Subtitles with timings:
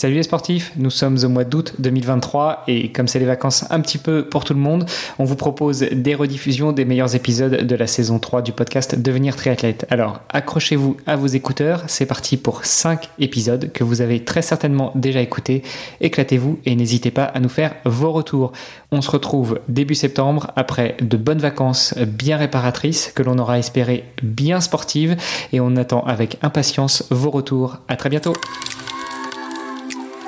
[0.00, 3.80] Salut les sportifs, nous sommes au mois d'août 2023 et comme c'est les vacances un
[3.80, 4.86] petit peu pour tout le monde,
[5.18, 9.34] on vous propose des rediffusions des meilleurs épisodes de la saison 3 du podcast Devenir
[9.34, 9.88] triathlète.
[9.90, 14.92] Alors accrochez-vous à vos écouteurs, c'est parti pour 5 épisodes que vous avez très certainement
[14.94, 15.64] déjà écoutés.
[16.00, 18.52] Éclatez-vous et n'hésitez pas à nous faire vos retours.
[18.92, 24.04] On se retrouve début septembre après de bonnes vacances bien réparatrices que l'on aura espéré
[24.22, 25.16] bien sportives
[25.52, 27.78] et on attend avec impatience vos retours.
[27.88, 28.34] À très bientôt.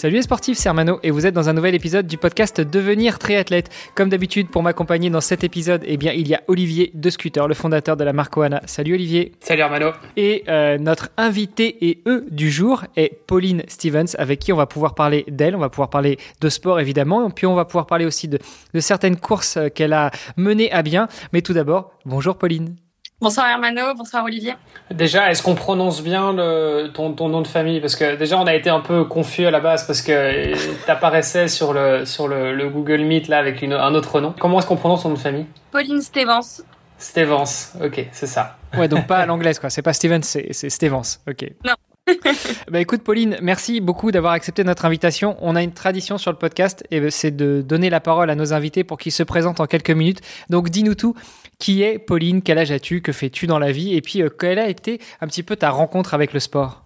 [0.00, 3.18] Salut les sportifs, c'est Armano et vous êtes dans un nouvel épisode du podcast Devenir
[3.18, 3.68] triathlète.
[3.94, 7.46] Comme d'habitude, pour m'accompagner dans cet épisode, eh bien, il y a Olivier de Scooter,
[7.46, 8.62] le fondateur de la marque Oana.
[8.64, 9.32] Salut Olivier.
[9.40, 9.90] Salut Armano.
[10.16, 14.64] Et euh, notre invité et eux du jour est Pauline Stevens, avec qui on va
[14.64, 18.06] pouvoir parler d'elle, on va pouvoir parler de sport évidemment, puis on va pouvoir parler
[18.06, 18.38] aussi de,
[18.72, 21.08] de certaines courses qu'elle a menées à bien.
[21.34, 22.74] Mais tout d'abord, bonjour Pauline.
[23.20, 24.54] Bonsoir Hermano, bonsoir Olivier.
[24.90, 27.78] Déjà, est-ce qu'on prononce bien le, ton, ton, nom de famille?
[27.78, 31.46] Parce que déjà, on a été un peu confus à la base parce que t'apparaissais
[31.48, 34.34] sur le, sur le, le, Google Meet là avec une, un autre nom.
[34.40, 35.44] Comment est-ce qu'on prononce ton nom de famille?
[35.70, 36.62] Pauline Stevens.
[36.96, 38.56] Stevens, ok, c'est ça.
[38.78, 39.68] Ouais, donc pas à l'anglaise quoi.
[39.68, 41.52] C'est pas Stevens, c'est Stevens, ok.
[41.62, 41.74] Non.
[42.70, 45.36] bah écoute Pauline, merci beaucoup d'avoir accepté notre invitation.
[45.40, 48.52] On a une tradition sur le podcast et c'est de donner la parole à nos
[48.52, 50.20] invités pour qu'ils se présentent en quelques minutes.
[50.48, 51.14] Donc dis-nous tout.
[51.60, 54.58] Qui est Pauline Quel âge as-tu Que fais-tu dans la vie Et puis euh, quelle
[54.58, 56.84] a été un petit peu ta rencontre avec le sport?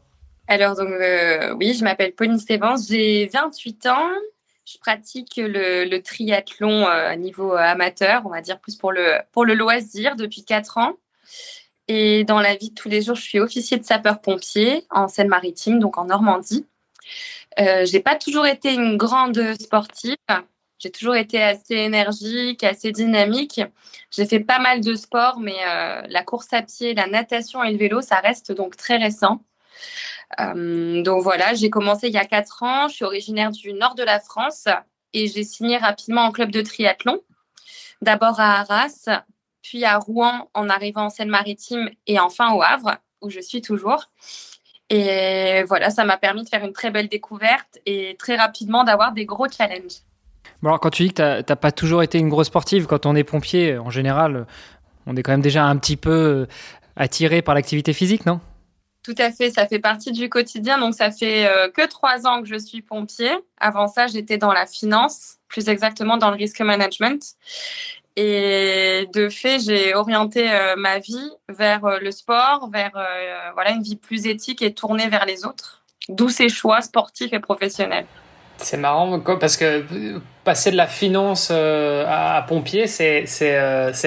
[0.48, 4.10] Alors donc euh, oui, je m'appelle Pauline Stevens, j'ai 28 ans.
[4.66, 9.18] Je pratique le, le triathlon euh, à niveau amateur, on va dire plus pour le,
[9.32, 10.94] pour le loisir depuis 4 ans.
[11.86, 15.78] Et dans la vie de tous les jours, je suis officier de sapeur-pompier en Seine-Maritime,
[15.78, 16.66] donc en Normandie.
[17.60, 20.16] Euh, j'ai pas toujours été une grande sportive.
[20.84, 23.62] J'ai toujours été assez énergique, assez dynamique.
[24.10, 27.72] J'ai fait pas mal de sports, mais euh, la course à pied, la natation et
[27.72, 29.42] le vélo, ça reste donc très récent.
[30.40, 32.88] Euh, donc voilà, j'ai commencé il y a quatre ans.
[32.88, 34.68] Je suis originaire du nord de la France
[35.14, 37.22] et j'ai signé rapidement en club de triathlon.
[38.02, 39.08] D'abord à Arras,
[39.62, 44.10] puis à Rouen en arrivant en Seine-Maritime et enfin au Havre, où je suis toujours.
[44.90, 49.12] Et voilà, ça m'a permis de faire une très belle découverte et très rapidement d'avoir
[49.12, 50.02] des gros challenges.
[50.62, 53.14] Alors, quand tu dis que tu n'as pas toujours été une grosse sportive, quand on
[53.14, 54.46] est pompier, en général,
[55.06, 56.46] on est quand même déjà un petit peu
[56.96, 58.40] attiré par l'activité physique, non?
[59.02, 60.78] Tout à fait, ça fait partie du quotidien.
[60.78, 63.30] Donc, ça fait euh, que trois ans que je suis pompier.
[63.58, 67.36] Avant ça, j'étais dans la finance, plus exactement dans le risque management.
[68.16, 73.72] Et de fait, j'ai orienté euh, ma vie vers euh, le sport, vers euh, voilà
[73.72, 75.82] une vie plus éthique et tournée vers les autres.
[76.08, 78.06] D'où ces choix sportifs et professionnels.
[78.58, 79.84] C'est marrant parce que
[80.44, 83.60] passer de la finance à, à pompier, c'est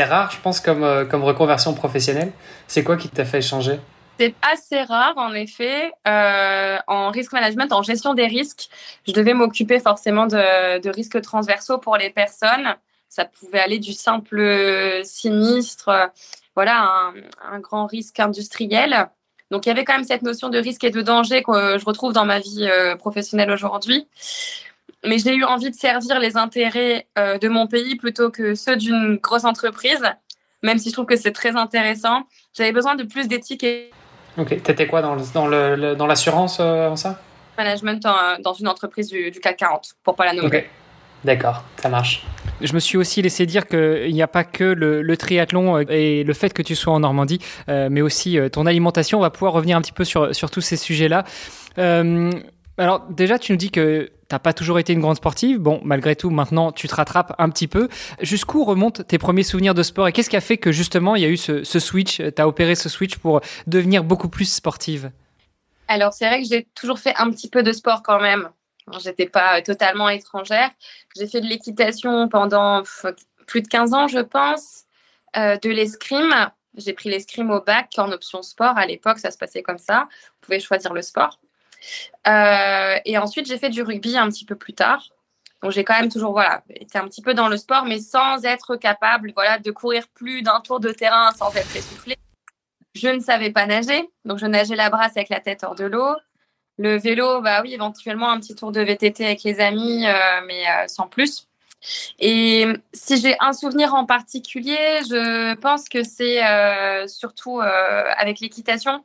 [0.03, 2.31] rare, je pense, comme, comme reconversion professionnelle.
[2.67, 3.79] C'est quoi qui t'a fait changer?
[4.19, 5.91] C'est assez rare, en effet.
[6.07, 8.69] Euh, en risk management, en gestion des risques,
[9.07, 12.75] je devais m'occuper forcément de, de risques transversaux pour les personnes.
[13.09, 16.11] Ça pouvait aller du simple sinistre,
[16.55, 17.13] voilà, un,
[17.53, 19.07] un, grand risque industriel.
[19.51, 21.85] Donc il y avait quand même cette notion de risque et de danger que je
[21.85, 24.07] retrouve dans ma vie euh, professionnelle aujourd'hui.
[25.05, 28.75] Mais j'ai eu envie de servir les intérêts euh, de mon pays plutôt que ceux
[28.75, 30.03] d'une grosse entreprise,
[30.63, 32.23] même si je trouve que c'est très intéressant.
[32.53, 33.63] J'avais besoin de plus d'éthique.
[33.63, 33.91] Et...
[34.37, 37.19] Ok, t'étais quoi dans, le, dans, le, dans l'assurance euh, avant ça?
[37.57, 40.47] Management en, dans une entreprise du, du, CAC 40, pour pas la nommer.
[40.47, 40.69] Ok,
[41.23, 42.23] d'accord, ça marche.
[42.61, 46.33] Je me suis aussi laissé dire qu'il n'y a pas que le, triathlon et le
[46.33, 49.19] fait que tu sois en Normandie, euh, mais aussi euh, ton alimentation.
[49.19, 51.23] On va pouvoir revenir un petit peu sur, tous ces sujets-là.
[51.77, 52.31] Euh,
[52.77, 55.59] alors déjà, tu nous dis que t'as pas toujours été une grande sportive.
[55.59, 57.89] Bon, malgré tout, maintenant, tu te rattrapes un petit peu.
[58.21, 61.21] Jusqu'où remontent tes premiers souvenirs de sport et qu'est-ce qui a fait que justement il
[61.21, 65.11] y a eu ce, ce switch, t'as opéré ce switch pour devenir beaucoup plus sportive?
[65.87, 68.49] Alors c'est vrai que j'ai toujours fait un petit peu de sport quand même.
[68.99, 70.71] J'étais pas totalement étrangère.
[71.15, 72.83] J'ai fait de l'équitation pendant
[73.45, 74.83] plus de 15 ans, je pense,
[75.35, 76.33] euh, de l'escrime.
[76.75, 78.77] J'ai pris l'escrime au bac en option sport.
[78.77, 80.07] À l'époque, ça se passait comme ça.
[80.09, 81.39] Vous pouvez choisir le sport.
[82.27, 85.09] Euh, et ensuite, j'ai fait du rugby un petit peu plus tard.
[85.63, 88.45] Donc, j'ai quand même toujours voilà, été un petit peu dans le sport, mais sans
[88.45, 92.15] être capable voilà, de courir plus d'un tour de terrain sans être essoufflé.
[92.93, 95.85] Je ne savais pas nager, donc je nageais la brasse avec la tête hors de
[95.85, 96.15] l'eau.
[96.77, 100.05] Le vélo, bah oui, éventuellement un petit tour de VTT avec les amis,
[100.45, 101.47] mais sans plus.
[102.19, 104.77] Et si j'ai un souvenir en particulier,
[105.09, 106.39] je pense que c'est
[107.07, 109.03] surtout avec l'équitation,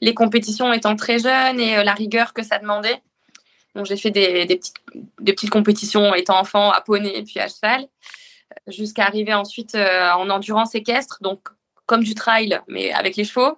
[0.00, 3.00] les compétitions étant très jeunes et la rigueur que ça demandait.
[3.74, 4.74] Donc, j'ai fait des, petites,
[5.20, 7.86] des, petites, compétitions étant enfant à poney et puis à cheval,
[8.66, 11.48] jusqu'à arriver ensuite en endurance équestre, donc
[11.86, 13.56] comme du trail, mais avec les chevaux.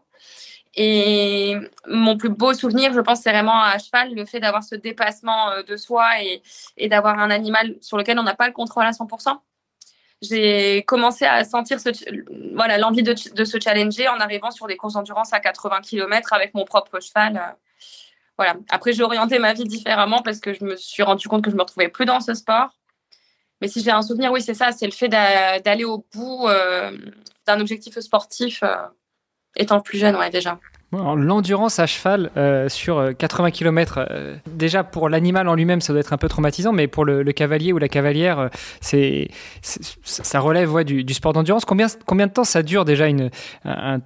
[0.77, 1.57] Et
[1.89, 5.51] mon plus beau souvenir, je pense, c'est vraiment à cheval, le fait d'avoir ce dépassement
[5.51, 6.09] euh, de soi
[6.77, 9.37] et, d'avoir un animal sur lequel on n'a pas le contrôle à 100%.
[10.23, 11.79] J'ai commencé à sentir
[12.55, 16.55] voilà, l'envie de, se challenger en arrivant sur des courses d'endurance à 80 km avec
[16.55, 17.37] mon propre cheval.
[17.37, 17.53] Euh,
[18.37, 18.55] voilà.
[18.71, 21.57] Après, j'ai orienté ma vie différemment parce que je me suis rendu compte que je
[21.57, 22.71] me retrouvais plus dans ce sport.
[23.61, 26.97] Mais si j'ai un souvenir, oui, c'est ça, c'est le fait d'aller au bout euh,
[27.47, 28.63] d'un objectif sportif
[29.57, 30.59] étant plus jeune, ouais, déjà.
[30.93, 35.93] L'endurance à cheval euh, sur 80 euh, km, euh, déjà pour l'animal en lui-même, ça
[35.93, 38.51] doit être un peu traumatisant, mais pour le, cavalier ou la cavalière,
[38.81, 39.29] c'est,
[39.63, 41.65] ça relève ouais, du, sport d'endurance.
[41.65, 43.31] Combien, combien de temps ça dure déjà une,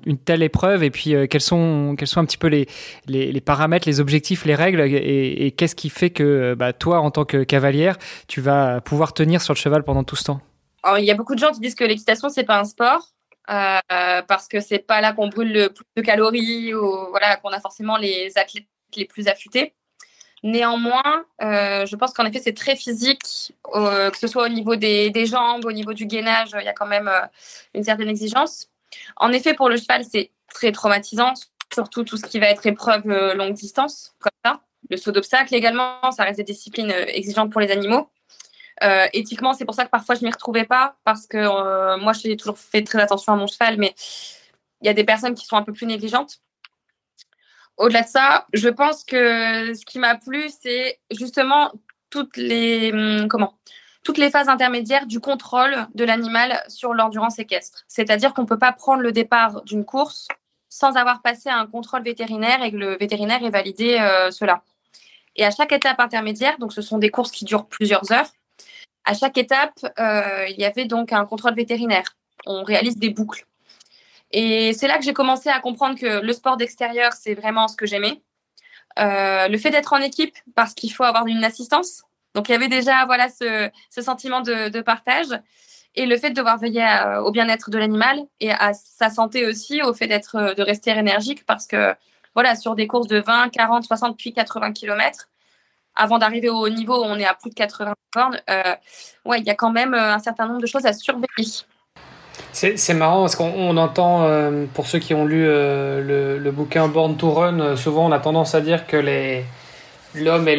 [0.04, 0.82] une telle épreuve?
[0.82, 2.68] Et puis, quels, sont, quels sont un petit peu les,
[3.06, 4.82] les, paramètres, les objectifs, les règles?
[4.82, 7.96] Et, qu'est-ce qui fait que bah, toi, en tant que cavalière,
[8.28, 10.42] tu vas pouvoir tenir sur le cheval pendant tout ce temps?
[10.98, 13.13] Il y a beaucoup de gens qui disent que l'équitation, c'est pas un sport.
[13.50, 17.50] Euh, parce que c'est pas là qu'on brûle le plus de calories ou voilà qu'on
[17.50, 19.74] a forcément les athlètes les plus affûtés.
[20.42, 24.76] Néanmoins, euh, je pense qu'en effet c'est très physique, euh, que ce soit au niveau
[24.76, 27.10] des, des, jambes, au niveau du gainage, il y a quand même
[27.74, 28.68] une certaine exigence.
[29.16, 31.32] En effet, pour le cheval, c'est très traumatisant,
[31.72, 34.60] surtout tout ce qui va être épreuve longue distance, comme ça.
[34.90, 38.10] Le saut d'obstacle également, ça reste des disciplines exigeantes pour les animaux.
[38.82, 42.12] Euh, éthiquement, c'est pour ça que parfois je m'y retrouvais pas parce que euh, moi
[42.12, 43.94] j'ai toujours fait très attention à mon cheval, mais
[44.80, 46.40] il y a des personnes qui sont un peu plus négligentes.
[47.76, 51.72] Au-delà de ça, je pense que ce qui m'a plu, c'est justement
[52.10, 53.54] toutes les hum, comment
[54.04, 57.84] toutes les phases intermédiaires du contrôle de l'animal sur l'endurance équestre.
[57.88, 60.28] C'est-à-dire qu'on ne peut pas prendre le départ d'une course
[60.68, 64.62] sans avoir passé un contrôle vétérinaire et que le vétérinaire ait validé euh, cela.
[65.36, 68.26] Et à chaque étape intermédiaire, donc ce sont des courses qui durent plusieurs heures,
[69.04, 72.16] à chaque étape, euh, il y avait donc un contrôle vétérinaire.
[72.46, 73.46] On réalise des boucles.
[74.30, 77.76] Et c'est là que j'ai commencé à comprendre que le sport d'extérieur, c'est vraiment ce
[77.76, 78.22] que j'aimais.
[78.98, 82.02] Euh, le fait d'être en équipe, parce qu'il faut avoir une assistance.
[82.34, 85.28] Donc il y avait déjà voilà ce, sentiment de, partage
[85.94, 86.84] et le fait de devoir veiller
[87.22, 91.46] au bien-être de l'animal et à sa santé aussi, au fait d'être de rester énergique
[91.46, 91.94] parce que
[92.34, 95.28] voilà sur des courses de 20, 40, 60 puis 80 km,
[95.96, 98.62] avant d'arriver au niveau où on est à plus de 80 bornes, euh,
[99.24, 101.26] ouais, il y a quand même euh, un certain nombre de choses à surveiller.
[102.52, 107.30] C'est marrant parce qu'on entend, euh, pour ceux qui ont lu le, bouquin Born to
[107.30, 108.96] Run, souvent on a tendance à dire que
[110.16, 110.56] l'homme est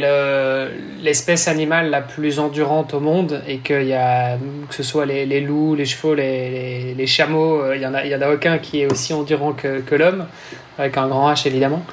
[1.01, 3.59] l'espèce animale la plus endurante au monde et
[3.93, 4.37] a,
[4.69, 8.33] que ce soit les, loups, les chevaux, les, chameaux, il n'y en, a, en a
[8.33, 10.27] aucun qui est aussi endurant que, que l'homme,
[10.77, 11.83] avec un grand H évidemment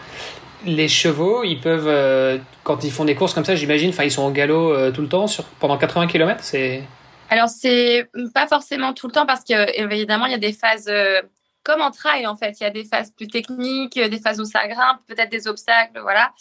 [0.64, 4.22] les chevaux, ils peuvent, euh, quand ils font des courses comme ça, j'imagine, ils sont
[4.22, 5.26] au galop euh, tout le temps
[5.58, 6.82] pendant 80 km, c'est...
[7.30, 11.22] Alors, c'est pas forcément tout le temps parce qu'évidemment, il y a des phases, euh,
[11.62, 14.44] comme en trail, en fait, il y a des phases plus techniques, des phases où
[14.44, 16.32] ça grimpe, peut-être des obstacles, voilà.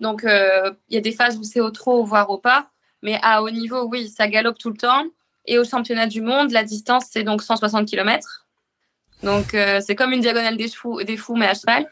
[0.00, 2.66] Donc, il y a des phases où c'est au trot, voire au pas.
[3.02, 5.04] Mais à haut niveau, oui, ça galope tout le temps.
[5.46, 8.46] Et au championnat du monde, la distance, c'est donc 160 km.
[9.22, 9.56] Donc,
[9.86, 10.70] c'est comme une diagonale des
[11.04, 11.86] des fous mais à cheval.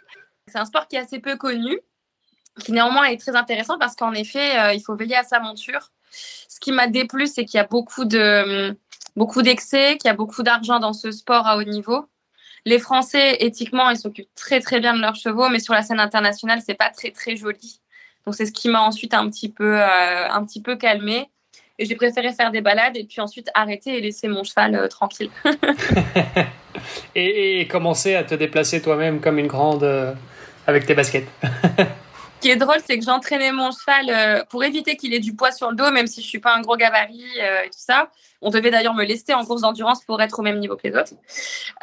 [0.49, 1.79] C'est un sport qui est assez peu connu,
[2.61, 5.91] qui néanmoins est très intéressant parce qu'en effet, euh, il faut veiller à sa monture.
[6.11, 8.77] Ce qui m'a déplu, c'est qu'il y a beaucoup de
[9.17, 12.07] beaucoup d'excès, qu'il y a beaucoup d'argent dans ce sport à haut niveau.
[12.65, 16.01] Les Français, éthiquement, ils s'occupent très très bien de leurs chevaux, mais sur la scène
[16.01, 17.81] internationale, c'est pas très très joli.
[18.25, 21.31] Donc c'est ce qui m'a ensuite un petit peu euh, un petit peu calmé.
[21.81, 24.89] Et j'ai préféré faire des balades et puis ensuite arrêter et laisser mon cheval euh,
[24.89, 25.31] tranquille.
[27.15, 29.85] et, et, commencer à te déplacer toi-même comme une grande
[30.69, 31.27] avec tes baskets.
[31.79, 35.35] Ce qui est drôle, c'est que j'entraînais mon cheval euh, pour éviter qu'il ait du
[35.35, 37.81] poids sur le dos, même si je suis pas un gros gabarit euh, et tout
[37.81, 38.11] ça.
[38.43, 40.95] On devait d'ailleurs me lester en course d'endurance pour être au même niveau que les
[40.95, 41.15] autres.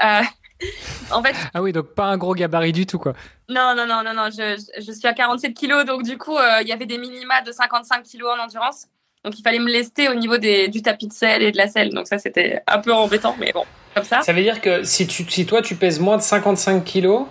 [0.01, 0.21] Euh,
[1.11, 3.13] en fait, ah oui, donc pas un gros gabarit du tout, quoi.
[3.49, 4.29] Non, non, non, non, non.
[4.29, 7.51] Je, je suis à 47 kilos, donc du coup, il y avait des minima de
[7.51, 8.87] 55 kilos en endurance.
[9.25, 11.67] Donc il fallait me lester au niveau des, du tapis de sel et de la
[11.67, 11.89] selle.
[11.89, 13.65] Donc ça, c'était un peu embêtant, mais bon,
[13.95, 14.21] comme ça.
[14.21, 17.25] Ça veut dire que si, tu, si toi, tu pèses moins de 55 kilos,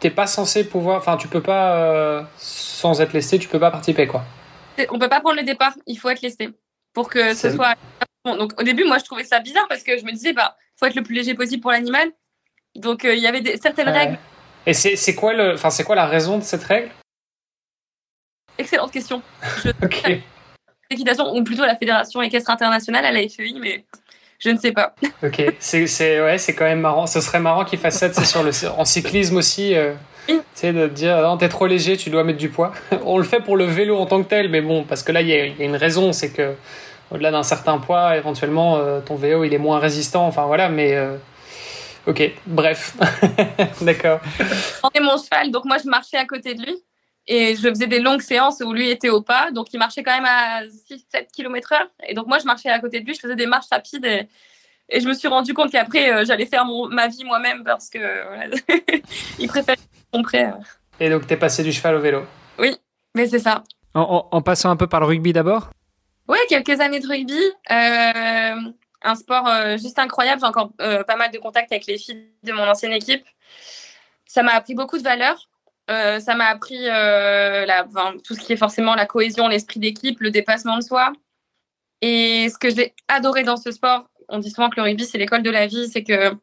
[0.00, 3.70] t'es pas censé pouvoir, enfin tu peux pas, euh, sans être lesté, tu peux pas
[3.70, 4.24] participer quoi.
[4.90, 6.50] On peut pas prendre le départ, il faut être lesté
[6.92, 7.74] pour que ce soit.
[8.24, 10.86] donc au début, moi je trouvais ça bizarre parce que je me disais, bah, faut
[10.86, 12.08] être le plus léger possible pour l'animal.
[12.76, 14.18] Donc euh, il y avait des, certaines règles.
[14.66, 16.90] Et c'est quoi le, enfin c'est quoi la raison de cette règle?
[18.58, 19.22] Excellente question.
[19.64, 19.70] Je...
[20.90, 23.84] L'équitation, ou plutôt la Fédération équestre internationale à la FEI, mais
[24.38, 24.94] je ne sais pas.
[25.22, 27.06] Ok, c'est ouais, quand même marrant.
[27.06, 29.74] Ce serait marrant qu'ils fassent ça sur le, en cyclisme aussi.
[29.74, 29.94] Euh,
[30.28, 32.72] tu sais, de dire, non, t'es trop léger, tu dois mettre du poids.
[33.04, 35.22] On le fait pour le vélo en tant que tel, mais bon, parce que là,
[35.22, 36.54] il y, a une raison, c'est que
[37.10, 40.26] au-delà d'un certain poids, éventuellement, euh, ton vélo, il est moins résistant.
[40.26, 40.94] Enfin, voilà, mais.
[40.94, 41.16] Euh,
[42.06, 42.94] ok, bref.
[43.80, 44.20] D'accord.
[44.82, 46.76] J'en mon cheval, donc moi, je marchais à côté de lui.
[47.30, 49.50] Et je faisais des longues séances où lui était au pas.
[49.50, 51.90] Donc, il marchait quand même à 6-7 km heure.
[52.08, 53.14] Et donc, moi, je marchais à côté de lui.
[53.14, 54.06] Je faisais des marches rapides.
[54.06, 54.26] Et,
[54.88, 57.90] et je me suis rendu compte qu'après, euh, j'allais faire mon, ma vie moi-même parce
[57.90, 57.98] que
[59.38, 59.76] il préfère
[60.10, 60.46] comprer.
[61.00, 62.24] Et donc, tu es passé du cheval au vélo
[62.58, 62.74] Oui,
[63.14, 63.62] mais c'est ça.
[63.92, 65.70] En, passant un peu par le rugby d'abord?
[66.28, 67.42] Oui, quelques années de rugby.
[67.70, 70.40] Euh, un sport euh, juste incroyable.
[70.40, 73.26] J'ai encore pas mal de contacts avec les filles de mon ancienne équipe.
[74.24, 75.47] Ça m'a appris beaucoup de valeurs.
[75.90, 77.66] Euh, ça m'a appris euh,
[78.22, 81.12] tout ce qui est forcément la cohésion, l'esprit d'équipe, le dépassement de soi.
[82.02, 85.18] Et ce que j'ai adoré dans ce sport, on dit souvent que le rugby, c'est
[85.18, 86.34] l'école de la vie, c'est que,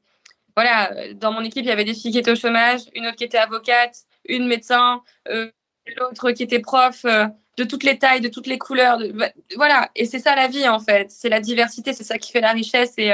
[0.56, 3.16] voilà, dans mon équipe, il y avait des filles qui étaient au chômage, une autre
[3.16, 3.96] qui était avocate,
[4.28, 5.52] une médecin, euh,
[5.98, 9.00] l'autre qui était prof, de toutes les tailles, de toutes les couleurs.
[9.14, 11.12] Bah, voilà, et c'est ça la vie, en fait.
[11.12, 12.96] C'est la diversité, c'est ça qui fait la richesse.
[12.98, 13.14] Et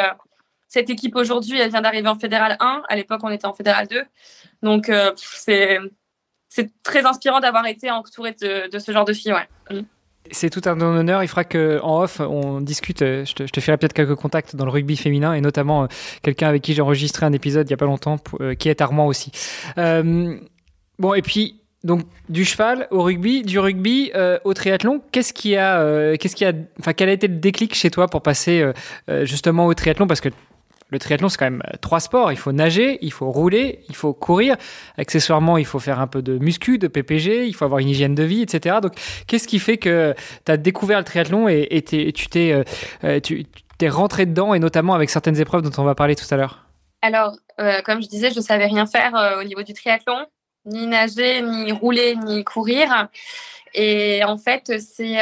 [0.68, 2.84] cette équipe aujourd'hui, elle vient d'arriver en Fédéral 1.
[2.88, 4.04] À l'époque, on était en Fédéral 2.
[4.64, 5.80] Donc, c'est
[6.51, 9.31] c'est très inspirant d'avoir été entouré de, ce genre de filles.
[9.31, 9.77] Ouais.
[9.77, 9.84] Mm.
[10.31, 11.24] C'est tout un honneur.
[11.24, 13.01] Il fera qu'en off, on discute.
[13.01, 15.84] Euh, je te, je te ferai peut-être quelques contacts dans le rugby féminin et notamment
[15.84, 15.88] euh,
[16.22, 18.81] quelqu'un avec qui j'ai enregistré un épisode il y a pas longtemps, euh, qui est
[18.81, 19.31] Armand aussi.
[19.77, 24.12] bon, et puis donc du cheval au rugby, du rugby
[24.43, 25.01] au triathlon.
[25.12, 28.22] Qu'est-ce qui a, qu'est-ce qui a, enfin quel a été le déclic chez toi pour
[28.22, 28.63] passer
[29.24, 30.05] justement au triathlon?
[30.05, 30.29] Parce que
[30.91, 32.31] le triathlon, c'est quand même euh, trois sports.
[32.31, 34.57] Il faut nager, il faut rouler, il faut courir.
[34.98, 38.13] Accessoirement, il faut faire un peu de muscu, de PPG, il faut avoir une hygiène
[38.13, 38.77] de vie, etc.
[38.81, 38.93] Donc,
[39.25, 40.13] qu'est-ce qui fait que
[40.45, 42.63] tu as découvert le triathlon et, euh,
[43.05, 43.45] euh, tu
[43.77, 46.65] t'es rentré dedans, et notamment avec certaines épreuves dont on va parler tout à l'heure?
[47.01, 47.36] Alors,
[47.83, 50.27] comme je disais, je ne savais rien faire au niveau du triathlon,
[50.65, 53.07] ni nager, ni rouler, ni courir.
[53.74, 55.17] Et en fait, c'est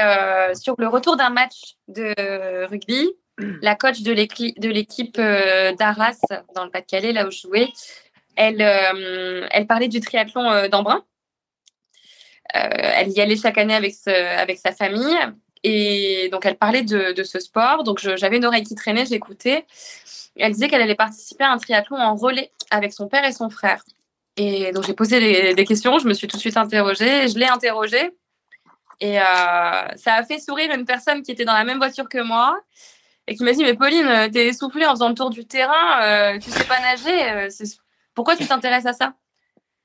[0.56, 3.12] sur le retour d'un match de rugby
[3.62, 6.20] la coach de l'équipe euh, d'Arras,
[6.56, 7.68] dans le Pas-de-Calais, là où je jouais,
[8.36, 11.04] elle, euh, parlait du triathlon euh, d'Embrun.
[12.54, 15.18] elle y allait chaque année avec, sa famille.
[15.64, 17.84] Et donc, elle parlait de, ce sport.
[17.84, 19.66] Donc, j'avais une oreille qui traînait, j'écoutais.
[20.36, 23.50] Elle disait qu'elle allait participer à un triathlon en relais avec son père et son
[23.50, 23.84] frère.
[24.38, 26.00] Et donc, j'ai posé des, questions.
[26.00, 27.28] Je me suis tout de suite interrogée.
[27.28, 28.12] Je l'ai interrogée.
[29.02, 32.58] Et ça a fait sourire une personne qui était dans la même voiture que moi
[33.30, 36.02] et qui m'a dit mais Pauline euh, t'es essoufflée en faisant le tour du terrain
[36.02, 37.48] euh, tu sais pas nager euh,
[38.16, 39.14] pourquoi tu t'intéresses à ça?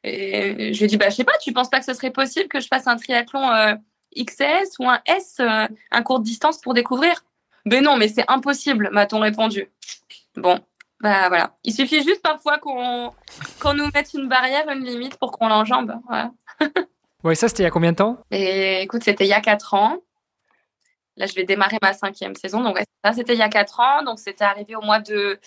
[0.03, 2.11] Et je lui ai dit bah je sais pas tu penses pas que ce serait
[2.11, 3.79] possible que je fasse un triathlon
[4.17, 7.25] XS ou un S un court distance pour découvrir?
[7.65, 9.71] Ben non mais c'est impossible m'a-t-on répondu.
[10.37, 10.59] Bon
[11.01, 11.55] bah voilà.
[11.65, 13.13] Il suffit juste parfois qu'on
[13.61, 16.33] qu'on nous mette une barrière une limite pour qu'on l'enjambe voilà.
[17.25, 18.19] ouais ça c'était il y a combien de temps?
[18.31, 19.99] Et écoute c'était il y a quatre ans
[21.17, 22.61] Là, je vais démarrer ma cinquième saison.
[22.61, 24.03] Donc, ça, c'était il y a quatre ans.
[24.03, 25.39] Donc, c'était arrivé au mois de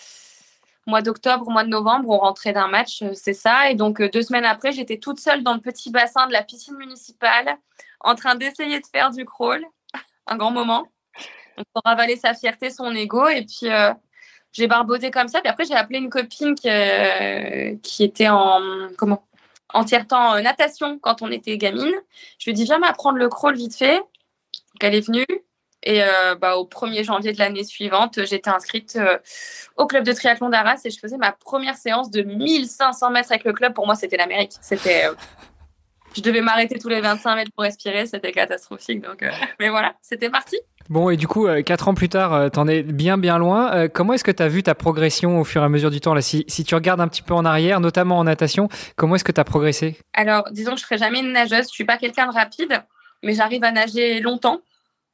[0.88, 3.70] mois d'octobre, mois de novembre, on rentrait d'un match, euh, c'est ça.
[3.70, 6.42] Et donc, euh, deux semaines après, j'étais toute seule dans le petit bassin de la
[6.42, 7.56] piscine municipale,
[8.00, 9.64] en train d'essayer de faire du crawl.
[10.26, 10.86] Un grand moment.
[11.74, 13.28] pour ravaler sa fierté, son ego.
[13.28, 13.92] Et puis, euh,
[14.52, 15.40] j'ai barboté comme ça.
[15.40, 16.68] Puis après, j'ai appelé une copine qui,
[17.82, 19.26] qui était en, comment,
[19.74, 21.92] en tiers-temps natation quand on était gamine.
[22.38, 23.98] Je lui ai dit, viens m'apprendre le crawl vite fait.
[23.98, 25.26] Donc, elle est venue.
[25.84, 29.18] Et euh, bah, au 1er janvier de l'année suivante, j'étais inscrite euh,
[29.76, 33.44] au club de triathlon d'Arras et je faisais ma première séance de 1500 mètres avec
[33.44, 33.74] le club.
[33.74, 34.52] Pour moi, c'était l'Amérique.
[34.60, 35.14] C'était, euh,
[36.16, 38.06] je devais m'arrêter tous les 25 mètres pour respirer.
[38.06, 39.02] C'était catastrophique.
[39.02, 39.24] Donc,
[39.60, 40.56] mais voilà, c'était parti.
[40.88, 43.88] Bon, et du coup, quatre ans plus tard, tu en es bien, bien loin.
[43.88, 46.14] comment est-ce que tu as vu ta progression au fur et à mesure du temps
[46.14, 46.22] là?
[46.22, 49.32] Si, si, tu regardes un petit peu en arrière, notamment en natation, comment est-ce que
[49.32, 49.98] tu as progressé?
[50.14, 51.66] Alors, disons que je ne serai jamais une nageuse.
[51.66, 52.82] Je suis pas quelqu'un de rapide,
[53.22, 54.62] mais j'arrive à nager longtemps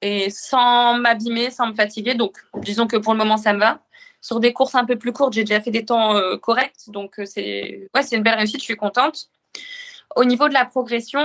[0.04, 2.14] et sans m'abîmer, sans me fatiguer.
[2.14, 3.80] Donc, disons que pour le moment, ça me va.
[4.20, 6.88] Sur des courses un peu plus courtes, j'ai déjà fait des temps euh, corrects.
[6.88, 9.30] Donc, euh, c'est ouais, une belle réussite, je suis contente.
[10.14, 11.24] Au niveau de la progression,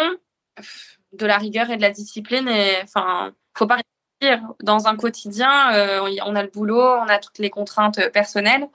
[1.11, 3.79] de la rigueur et de la discipline, et enfin, faut pas
[4.21, 5.73] réussir dans un quotidien.
[5.73, 8.67] Euh, on a le boulot, on a toutes les contraintes personnelles,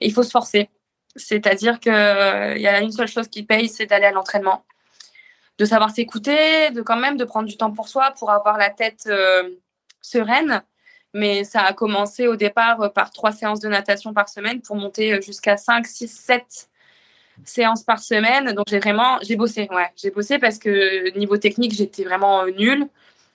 [0.00, 0.68] il faut se forcer.
[1.14, 4.64] C'est-à-dire qu'il y a une seule chose qui paye, c'est d'aller à l'entraînement
[5.58, 8.70] de savoir s'écouter, de quand même de prendre du temps pour soi pour avoir la
[8.70, 9.50] tête euh,
[10.00, 10.62] sereine.
[11.12, 14.76] Mais ça a commencé au départ euh, par trois séances de natation par semaine pour
[14.76, 16.70] monter euh, jusqu'à 5, 6, 7
[17.44, 18.52] séances par semaine.
[18.52, 22.88] Donc j'ai vraiment, j'ai bossé, ouais, j'ai bossé parce que niveau technique, j'étais vraiment nulle.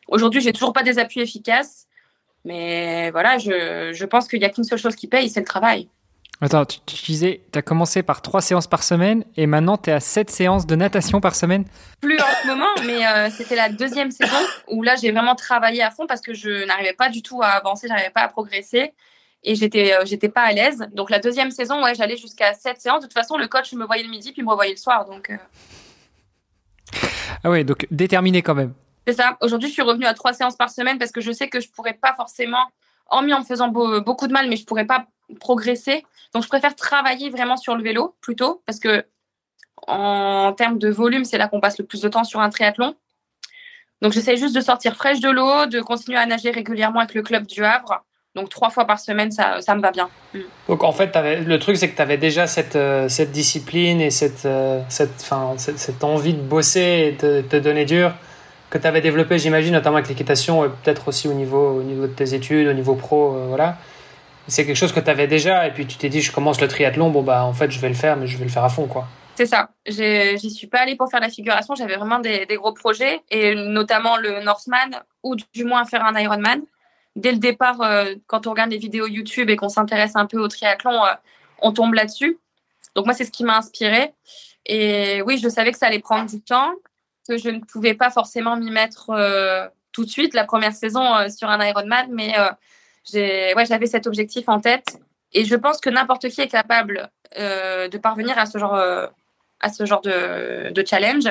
[0.08, 1.88] Aujourd'hui, j'ai toujours pas des appuis efficaces,
[2.44, 5.46] mais voilà, je, je pense qu'il y a qu'une seule chose qui paye, c'est le
[5.46, 5.90] travail.
[6.42, 9.94] Attends, tu, disais, tu as commencé par trois séances par semaine et maintenant tu es
[9.94, 11.66] à sept séances de natation par semaine
[12.00, 14.38] Plus en ce moment, mais euh, c'était la deuxième saison
[14.70, 17.48] où là j'ai vraiment travaillé à fond parce que je n'arrivais pas du tout à
[17.48, 18.94] avancer, je n'arrivais pas à progresser
[19.44, 20.88] et j'étais euh, j'étais pas à l'aise.
[20.94, 23.02] Donc la deuxième saison, ouais, j'allais jusqu'à sept séances.
[23.02, 25.06] De toute façon, le coach me voyait le midi puis me revoyait le soir.
[25.06, 25.38] Donc, euh.
[27.44, 28.74] Ah ouais, donc déterminé quand même.
[29.06, 29.38] C'est ça.
[29.42, 31.70] Aujourd'hui, je suis revenue à trois séances par semaine parce que je sais que je
[31.70, 32.64] pourrais pas forcément,
[33.08, 35.06] en en me faisant beaucoup de mal, mais je pourrais pas
[35.40, 36.06] progresser.
[36.34, 39.06] Donc, je préfère travailler vraiment sur le vélo plutôt parce que
[39.88, 42.96] en termes de volume, c'est là qu'on passe le plus de temps sur un triathlon.
[44.02, 47.22] Donc, j'essaie juste de sortir fraîche de l'eau, de continuer à nager régulièrement avec le
[47.22, 48.04] club du Havre.
[48.36, 50.10] Donc, trois fois par semaine, ça, ça me va bien.
[50.34, 50.40] Mm.
[50.68, 54.12] Donc, en fait, le truc, c'est que tu avais déjà cette, euh, cette discipline et
[54.12, 55.20] cette, euh, cette,
[55.58, 58.14] cette, cette, envie de bosser et de te donner dur
[58.70, 62.14] que tu avais développé, j'imagine, notamment avec l'équitation, peut-être aussi au niveau, au niveau de
[62.14, 63.36] tes études, au niveau pro.
[63.36, 63.78] Euh, voilà
[64.50, 66.68] c'est quelque chose que tu avais déjà et puis tu t'es dit je commence le
[66.68, 68.70] triathlon, bon bah en fait je vais le faire mais je vais le faire à
[68.70, 69.08] fond quoi.
[69.40, 69.70] C'est ça.
[69.86, 74.18] J'y suis pas allée pour faire la figuration, j'avais vraiment des, gros projets et notamment
[74.18, 76.62] le Northman ou du moins faire un Ironman.
[77.16, 80.40] Dès le départ, euh, quand on regarde les vidéos YouTube et qu'on s'intéresse un peu
[80.40, 81.14] au triathlon, euh,
[81.62, 82.38] on tombe là-dessus.
[82.96, 84.12] Donc moi c'est ce qui m'a inspiré.
[84.66, 86.74] Et oui, je savais que ça allait prendre du temps,
[87.26, 91.30] que je ne pouvais pas forcément m'y mettre euh, tout de suite la première saison
[91.30, 92.34] sur un Ironman, mais
[93.12, 95.00] j'avais cet objectif en tête
[95.34, 99.08] et je pense que n'importe qui est capable euh, de parvenir à ce genre, euh,
[99.60, 101.28] à ce genre de, de, challenge,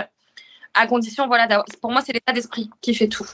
[0.75, 3.29] à condition, voilà, pour moi, c'est l'état d'esprit qui fait tout.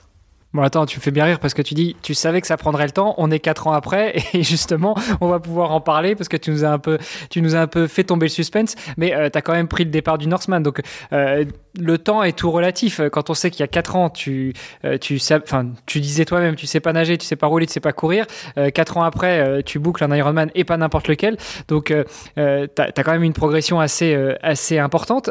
[0.54, 2.56] Bon, attends, tu me fais bien rire parce que tu dis, tu savais que ça
[2.56, 3.16] prendrait le temps.
[3.18, 6.52] On est quatre ans après et justement, on va pouvoir en parler parce que tu
[6.52, 8.76] nous as un peu, tu nous as un peu fait tomber le suspense.
[8.96, 10.80] Mais euh, tu as quand même pris le départ du Northman, donc
[11.12, 11.44] euh,
[11.78, 13.00] le temps est tout relatif.
[13.10, 14.52] Quand on sait qu'il y a quatre ans, tu,
[14.84, 17.72] euh, tu enfin, tu disais toi-même, tu sais pas nager, tu sais pas rouler, tu
[17.72, 18.26] sais pas courir.
[18.58, 21.36] Euh, quatre ans après, euh, tu boucles un Ironman et pas n'importe lequel.
[21.68, 22.04] Donc, euh,
[22.36, 25.30] tu as, quand même une progression assez, assez importante.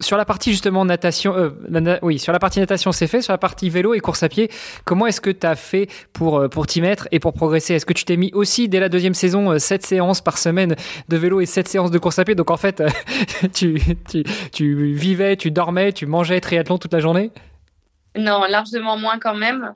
[0.00, 1.52] sur la partie justement natation,
[2.02, 3.22] oui, sur la partie natation, c'est fait.
[3.22, 4.50] Sur la partie vélo et course à pied,
[4.84, 7.74] Comment est-ce que tu as fait pour, euh, pour t'y mettre et pour progresser?
[7.74, 10.76] Est-ce que tu t'es mis aussi dès la deuxième saison 7 euh, séances par semaine
[11.08, 12.34] de vélo et 7 séances de course à pied?
[12.34, 12.82] Donc en fait,
[13.54, 17.30] tu, tu, tu vivais, tu dormais, tu mangeais triathlon toute la journée?
[18.16, 19.74] Non, largement moins quand même.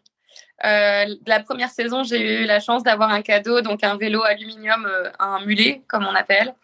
[0.64, 4.88] Euh, la première saison, j'ai eu la chance d'avoir un cadeau, donc un vélo aluminium,
[5.19, 6.55] un mulet, comme on appelle,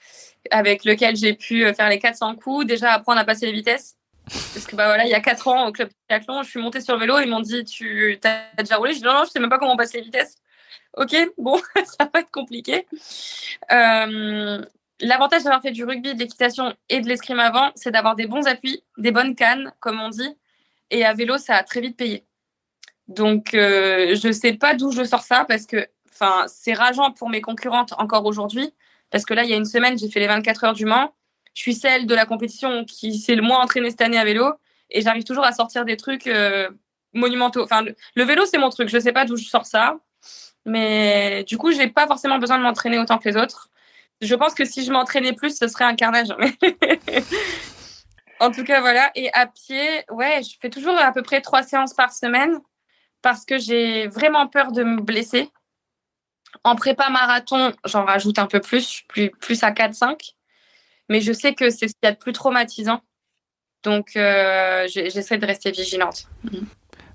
[0.50, 3.96] avec lequel j'ai pu faire les 400 coups, déjà apprendre à passer les vitesses.
[4.26, 6.80] Parce que bah voilà, il y a 4 ans au club triathlon, je suis montée
[6.80, 9.30] sur le vélo, ils m'ont dit Tu as déjà roulé Je dis non, non, je
[9.30, 10.36] sais même pas comment on passe les vitesses.
[10.96, 12.86] Ok, bon, ça va être compliqué.
[13.72, 14.64] Euh,
[15.00, 18.46] l'avantage d'avoir fait du rugby, de l'équitation et de l'escrime avant, c'est d'avoir des bons
[18.46, 20.36] appuis, des bonnes cannes, comme on dit.
[20.90, 22.24] Et à vélo, ça a très vite payé.
[23.08, 25.86] Donc, euh, je ne sais pas d'où je sors ça parce que
[26.46, 28.72] c'est rageant pour mes concurrentes encore aujourd'hui.
[29.10, 31.12] Parce que là, il y a une semaine, j'ai fait les 24 heures du Mans
[31.54, 34.52] je suis celle de la compétition qui s'est le moins entraînée cette année à vélo
[34.90, 36.68] et j'arrive toujours à sortir des trucs euh,
[37.12, 37.62] monumentaux.
[37.62, 38.88] Enfin, le, vélo, c'est mon truc.
[38.88, 39.96] Je ne sais pas d'où je sors ça,
[40.64, 43.70] mais du coup, j'ai pas forcément besoin de m'entraîner autant que les autres.
[44.20, 46.28] Je pense que si je m'entraînais plus, ce serait un carnage.
[48.40, 49.10] en tout cas, voilà.
[49.14, 52.58] Et à pied, ouais, je fais toujours à peu près trois séances par semaine
[53.22, 55.50] parce que j'ai vraiment peur de me blesser.
[56.62, 60.34] En prépa marathon, j'en rajoute un peu plus, plus, plus à 4-5
[61.08, 63.00] mais je sais que c'est ce qu'il y a de plus traumatisant.
[63.82, 66.26] Donc, euh, j'essaie de rester vigilante.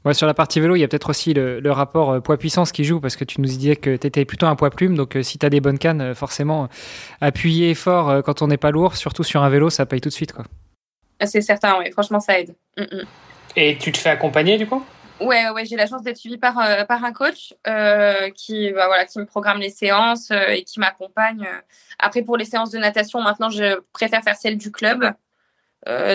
[0.06, 2.84] Ouais, sur la partie vélo, il y a peut-être aussi le, rapport euh, poids-puissance qui
[2.84, 4.96] joue parce que tu nous disais que tu étais plutôt un poids plume.
[4.96, 6.70] Donc, euh, si tu as des bonnes cannes, forcément,
[7.22, 10.14] appuyer fort quand on n'est pas lourd, surtout sur un vélo, ça paye tout de
[10.14, 10.32] suite.
[10.32, 10.46] Quoi.
[11.20, 11.92] Ah, c'est certain, oui.
[11.92, 12.56] Franchement, ça aide.
[12.78, 13.06] Mm, mm.
[13.56, 14.84] Et tu te fais accompagner du coup?
[15.20, 18.88] Ouais, ouais j'ai la chance d'être suivie par, euh, par un coach euh, qui, bah,
[18.88, 21.48] voilà, qui me programme les séances euh, et qui m'accompagne.
[21.98, 25.12] Après, pour les séances de natation, maintenant, je préfère faire celles du club.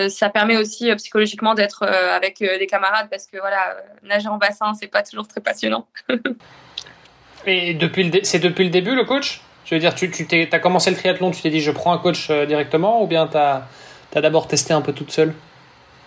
[0.09, 4.87] ça permet aussi psychologiquement d'être avec des camarades parce que voilà, nager en bassin, c'est
[4.87, 5.87] pas toujours très passionnant.
[7.45, 9.41] et depuis c'est depuis le début le coach?
[9.65, 11.97] Je veux dire, tu, tu as commencé le triathlon, tu t'es dit je prends un
[11.97, 13.67] coach directement ou bien tu as
[14.13, 15.33] d'abord testé un peu toute seule?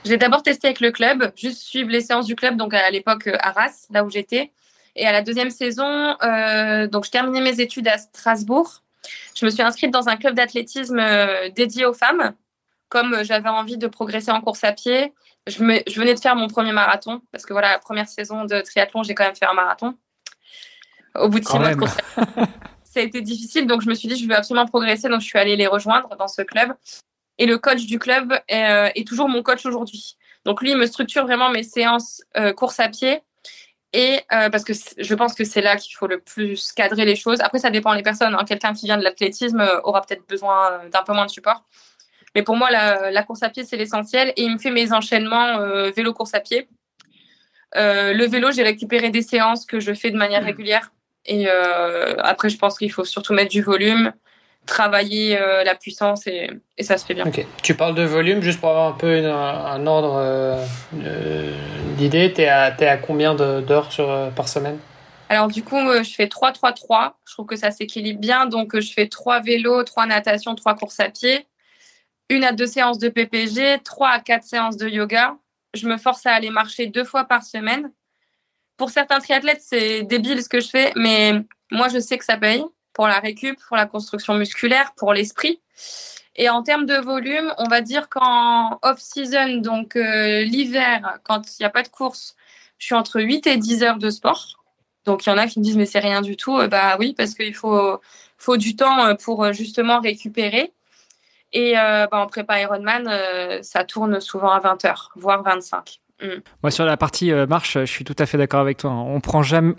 [0.04, 3.26] J'ai d'abord testé avec le club, juste suivre les séances du club, donc à l'époque
[3.26, 4.52] euh, à Arras, là où j'étais.
[4.96, 8.82] Et à la deuxième saison, euh, donc je terminais mes études à Strasbourg.
[9.36, 12.34] Je me suis inscrite dans un club d'athlétisme euh, dédié aux femmes.
[12.88, 15.12] Comme j'avais envie de progresser en course à pied,
[15.46, 18.60] je, je, venais de faire mon premier marathon, parce que voilà, la première saison de
[18.60, 19.94] triathlon, j'ai quand même fait un marathon.
[21.14, 21.96] Au bout de six mois de course
[22.88, 25.26] ça a été difficile, donc je me suis dit, je veux absolument progresser, donc je
[25.26, 26.72] suis allée les rejoindre dans ce club.
[27.38, 30.16] Et le coach du club est, est toujours mon coach aujourd'hui.
[30.44, 32.22] Donc lui, il me structure vraiment mes séances
[32.56, 33.22] course à pied
[33.92, 37.16] et euh, parce que je pense que c'est là qu'il faut le plus cadrer les
[37.16, 37.40] choses.
[37.40, 38.34] Après, ça dépend des personnes.
[38.34, 38.44] Hein.
[38.46, 41.64] Quelqu'un qui vient de l'athlétisme euh, aura peut-être besoin euh, d'un peu moins de support.
[42.34, 44.34] Mais pour moi, la, course à pied, c'est l'essentiel.
[44.36, 45.60] Et il me fait mes enchaînements
[45.96, 46.68] vélo-course à pied.
[47.74, 50.92] le vélo, j'ai récupéré des séances que je fais de manière régulière.
[51.24, 54.12] Et après, je pense qu'il faut surtout mettre du volume,
[54.68, 57.24] travailler euh, la puissance et, et, ça se fait bien.
[57.62, 60.64] Tu parles de volume, juste pour avoir un peu un ordre euh,
[61.96, 64.78] d'idée, tu es, à combien d'heures euh, par semaine?
[65.30, 67.14] Alors du coup, je fais 3-3-3.
[67.26, 68.46] Je trouve que ça s'équilibre bien.
[68.46, 71.46] Donc je fais 3 vélos, 3 natation, 3 courses à pied,
[72.30, 75.36] une à deux séances de PPG, 3 à 4 séances de yoga.
[75.74, 77.90] Je me force à aller marcher deux fois par semaine.
[78.76, 81.32] Pour certains triathlètes, c'est débile ce que je fais, mais
[81.70, 82.64] moi je sais que ça paye
[82.98, 85.60] pour la récup, pour la construction musculaire, pour l'esprit.
[86.34, 91.62] Et en termes de volume, on va dire qu'en off-season, donc euh, l'hiver, quand il
[91.62, 92.34] n'y a pas de course,
[92.78, 94.58] je suis entre 8 et 10 heures de sport.
[95.04, 96.58] Donc il y en a qui me disent mais c'est rien du tout.
[96.58, 98.00] Euh, bah oui, parce qu'il faut,
[98.36, 100.72] faut du temps euh, pour justement récupérer.
[101.52, 103.08] Et bah, en prépa Ironman,
[103.62, 106.00] ça tourne souvent à 20 heures, voire 25.
[106.20, 106.26] Mm.
[106.64, 108.90] Moi, sur la partie marche, je suis tout à fait d'accord avec toi.
[108.90, 109.74] On prend jamais,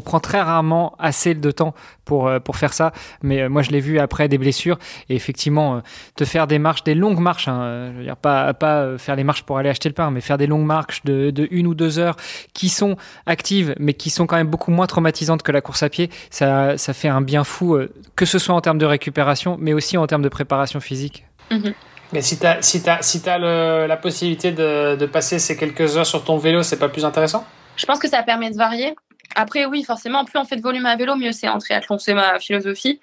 [0.00, 1.74] prend très rarement assez de temps
[2.04, 2.92] pour, euh, pour faire ça.
[3.22, 4.78] Mais euh, moi, je l'ai vu après des blessures.
[5.08, 5.80] Et effectivement, euh,
[6.16, 9.24] te faire des marches, des longues marches, hein, je veux dire, pas, pas faire les
[9.24, 11.74] marches pour aller acheter le pain, mais faire des longues marches de, de une ou
[11.74, 12.16] deux heures
[12.54, 15.88] qui sont actives, mais qui sont quand même beaucoup moins traumatisantes que la course à
[15.88, 17.78] pied, ça, ça fait un bien fou,
[18.16, 21.24] que ce soit en termes de récupération, mais aussi en termes de préparation physique.
[21.50, 21.74] Mm-hmm.
[22.12, 25.96] Mais si tu as, si as, si as la possibilité de, de passer ces quelques
[25.96, 27.44] heures sur ton vélo, c'est pas plus intéressant?
[27.76, 28.94] Je pense que ça permet de varier.
[29.34, 31.98] Après, oui, forcément, plus on fait de volume à vélo, mieux c'est en triathlon.
[31.98, 33.00] C'est ma philosophie.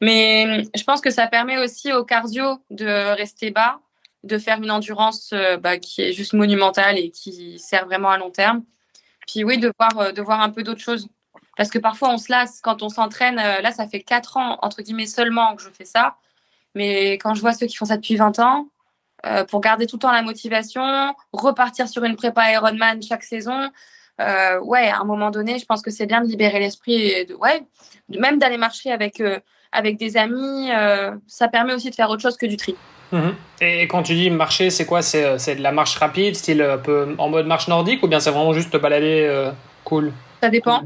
[0.00, 3.80] Mais je pense que ça permet aussi au cardio de rester bas,
[4.24, 8.18] de faire une endurance euh, bah, qui est juste monumentale et qui sert vraiment à
[8.18, 8.64] long terme.
[9.26, 11.08] Puis oui, de voir, euh, de voir un peu d'autres choses.
[11.56, 13.38] Parce que parfois, on se lasse quand on s'entraîne.
[13.38, 16.16] Euh, là, ça fait 4 ans, entre guillemets, seulement que je fais ça.
[16.74, 18.68] Mais quand je vois ceux qui font ça depuis 20 ans,
[19.48, 23.68] pour garder tout le temps la motivation, repartir sur une prépa Ironman chaque saison,
[24.20, 27.24] euh, ouais, à un moment donné, je pense que c'est bien de libérer l'esprit et
[27.24, 27.62] de, ouais,
[28.08, 29.38] même d'aller marcher avec, euh,
[29.72, 30.70] avec des amis.
[30.72, 32.74] Euh, ça permet aussi de faire autre chose que du tri.
[33.12, 33.34] Mhm.
[33.60, 35.02] Et quand tu dis marcher, c'est quoi?
[35.02, 38.30] C'est de la marche rapide, style un peu en mode marche nordique, ou bien c'est
[38.30, 39.50] vraiment juste te balader
[39.84, 40.12] cool?
[40.42, 40.82] Ça dépend.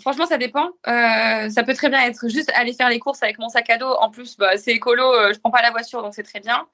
[0.00, 0.68] franchement, ça dépend.
[0.84, 3.94] ça peut très bien être juste aller faire les courses avec mon sac à dos.
[4.00, 6.66] En plus, bah, c'est écolo, je prends pas la voiture, donc c'est très bien.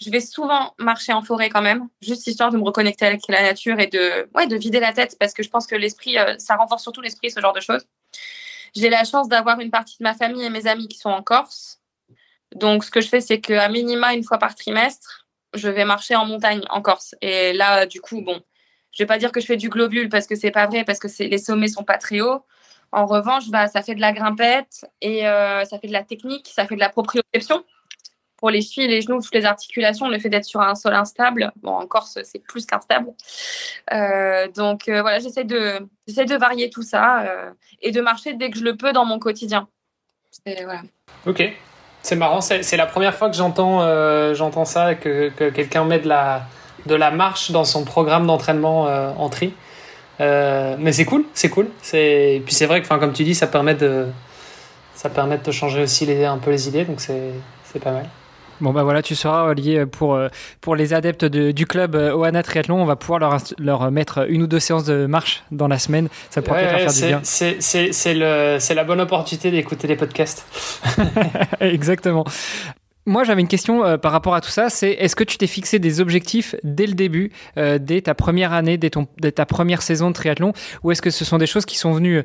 [0.00, 3.42] Je vais souvent marcher en forêt quand même, juste histoire de me reconnecter avec la
[3.42, 6.34] nature et de, ouais, de vider la tête parce que je pense que l'esprit, euh,
[6.38, 7.86] ça renforce surtout l'esprit, ce genre de choses.
[8.74, 11.22] J'ai la chance d'avoir une partie de ma famille et mes amis qui sont en
[11.22, 11.80] Corse.
[12.56, 16.16] Donc, ce que je fais, c'est qu'à minima, une fois par trimestre, je vais marcher
[16.16, 17.14] en montagne en Corse.
[17.20, 18.42] Et là, du coup, bon,
[18.90, 20.98] je vais pas dire que je fais du globule parce que c'est pas vrai, parce
[20.98, 22.44] que les sommets sont pas très hauts.
[22.92, 26.48] En revanche, bah, ça fait de la grimpette et euh, ça fait de la technique,
[26.52, 27.64] ça fait de la proprioception
[28.44, 31.50] pour les chevilles, les genoux, toutes les articulations, le fait d'être sur un sol instable,
[31.62, 33.08] bon, en Corse, c'est plus qu'instable.
[33.90, 38.58] Euh, donc euh, voilà, j'essaie de, varier tout ça euh, et de marcher dès que
[38.58, 39.66] je le peux dans mon quotidien.
[41.24, 41.42] Ok,
[42.02, 47.10] c'est marrant, c'est la première fois que j'entends ça, que, que quelqu'un met de la,
[47.12, 48.82] marche dans son programme d'entraînement
[49.18, 49.54] en tri.
[50.18, 51.68] mais c'est cool, c'est cool.
[51.94, 54.06] Et puis c'est vrai que, comme tu dis, ça permet de,
[54.94, 58.06] ça permet de te changer aussi un peu les idées, donc c'est pas mal.
[58.60, 60.28] Bon bah voilà, tu seras lié pour euh,
[60.60, 64.42] pour les adeptes du club euh, Oana Triathlon, on va pouvoir leur leur mettre une
[64.42, 67.20] ou deux séances de marche dans la semaine, ça pourrait peut faire du bien.
[67.22, 70.46] C'est c'est le c'est la bonne opportunité d'écouter les podcasts.
[71.60, 72.24] Exactement.
[73.06, 74.70] Moi, j'avais une question euh, par rapport à tout ça.
[74.70, 78.78] C'est est-ce que tu t'es fixé des objectifs dès le début, dès ta première année,
[78.78, 81.66] dès, ton, dès ta première saison de triathlon, ou est-ce que ce sont des choses
[81.66, 82.22] qui sont venues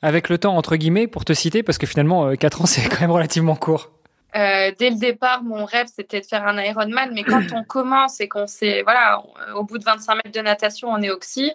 [0.00, 3.02] avec le temps entre guillemets pour te citer, parce que finalement, 4 ans, c'est quand
[3.02, 3.93] même relativement court.
[4.36, 7.12] Euh, dès le départ, mon rêve, c'était de faire un Ironman.
[7.12, 9.22] Mais quand on commence et qu'on sait, voilà,
[9.54, 11.52] au bout de 25 mètres de natation, on est oxy,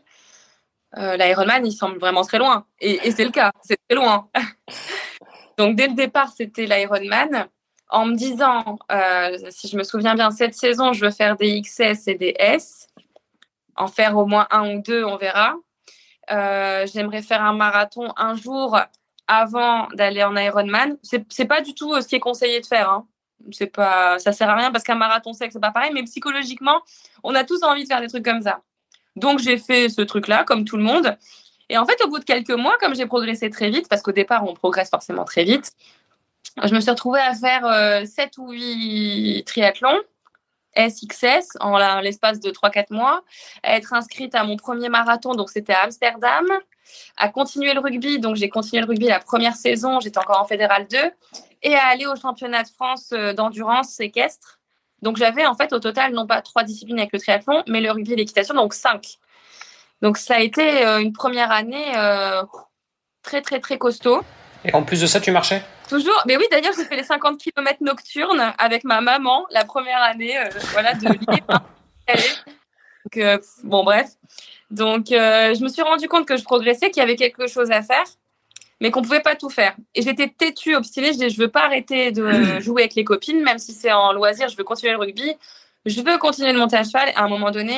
[0.98, 2.66] euh, l'Ironman, il semble vraiment très loin.
[2.80, 4.30] Et, c'est le cas, c'est très loin.
[5.58, 7.48] Donc, dès le départ, c'était l'Ironman.
[7.90, 11.62] En me disant, euh, si je me souviens bien, cette saison, je veux faire des
[11.62, 12.88] XS et des S.
[13.76, 15.56] En faire au moins un ou deux, on verra.
[16.30, 18.78] J'aimerais faire un marathon un jour
[19.30, 20.98] avant d'aller en Ironman.
[21.04, 22.90] C'est, c'est pas du tout euh, ce qui est conseillé de faire.
[22.90, 23.08] Hein.
[23.52, 26.82] C'est pas, ça sert à rien parce qu'un marathon sec, c'est pas pareil, mais psychologiquement,
[27.24, 28.62] on a tous envie de faire des trucs comme ça.
[29.16, 31.16] Donc, j'ai fait ce truc-là, comme tout le monde.
[31.70, 34.12] Et en fait, au bout de quelques mois, comme j'ai progressé très vite, parce qu'au
[34.12, 35.72] départ, on progresse forcément très vite,
[36.64, 40.00] je me suis retrouvée à faire 7 ou 8 triathlons.
[40.76, 43.24] SXS en l'espace de 3-4 mois,
[43.64, 46.46] à être inscrite à mon premier marathon, donc c'était à Amsterdam,
[47.18, 50.46] à continuer le rugby, donc j'ai continué le rugby la première saison, j'étais encore en
[50.46, 50.98] fédéral 2,
[51.64, 54.60] et à aller au championnat de France d'endurance équestre.
[55.02, 57.92] Donc j'avais en fait au total non pas trois disciplines avec le triathlon, mais le
[57.92, 59.18] rugby et l'équitation, donc cinq.
[60.02, 61.94] Donc ça a été une première année
[63.24, 64.22] très très très costaud.
[64.66, 65.64] Et en plus de ça, tu marchais?
[65.88, 66.22] Toujours.
[66.28, 70.38] Mais oui, d'ailleurs, j'ai fait les 50 km nocturnes avec ma maman la première année
[70.38, 71.08] euh, voilà, de
[73.18, 74.10] euh, bon, bref.
[74.72, 77.72] Donc, euh, je me suis rendu compte que je progressais, qu'il y avait quelque chose
[77.72, 78.06] à faire,
[78.82, 79.76] mais qu'on pouvait pas tout faire.
[79.96, 81.08] Et j'étais têtue, obstinée.
[81.08, 84.14] Je disais, je veux pas arrêter de jouer avec les copines, même si c'est en
[84.14, 85.34] loisir, je veux continuer le rugby.
[85.86, 87.10] Je veux continuer de monter à cheval.
[87.10, 87.78] Et à un moment donné,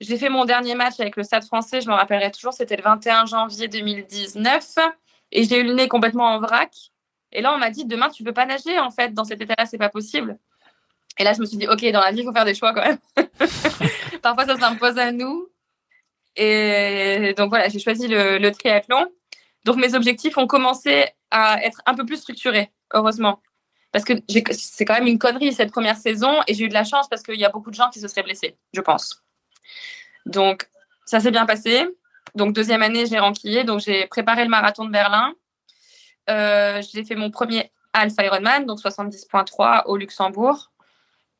[0.00, 1.80] j'ai fait mon dernier match avec le Stade français.
[1.80, 4.76] Je me rappellerai toujours, c'était le 21 janvier 2019.
[5.32, 6.70] Et j'ai eu le nez complètement en vrac.
[7.32, 9.66] Et là, on m'a dit, demain, tu peux pas nager, en fait, dans cet état-là,
[9.66, 10.38] c'est pas possible.
[11.18, 12.72] Et là, je me suis dit, OK, dans la vie, il faut faire des choix
[12.72, 12.98] quand même.
[14.22, 15.48] Parfois, ça s'impose à nous.
[16.36, 19.06] Et donc, voilà, j'ai choisi le, triathlon.
[19.64, 23.40] Donc, mes objectifs ont commencé à être un peu plus structurés, heureusement.
[23.92, 24.14] Parce que
[24.52, 27.22] c'est quand même une connerie cette première saison et j'ai eu de la chance parce
[27.22, 29.22] qu'il y a beaucoup de gens qui se seraient blessés, je pense.
[30.26, 30.68] Donc,
[31.06, 31.86] ça s'est bien passé.
[32.34, 33.62] Donc, deuxième année, j'ai renquillé.
[33.62, 35.32] Donc, j'ai préparé le marathon de Berlin.
[36.28, 40.72] Euh, j'ai fait mon premier Alpha Ironman, donc 70.3 au Luxembourg.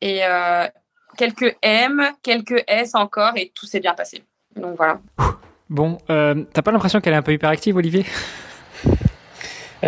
[0.05, 0.67] Et euh,
[1.17, 4.23] quelques M, quelques S encore, et tout s'est bien passé.
[4.55, 5.01] Donc voilà.
[5.71, 8.05] Bon, euh, t'as pas l'impression qu'elle est un peu hyperactive, Olivier?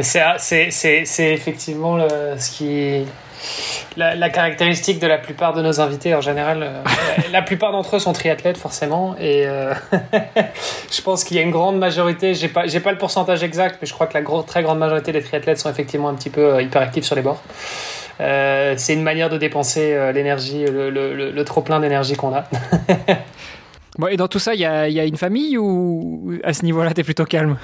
[0.00, 3.06] C'est effectivement le, ce qui
[3.96, 6.62] la, caractéristique de la plupart de nos invités en général.
[6.62, 6.82] Euh,
[7.32, 9.74] la plupart d'entre eux sont triathlètes forcément et euh,
[10.90, 12.34] je pense qu'il y a une grande majorité.
[12.34, 15.12] J'ai pas j'ai pas le pourcentage exact, mais je crois que la très grande majorité
[15.12, 17.42] des triathlètes sont effectivement un petit peu euh, hyperactifs sur les bords.
[18.18, 22.44] C'est une manière de dépenser l'énergie, le, trop plein d'énergie qu'on a.
[23.98, 26.64] bon, et dans tout ça, il y a, y a, une famille ou à ce
[26.64, 27.58] niveau-là, tu es plutôt calme?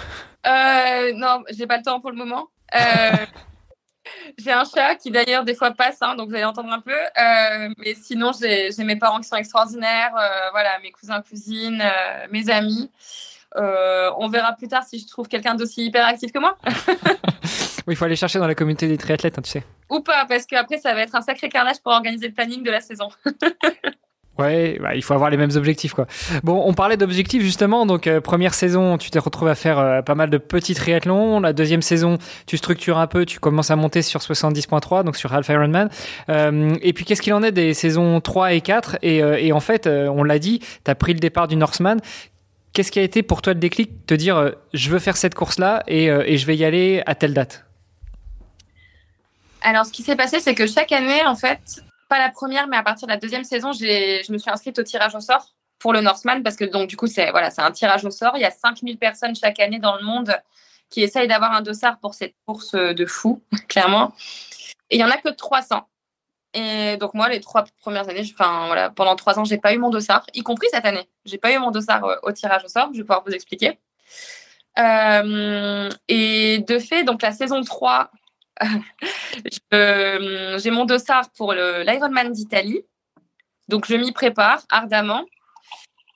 [0.44, 2.48] Non, j'ai pas le temps pour le moment.
[4.38, 6.92] J'ai un chat qui d'ailleurs des fois passe, hein, donc vous allez entendre un peu.
[6.92, 12.26] Euh, mais sinon, j'ai mes parents qui sont extraordinaires, euh, voilà, mes cousins, cousines, euh,
[12.30, 12.90] mes amis.
[13.54, 16.56] on verra plus tard si je trouve quelqu'un d'aussi hyperactif que moi.
[17.92, 19.64] oui, il faut aller chercher dans la communauté des triathlètes, hein, tu sais.
[19.90, 22.70] Ou pas, parce qu'après, ça va être un sacré carnage pour organiser le planning de
[22.70, 23.08] la saison.
[24.38, 26.06] Ouais, bah, il faut avoir les mêmes objectifs quoi.
[26.42, 27.84] Bon, on parlait d'objectifs justement.
[27.84, 31.38] Donc euh, première saison, tu t'es retrouvé à faire euh, pas mal de petits triathlons.
[31.40, 35.34] La deuxième saison, tu structures un peu, tu commences à monter sur 70.3, donc sur
[35.34, 35.90] Half Ironman.
[36.30, 39.60] Euh, et puis qu'est-ce qu'il en est des saisons 3 et 4 et, et, en
[39.60, 42.00] fait, on l'a dit, tu as pris le départ du Norseman.
[42.72, 44.06] Qu'est-ce qui a été pour toi le déclic?
[44.06, 47.34] Te dire, je veux faire cette course-là et, et je vais y aller à telle
[47.34, 47.66] date
[49.62, 52.76] alors, ce qui s'est passé, c'est que chaque année, en fait, pas la première, mais
[52.76, 55.92] à partir de la deuxième saison, je me suis inscrite au tirage au sort pour
[55.92, 58.34] le Northman parce que donc du coup c'est voilà c'est un tirage au sort.
[58.36, 60.32] Il y a 5000 personnes chaque année dans le monde
[60.90, 64.12] qui essayent d'avoir un dossard pour cette course de fou, clairement.
[64.90, 65.82] Et il y en a que 300.
[66.54, 69.78] Et donc moi les trois premières années, enfin voilà, pendant trois ans j'ai pas eu
[69.78, 71.08] mon dossard, y compris cette année.
[71.24, 72.90] J'ai pas eu mon dossard euh, au tirage au sort.
[72.92, 73.80] Je vais pouvoir vous expliquer.
[74.78, 78.10] Euh, et de fait, donc la saison 3,
[80.58, 82.82] j'ai mon dossard pour l'Ironman d'Italie.
[83.68, 85.24] Donc, je m'y prépare ardemment.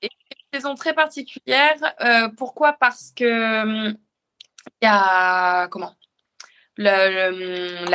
[0.03, 1.77] Et une saison très particulière.
[2.01, 2.75] Euh, pourquoi?
[2.75, 5.69] Parce que il y a.
[5.69, 5.95] Comment?
[6.77, 7.87] Le,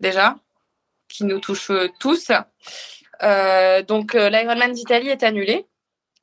[0.00, 0.36] Déjà,
[1.08, 2.30] qui nous touche tous.
[3.22, 5.66] Euh, donc, euh, l'Ironman d'Italie est annulé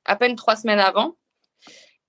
[0.06, 1.16] à peine trois semaines avant.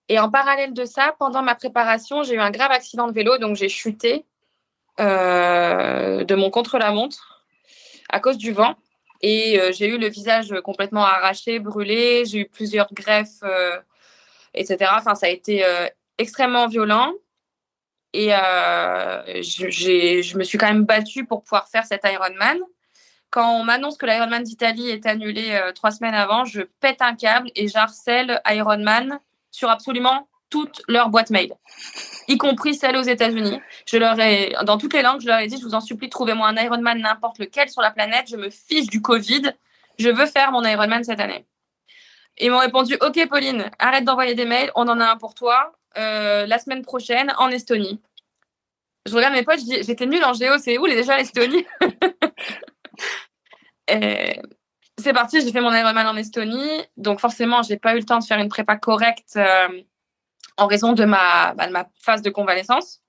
[0.09, 3.39] Et en parallèle de ça, pendant ma préparation, j'ai eu un grave accident de vélo,
[3.39, 4.23] donc j'ai chuté euh,
[4.99, 7.37] de mon contre-la-montre
[8.09, 8.77] à cause du vent.
[9.23, 12.25] Et euh, j'ai eu le visage complètement arraché, brûlé.
[12.25, 13.79] J'ai eu plusieurs greffes, euh,
[14.55, 14.91] etc.
[14.97, 15.65] Enfin, ça a été
[16.19, 17.13] extrêmement violent.
[18.13, 22.59] Et je me suis quand même battue pour pouvoir faire cet Ironman
[23.29, 27.51] quand on m'annonce que l'Ironman d'Italie est annulé trois semaines avant, je pète un câble
[27.55, 29.19] et j'harcèle Ironman
[29.51, 31.53] sur absolument toutes leurs boîtes mail,
[32.29, 33.61] y compris celles aux États-Unis.
[33.87, 36.09] Je leur ai, dans toutes les langues, je leur ai dit, je vous en supplie,
[36.09, 38.27] trouvez-moi un Ironman n'importe lequel sur la planète.
[38.31, 39.43] Je me fiche du Covid.
[39.99, 41.45] Je veux faire mon Ironman cette année.
[42.39, 44.71] Ils m'ont répondu, OK, Pauline, arrête d'envoyer des mails.
[44.77, 48.01] On en a un pour toi euh, la semaine prochaine en Estonie.
[49.05, 51.67] Je regarde mes potes, je dis, j'étais nulle en géo, c'est où déjà l'Estonie?
[54.99, 56.83] C'est parti, j'ai fait mon Ironman en Estonie.
[56.97, 59.35] Donc forcément, j'ai pas eu le temps de faire une prépa correcte.
[59.37, 59.83] Euh,
[60.57, 63.03] en raison de ma, bah, de ma phase de convalescence.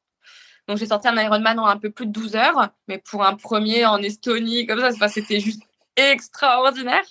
[0.68, 3.36] Donc j'ai sorti un Ironman en un peu plus de 12 heures, mais pour un
[3.36, 5.64] premier en Estonie, comme ça, c'était juste
[5.96, 7.06] extraordinaire.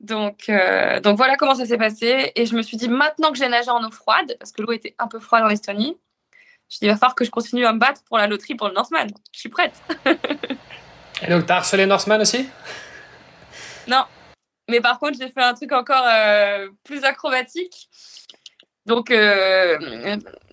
[0.00, 2.32] Donc, euh, donc voilà comment ça s'est passé.
[2.34, 4.72] Et je me suis dit, maintenant que j'ai nagé en eau froide, parce que l'eau
[4.72, 5.96] était un peu froide en Estonie,
[6.70, 8.68] je dis, il va falloir que je continue à me battre pour la loterie pour
[8.68, 9.08] le Northman.
[9.32, 9.72] Je suis prête.
[11.22, 12.48] Et donc, tu as harcelé Northman aussi?
[13.88, 14.04] Non.
[14.68, 17.88] Mais par contre, j'ai fait un truc encore euh, plus acrobatique.
[18.88, 19.76] Donc, euh,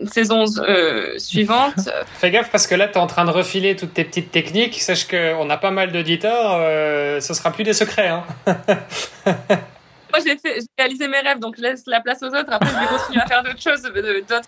[0.08, 1.90] saison euh, suivante.
[2.20, 4.82] Fais gaffe parce que là, tu es en train de refiler toutes tes petites techniques.
[4.82, 6.58] Sache qu'on a pas mal d'auditeurs.
[6.60, 8.10] Euh, ce sera plus des secrets.
[8.10, 8.26] Hein.
[8.46, 10.38] Moi, j'ai
[10.78, 12.52] réalisé mes rêves, donc je laisse la place aux autres.
[12.52, 13.90] Après, je vais continuer à faire d'autres choses.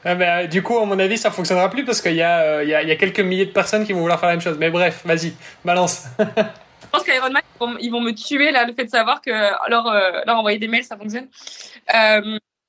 [0.04, 2.70] Ah ben, du coup, à mon avis, ça fonctionnera plus parce qu'il y, a, il
[2.70, 4.58] y, a, y a quelques milliers de personnes qui vont vouloir faire la même chose.
[4.60, 6.08] Mais bref, vas-y, balance.
[6.20, 9.32] je pense qu'Iron Man, ils vont me tuer là, le fait de savoir que
[9.70, 9.94] leur,
[10.26, 11.28] leur envoyer des mails, ça fonctionne.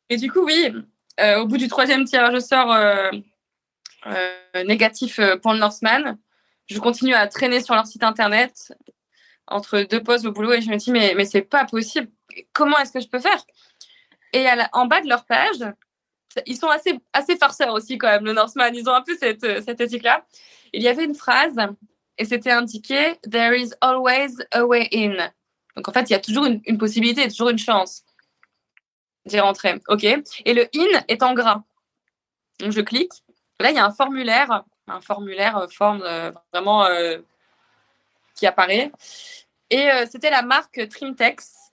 [0.09, 0.81] et du coup, oui, euh,
[1.19, 3.11] au bout du troisième tirage au sort euh,
[4.07, 6.19] euh, négatif pour le Northman,
[6.67, 8.73] je continue à traîner sur leur site internet
[9.47, 12.09] entre deux pauses au boulot et je me dis mais, mais c'est pas possible.
[12.53, 13.45] Comment est-ce que je peux faire?
[14.33, 15.65] Et en bas de leur page,
[16.47, 18.71] ils sont assez, assez farceurs aussi quand même, le Northman.
[18.75, 20.27] Ils ont un peu cette, cette éthique-là.
[20.75, 21.57] Il y avait une phrase
[22.19, 25.31] et c'était indiqué There is always a way in.
[25.75, 28.05] Donc en fait, il y a toujours une possibilité, toujours une chance.
[29.27, 29.81] J'ai rentré.
[29.89, 30.05] OK.
[30.05, 31.63] Et le in est en gras.
[32.61, 33.13] Donc, je clique.
[33.61, 37.19] Là, il y a un formulaire, un formulaire euh, forme euh, vraiment euh,
[38.35, 38.93] qui apparaît.
[39.71, 41.73] Et c'était la marque Trimtex,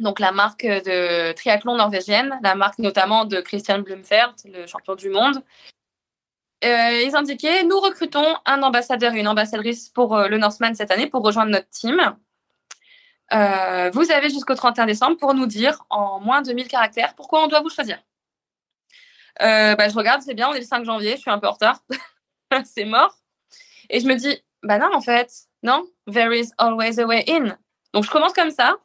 [0.00, 5.08] donc la marque de triathlon norvégienne, la marque notamment de Christian Blumfert, le champion du
[5.08, 5.42] monde.
[6.62, 11.22] ils indiquaient Nous recrutons un ambassadeur et une ambassadrice pour le Northman cette année pour
[11.22, 11.98] rejoindre notre team.
[13.32, 17.44] Euh, vous avez jusqu'au 31 décembre pour nous dire en moins de 1000 caractères pourquoi
[17.44, 17.98] on doit vous choisir.
[19.42, 21.46] Euh, bah, je regarde, c'est bien, on est le 5 janvier, je suis un peu
[21.46, 21.80] en retard.
[22.64, 23.16] c'est mort.
[23.88, 25.30] Et je me dis, bah non, en fait,
[25.62, 27.56] non, there is always a way in.
[27.94, 28.76] Donc je commence comme ça.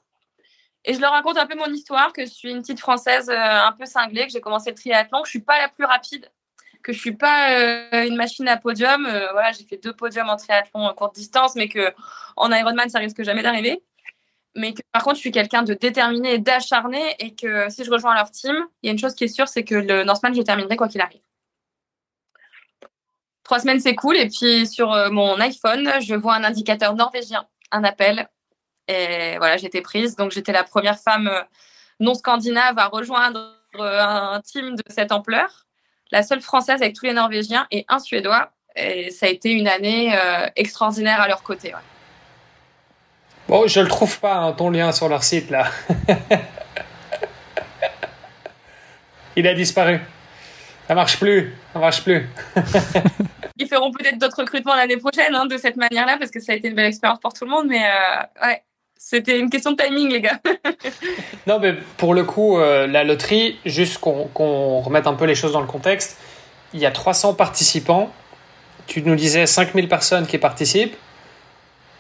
[0.86, 3.36] Et je leur raconte un peu mon histoire, que je suis une petite française euh,
[3.36, 6.30] un peu cinglée, que j'ai commencé le triathlon, que je suis pas la plus rapide,
[6.84, 7.50] que je suis pas
[8.06, 9.02] une machine à podium.
[9.32, 11.92] voilà, j'ai fait deux podiums en triathlon courte distance, mais que
[12.36, 13.84] en Ironman, ça risque jamais d'arriver
[14.56, 17.92] mais que par contre, je suis quelqu'un de déterminé et d'acharné et que si je
[17.92, 20.34] rejoins leur team, il y a une chose qui est sûre, c'est que le Northman,
[20.34, 21.22] je terminerai quoi qu'il arrive.
[23.44, 24.18] Trois semaines, c'est cool.
[24.18, 28.28] Et puis sur euh, mon iPhone, je vois un indicateur norvégien, un appel.
[28.88, 30.16] Et voilà, j'étais prise.
[30.16, 31.42] Donc j'étais la première femme euh,
[32.00, 35.68] non scandinave à rejoindre euh, un team de cette ampleur.
[36.12, 38.52] La seule française avec tous les Norvégiens et un Suédois.
[38.76, 40.14] Et ça a été une année
[40.58, 41.74] extraordinaire à leur côté.
[43.48, 45.68] Bon, je le trouve pas, hein, ton lien sur leur site là.
[49.36, 50.00] Il a disparu.
[50.88, 51.54] Ça marche plus.
[51.74, 52.28] Ça marche plus.
[53.58, 56.56] Ils feront peut-être d'autres recrutements l'année prochaine hein, de cette manière-là parce que ça a
[56.56, 57.68] été une belle expérience pour tout le monde.
[57.68, 58.64] Mais euh, ouais,
[58.98, 60.40] c'était une question de timing, les gars.
[61.48, 65.52] non, mais pour le coup, euh, la loterie, juste qu'on remette un peu les choses
[65.52, 66.18] dans le contexte,
[66.74, 68.12] il y a 300 participants.
[68.88, 70.96] Tu nous disais 5000 personnes qui participent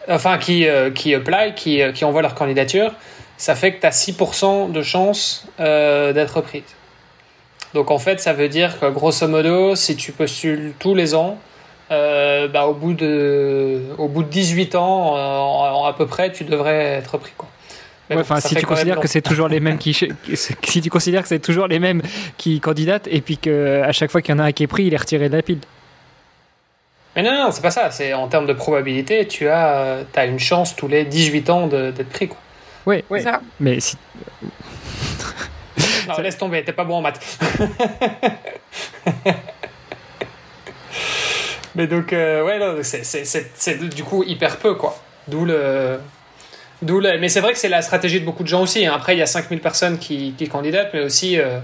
[0.09, 2.93] enfin qui, euh, qui apply, qui, euh, qui envoient leur candidature,
[3.37, 6.63] ça fait que tu as 6% de chance euh, d'être prise.
[7.73, 11.37] Donc en fait, ça veut dire que grosso modo, si tu postules tous les ans,
[11.89, 15.15] bah, au, bout de, au bout de 18 ans,
[15.85, 17.33] à peu près, tu devrais être pris.
[17.37, 17.49] Quoi.
[18.15, 21.39] enfin, si tu considères que c'est toujours les mêmes qui, si tu considères que c'est
[21.39, 22.01] toujours les mêmes
[22.37, 24.85] qui candidatent et puis qu'à chaque fois qu'il y en a un qui est pris,
[24.85, 25.59] il est retiré de la pile.
[27.15, 27.91] Mais non, non, c'est pas ça.
[27.91, 32.09] C'est en termes de probabilité, tu as, as une chance tous les 18 ans d'être
[32.09, 32.27] pris.
[32.27, 32.37] Quoi.
[32.85, 33.21] Oui, oui.
[33.59, 33.97] Mais si.
[36.07, 37.19] non, laisse tomber, t'es pas bon en maths.
[41.75, 44.97] Mais donc, euh, ouais, c'est du coup hyper peu, quoi.
[45.27, 45.99] D'où le.
[46.81, 47.17] D'où le...
[47.19, 48.85] Mais c'est vrai que c'est la stratégie de beaucoup de gens aussi.
[48.85, 48.93] Hein.
[48.95, 51.39] Après, il y a 5000 personnes qui, qui candidatent, mais aussi.
[51.39, 51.59] Euh,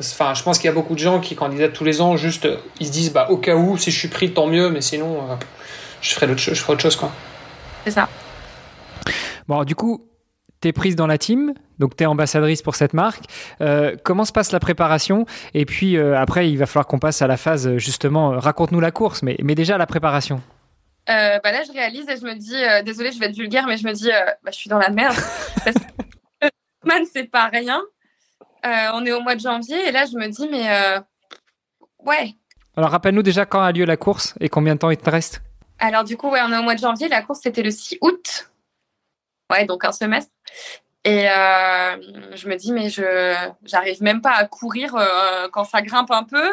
[0.00, 2.48] Enfin, je pense qu'il y a beaucoup de gens qui candidatent tous les ans, juste
[2.80, 5.30] ils se disent bah, au cas où, si je suis pris, tant mieux, mais sinon,
[5.30, 5.34] euh,
[6.00, 6.96] je, ferai autre, je ferai autre chose.
[6.96, 7.12] quoi.
[7.84, 8.08] C'est ça.
[9.48, 10.08] Bon, du coup,
[10.60, 13.24] tu es prise dans la team, donc tu es ambassadrice pour cette marque.
[13.60, 15.26] Euh, comment se passe la préparation?
[15.52, 18.92] Et puis euh, après, il va falloir qu'on passe à la phase, justement, raconte-nous la
[18.92, 20.40] course, mais, mais déjà la préparation.
[21.06, 23.86] bah là, je réalise et je me dis, désolée, je vais être vulgaire, mais je
[23.86, 24.08] me dis,
[24.42, 25.16] bah, je suis dans la merde.
[25.64, 26.48] parce que
[26.84, 27.82] man, c'est pas rien.
[28.64, 31.00] Euh, on est au mois de janvier et là, je me dis, mais euh,
[32.04, 32.34] ouais.
[32.76, 35.42] Alors, rappelle-nous déjà quand a lieu la course et combien de temps il te reste
[35.78, 37.08] Alors, du coup, ouais, on est au mois de janvier.
[37.08, 38.50] La course, c'était le 6 août.
[39.50, 40.32] Ouais, donc un semestre.
[41.04, 41.96] Et euh,
[42.36, 43.34] je me dis, mais je
[43.64, 44.94] j'arrive même pas à courir
[45.52, 46.48] quand ça grimpe un peu.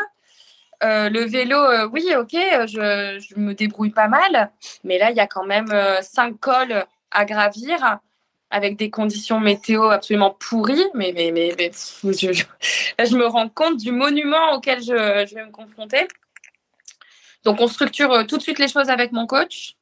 [0.82, 4.52] le vélo, oui, ok, je, je, me débrouille pas mal,
[4.84, 8.00] mais là, il y a quand même cinq cols à gravir
[8.52, 10.86] avec des conditions météo absolument pourries.
[10.94, 11.52] Mais, mais, mais,
[12.04, 16.08] je, me rends compte du monument auquel je, vais me confronter.
[17.44, 19.76] Donc, on structure tout de suite les choses avec mon coach.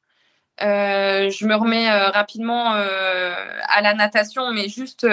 [0.60, 3.32] Euh, je me remets euh, rapidement euh,
[3.68, 5.06] à la natation, mais juste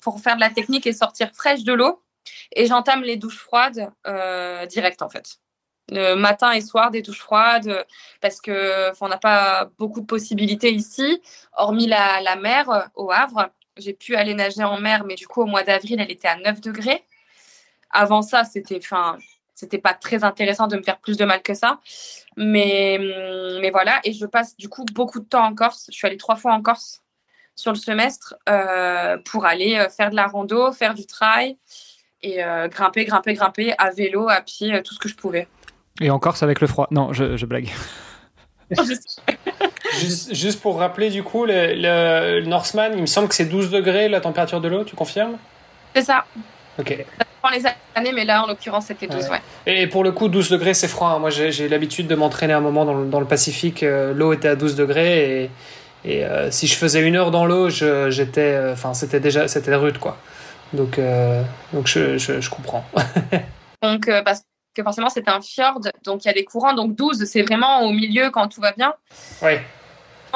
[0.00, 2.02] pour faire de la technique et sortir fraîche de l'eau.
[2.54, 3.90] Et j'entame les douches froides
[4.68, 5.38] direct en fait.
[6.16, 7.84] Matin et soir des douches froides
[8.20, 11.20] parce que on n'a pas beaucoup de possibilités ici,
[11.56, 13.50] hormis la, mer au Havre.
[13.76, 16.36] J'ai pu aller nager en mer, mais du coup au mois d'avril, elle était à
[16.36, 17.04] 9 degrés.
[17.90, 19.18] Avant ça, c'était, enfin,
[19.54, 21.78] c'était pas très intéressant de me faire plus de mal que ça.
[22.36, 22.98] Mais,
[23.60, 25.86] mais voilà, et je passe du coup beaucoup de temps en Corse.
[25.90, 27.02] Je suis allée trois fois en Corse
[27.54, 31.56] sur le semestre euh, pour aller euh, faire de la rando, faire du trail
[32.22, 35.46] et euh, grimper, grimper, grimper à vélo, à pied, tout ce que je pouvais.
[36.02, 37.68] Et en Corse avec le froid Non, je, blague.
[40.00, 43.70] juste, juste, pour rappeler, du coup, le, le Norseman, il me semble que c'est 12
[43.70, 45.36] degrés la température de l'eau, tu confirmes?
[45.94, 46.24] C'est ça.
[46.78, 47.04] Ok.
[47.18, 49.40] Ça prend les années, mais là, en l'occurrence, c'était 12, ouais.
[49.66, 51.10] Et pour le coup, 12 degrés, c'est froid.
[51.10, 51.18] Hein.
[51.20, 53.84] Moi, j'ai l'habitude de m'entraîner un moment dans le, dans le Pacifique.
[53.84, 55.50] Euh, l'eau était à 12 degrés et,
[56.04, 59.74] et euh, si je faisais une heure dans l'eau, j'étais, euh, enfin, c'était déjà, c'était
[59.74, 60.16] rude, quoi.
[60.72, 60.98] Donc,
[61.74, 62.82] donc je, je, je comprends.
[63.82, 64.42] donc, parce
[64.74, 66.74] que forcément, c'est un fjord, donc il y a des courants.
[66.74, 68.94] Donc 12, c'est vraiment au milieu quand tout va bien.
[69.42, 69.52] Oui.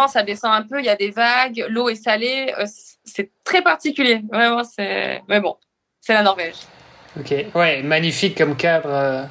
[0.09, 2.53] Ça descend un peu, il y a des vagues, l'eau est salée.
[3.05, 4.23] c'est très particulier.
[4.31, 5.23] Vraiment, c'est.
[5.29, 5.57] Mais bon,
[6.01, 6.57] c'est la Norvège.
[7.19, 8.91] Ok, ouais, magnifique comme cadre.
[8.91, 9.25] Euh.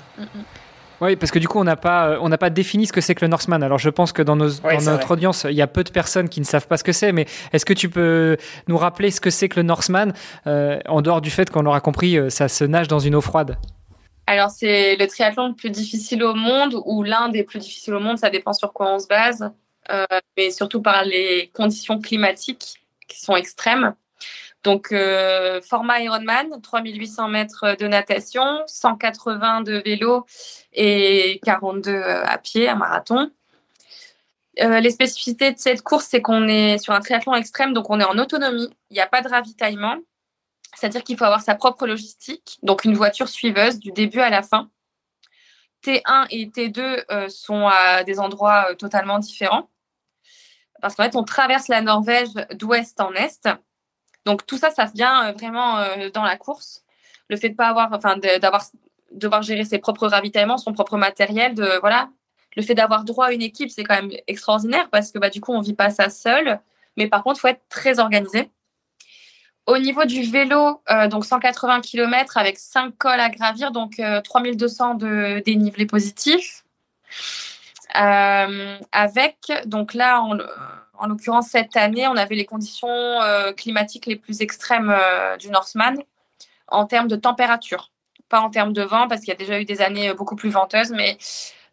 [1.01, 3.01] Oui, parce que du coup, on n'a pas, euh, on n'a pas défini ce que
[3.01, 3.61] c'est que le Norseman.
[3.61, 4.49] Alors, je pense que dans, nos,
[4.83, 7.11] notre audience, il y a peu de personnes qui ne savent pas ce que c'est.
[7.11, 8.37] Mais est-ce que tu peux
[8.67, 10.13] nous rappeler ce que c'est que le Norseman,
[10.47, 13.57] euh, en dehors du fait qu'on aura compris, ça se nage dans une eau froide?
[14.27, 17.99] Alors, c'est le triathlon le plus difficile au monde, ou l'un des plus difficiles au
[17.99, 18.17] monde.
[18.17, 19.51] Ça dépend sur quoi on se base,
[20.35, 23.95] mais surtout par les conditions climatiques qui sont extrêmes.
[24.65, 30.25] Donc, euh, format Ironman, 3800 mètres de natation, 180 de vélo
[30.73, 33.29] et 42 euh, à pied, un marathon.
[34.61, 37.99] Euh, les spécificités de cette course, c'est qu'on est sur un triathlon extrême, donc on
[37.99, 38.69] est en autonomie.
[38.89, 39.97] Il n'y a pas de ravitaillement.
[40.75, 44.43] C'est-à-dire qu'il faut avoir sa propre logistique, donc une voiture suiveuse du début à la
[44.43, 44.69] fin.
[45.83, 49.69] T1 et T2 sont à des endroits totalement différents.
[50.81, 53.47] Parce qu'en fait, on traverse la Norvège d'ouest en est.
[54.25, 56.83] Donc tout ça, ça vient euh, vraiment euh, dans la course.
[57.29, 58.63] Le fait de pas avoir, enfin, d'avoir
[59.11, 62.09] devoir gérer ses propres ravitaillements, son propre matériel, de voilà.
[62.55, 65.41] Le fait d'avoir droit à une équipe, c'est quand même extraordinaire parce que bah, du
[65.41, 66.59] coup, on vit pas ça seul.
[66.97, 68.49] Mais par contre, il faut être très organisé.
[69.67, 74.95] Au niveau du vélo, euh, donc 180 km avec 5 cols à gravir, donc 3200
[74.95, 76.63] de dénivelé positif.
[77.93, 80.21] avec, donc là,
[80.97, 85.49] en l'occurrence, cette année, on avait les conditions euh, climatiques les plus extrêmes euh, du
[85.49, 85.97] Norseman
[86.67, 87.91] en termes de température,
[88.29, 90.35] pas en termes de vent, parce qu'il y a déjà eu des années euh, beaucoup
[90.35, 91.17] plus venteuses, mais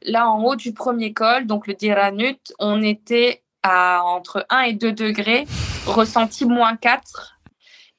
[0.03, 4.73] là, en haut du premier col, donc le Diranut, on était à entre 1 et
[4.73, 5.47] 2 degrés,
[5.87, 7.39] ressenti moins 4.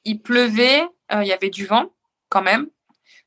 [0.04, 0.82] Il pleuvait,
[1.12, 1.86] il y avait du vent
[2.28, 2.68] quand même,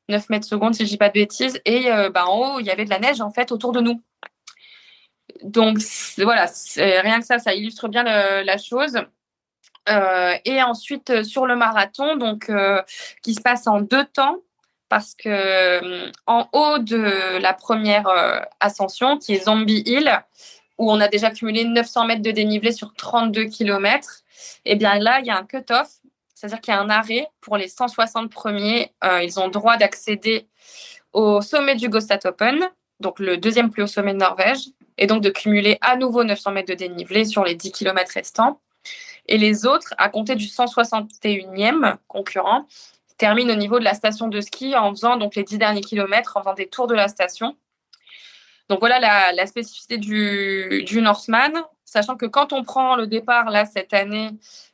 [0.08, 2.70] 9 mètres secondes si je dis pas de bêtises, et bah, en haut, il y
[2.70, 4.02] avait de la neige en fait autour de nous
[5.42, 5.78] donc
[6.18, 8.98] voilà, rien que ça, ça illustre bien la chose.
[9.88, 12.82] Euh, et ensuite euh, sur le marathon, donc euh,
[13.22, 14.36] qui se passe en deux temps,
[14.90, 18.08] parce que en haut de la première
[18.60, 20.10] ascension, qui est Zombie Hill,
[20.78, 24.22] où on a déjà cumulé 900 mètres de dénivelé sur 32 km,
[24.64, 25.97] et bien là, il y a un cut-off,
[26.38, 28.92] c'est-à-dire qu'il y a un arrêt pour les 160 premiers.
[29.22, 30.46] ils ont droit d'accéder
[31.12, 32.64] au sommet du Gostat Open,
[33.00, 34.68] donc le deuxième plus haut sommet de Norvège
[34.98, 38.60] et donc de cumuler à nouveau 900 mètres de dénivelé sur les 10 km restants.
[39.26, 42.68] Et les autres, à compter du 161e concurrent,
[43.16, 46.36] terminent au niveau de la station de ski en faisant donc les 10 derniers kilomètres,
[46.36, 47.56] en faisant des tours de la station.
[48.68, 49.00] Donc voilà
[49.32, 51.52] la, spécificité du, du Northman,
[51.84, 54.30] sachant que quand on prend le départ là cette année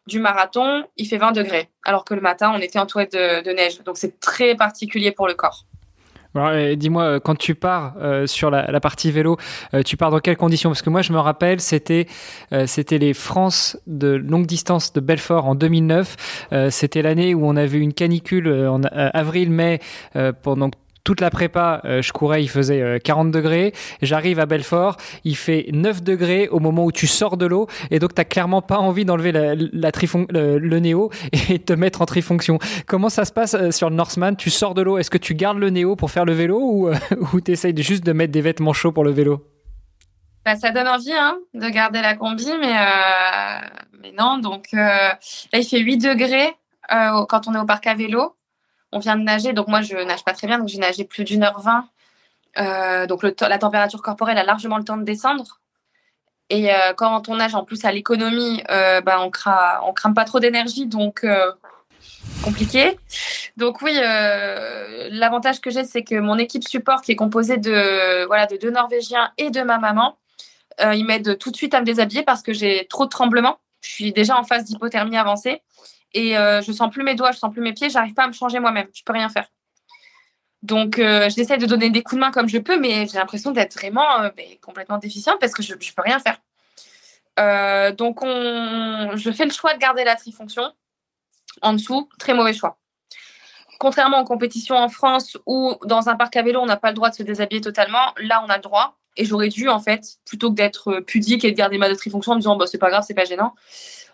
[0.06, 3.50] du marathon, il fait 20 degrés, alors que le matin on était entouré de, de
[3.50, 3.82] neige.
[3.84, 5.64] Donc c'est très particulier pour le corps.
[6.76, 9.36] Dis-moi, euh, quand tu pars euh, sur la, partie vélo,
[9.72, 10.70] euh, tu pars dans quelles conditions?
[10.70, 12.06] Parce que moi, je me rappelle, c'était
[12.66, 16.48] c'était les France de longue distance de Belfort en 2009.
[16.70, 19.80] c'était l'année où on avait une canicule en avril-mai
[20.42, 20.70] pendant
[21.04, 23.72] toute la prépa, euh, je courais, il faisait 40 degrés.
[24.02, 27.68] J'arrive à Belfort, il fait 9 degrés au moment où tu sors de l'eau.
[27.90, 31.10] Et donc, tu clairement pas envie d'enlever le, néo
[31.50, 32.58] et te mettre en trifonction.
[32.86, 35.58] Comment ça se passe sur le Northman Tu sors de l'eau, est-ce que tu gardes
[35.58, 38.92] le néo pour faire le vélo ou, tu essayes juste de mettre des vêtements chauds
[38.92, 39.44] pour le vélo?
[40.44, 44.38] Bah, ça donne envie hein, de garder la combi, mais, euh, non.
[44.38, 46.54] Donc euh, là, il fait 8 degrés
[46.92, 48.36] euh, quand on est au parc à vélo.
[48.94, 51.24] On vient de nager, donc moi, je nage pas très bien, donc j'ai nagé plus
[51.24, 51.88] d'une heure vingt.
[53.06, 55.60] donc le la température corporelle a largement le temps de descendre.
[56.50, 60.38] Et quand on nage en plus à l'économie, bah, on, cra on crame pas trop
[60.40, 61.26] d'énergie, donc
[62.44, 62.98] compliqué.
[63.56, 63.94] Donc oui,
[65.10, 68.70] l'avantage que j'ai, c'est que mon équipe support, qui est composée de, voilà, de deux
[68.70, 70.16] Norvégiens et de ma maman,
[70.80, 73.58] euh, ils m'aident tout de suite à me déshabiller parce que j'ai trop de tremblements.
[73.82, 75.62] Je suis déjà en phase d'hypothermie avancée
[76.14, 78.28] et euh, je sens plus mes doigts, je sens plus mes pieds, j'arrive pas à
[78.28, 79.46] me changer moi-même, je peux rien faire.
[80.62, 83.50] Donc euh, j'essaie de donner des coups de main comme je peux, mais j'ai l'impression
[83.50, 84.30] d'être vraiment euh,
[84.62, 86.38] complètement déficiente parce que je, je peux rien faire.
[87.96, 90.72] donc on, je fais le choix de garder la trifonction
[91.60, 92.78] en dessous, très mauvais choix.
[93.78, 96.94] Contrairement aux compétitions en France où dans un parc à vélo on n'a pas le
[96.94, 98.96] droit de se déshabiller totalement, là on a le droit.
[99.16, 102.32] Et j'aurais dû, en fait, plutôt que d'être euh, pudique et de garder ma trifonction
[102.32, 103.54] en me disant, bah, c'est pas grave, c'est pas gênant,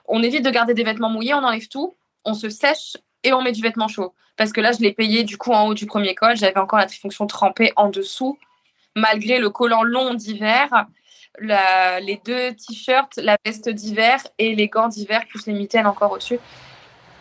[0.06, 1.94] on évite de garder des vêtements mouillés, on enlève tout,
[2.24, 4.14] on se sèche et on met du vêtement chaud.
[4.36, 6.78] Parce que là, je l'ai payé du coup en haut du premier col, j'avais encore
[6.78, 8.38] la trifonction trempée en dessous,
[8.94, 10.68] malgré le collant long d'hiver,
[11.38, 16.38] les deux t-shirts, la veste d'hiver et les gants d'hiver, plus les mitaines encore au-dessus.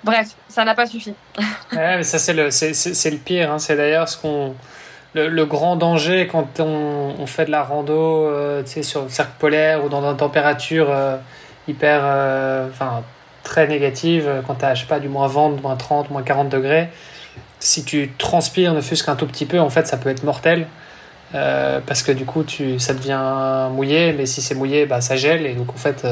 [0.03, 1.13] Bref, ça n'a pas suffi.
[1.73, 3.51] mais ça, c'est le, c'est, le pire.
[3.51, 3.59] Hein.
[3.59, 4.55] C'est d'ailleurs ce qu'on
[5.13, 9.89] le, grand danger quand on, fait de la rando euh, sur le cercle polaire ou
[9.89, 11.17] dans une température euh,
[11.69, 13.03] hyper euh, enfin
[13.43, 16.49] très négative quand tu as je sais pas du moins 20 moins 30 moins 40
[16.49, 16.89] degrés.
[17.59, 20.67] Si tu transpires ne fût-ce qu'un tout petit peu en fait ça peut être mortel.
[21.31, 25.45] Parce que du coup tu ça devient mouillé mais si c'est mouillé bah ça gèle
[25.45, 26.05] et donc en fait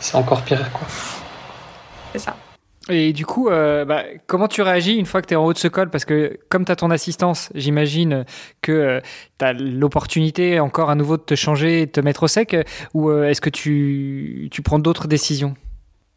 [0.00, 0.86] c'est encore pire quoi.
[2.12, 2.36] C'est ça
[2.88, 5.52] et du coup, euh, bah, comment tu réagis une fois que tu es en haut
[5.52, 5.90] de ce col?
[5.90, 8.24] Parce que comme tu as ton assistance, j'imagine
[8.62, 9.00] que euh,
[9.38, 12.56] tu as l'opportunité encore à nouveau de te changer et de te mettre au sec.
[12.94, 15.54] Ou euh, est-ce que tu, tu prends d'autres décisions?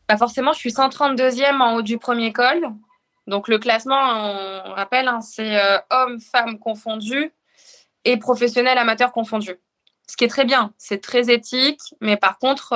[0.08, 2.62] Bah Forcément, je suis 132e en haut du premier col.
[3.28, 4.00] Donc le classement,
[4.66, 5.60] on rappelle, hein, c'est
[5.90, 7.32] hommes, femmes confondus
[8.04, 9.58] et professionnels, amateurs confondus.
[10.08, 11.82] Ce qui est très bien, c'est très éthique.
[12.02, 12.74] Mais par contre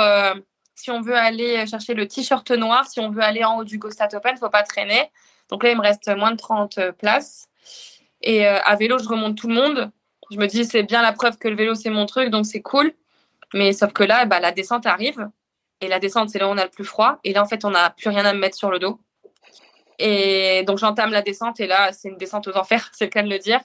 [0.75, 3.77] si on veut aller chercher le t-shirt noir, si on veut aller en haut du
[3.77, 5.09] Gostat Open, il ne faut pas traîner.
[5.49, 7.47] Donc là, il me reste moins de 30 places.
[8.21, 9.91] Et euh, à vélo, je remonte tout le monde.
[10.31, 12.61] Je me dis, c'est bien la preuve que le vélo, c'est mon truc, donc c'est
[12.61, 12.93] cool.
[13.53, 15.29] Mais sauf que là, bah, la descente arrive.
[15.81, 17.19] Et la descente, c'est là où on a le plus froid.
[17.23, 18.99] Et là, en fait, on n'a plus rien à me mettre sur le dos.
[19.99, 21.59] Et donc, j'entame la descente.
[21.59, 23.59] Et là, c'est une descente aux enfers, c'est le cas de le dire.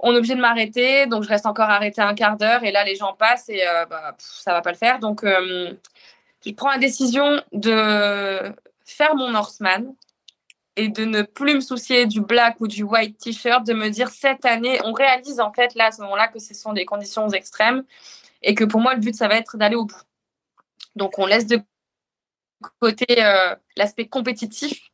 [0.00, 1.06] On est obligé de m'arrêter.
[1.06, 2.64] Donc, je reste encore arrêté un quart d'heure.
[2.64, 5.00] Et là, les gens passent et euh, bah, ça va pas le faire.
[5.00, 5.72] Donc, euh,
[6.44, 9.94] je prends la décision de faire mon Norseman
[10.76, 14.10] et de ne plus me soucier du black ou du white t-shirt, de me dire
[14.10, 17.28] cette année, on réalise en fait là à ce moment-là que ce sont des conditions
[17.30, 17.84] extrêmes
[18.42, 20.00] et que pour moi le but ça va être d'aller au bout.
[20.94, 21.60] Donc on laisse de
[22.80, 24.90] côté euh, l'aspect compétitif.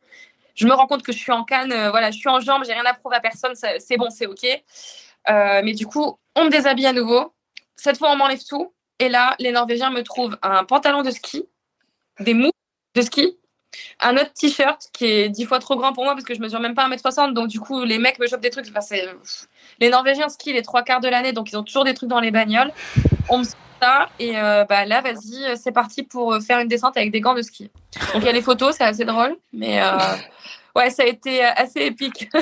[0.55, 2.63] Je me rends compte que je suis en canne, euh, voilà, je suis en jambes,
[2.65, 4.45] j'ai rien à prouver à personne, c'est bon, c'est ok.
[5.29, 7.35] Euh, mais du coup, on me déshabille à nouveau.
[7.77, 8.73] Cette fois, on m'enlève tout.
[8.99, 11.47] Et là, les Norvégiens me trouvent un pantalon de ski,
[12.21, 12.51] des mous
[12.95, 13.37] de ski,
[14.01, 16.61] un autre t-shirt qui est dix fois trop grand pour moi parce que je mesure
[16.61, 17.33] même pas 1m60.
[17.33, 18.67] Donc, du coup, les mecs me chopent des trucs.
[18.75, 18.97] Enfin,
[19.81, 22.21] les Norvégiens skient les trois quarts de l'année, donc ils ont toujours des trucs dans
[22.21, 22.73] les bagnoles.
[23.29, 24.09] On me ça.
[24.21, 27.43] Et euh, bah, là, vas-y, c'est parti pour faire une descente avec des gants de
[27.43, 27.71] ski.
[28.13, 29.37] Donc, il y a les photos, c'est assez drôle.
[29.53, 29.99] Mais euh,
[30.77, 32.29] ouais, ça a été assez épique.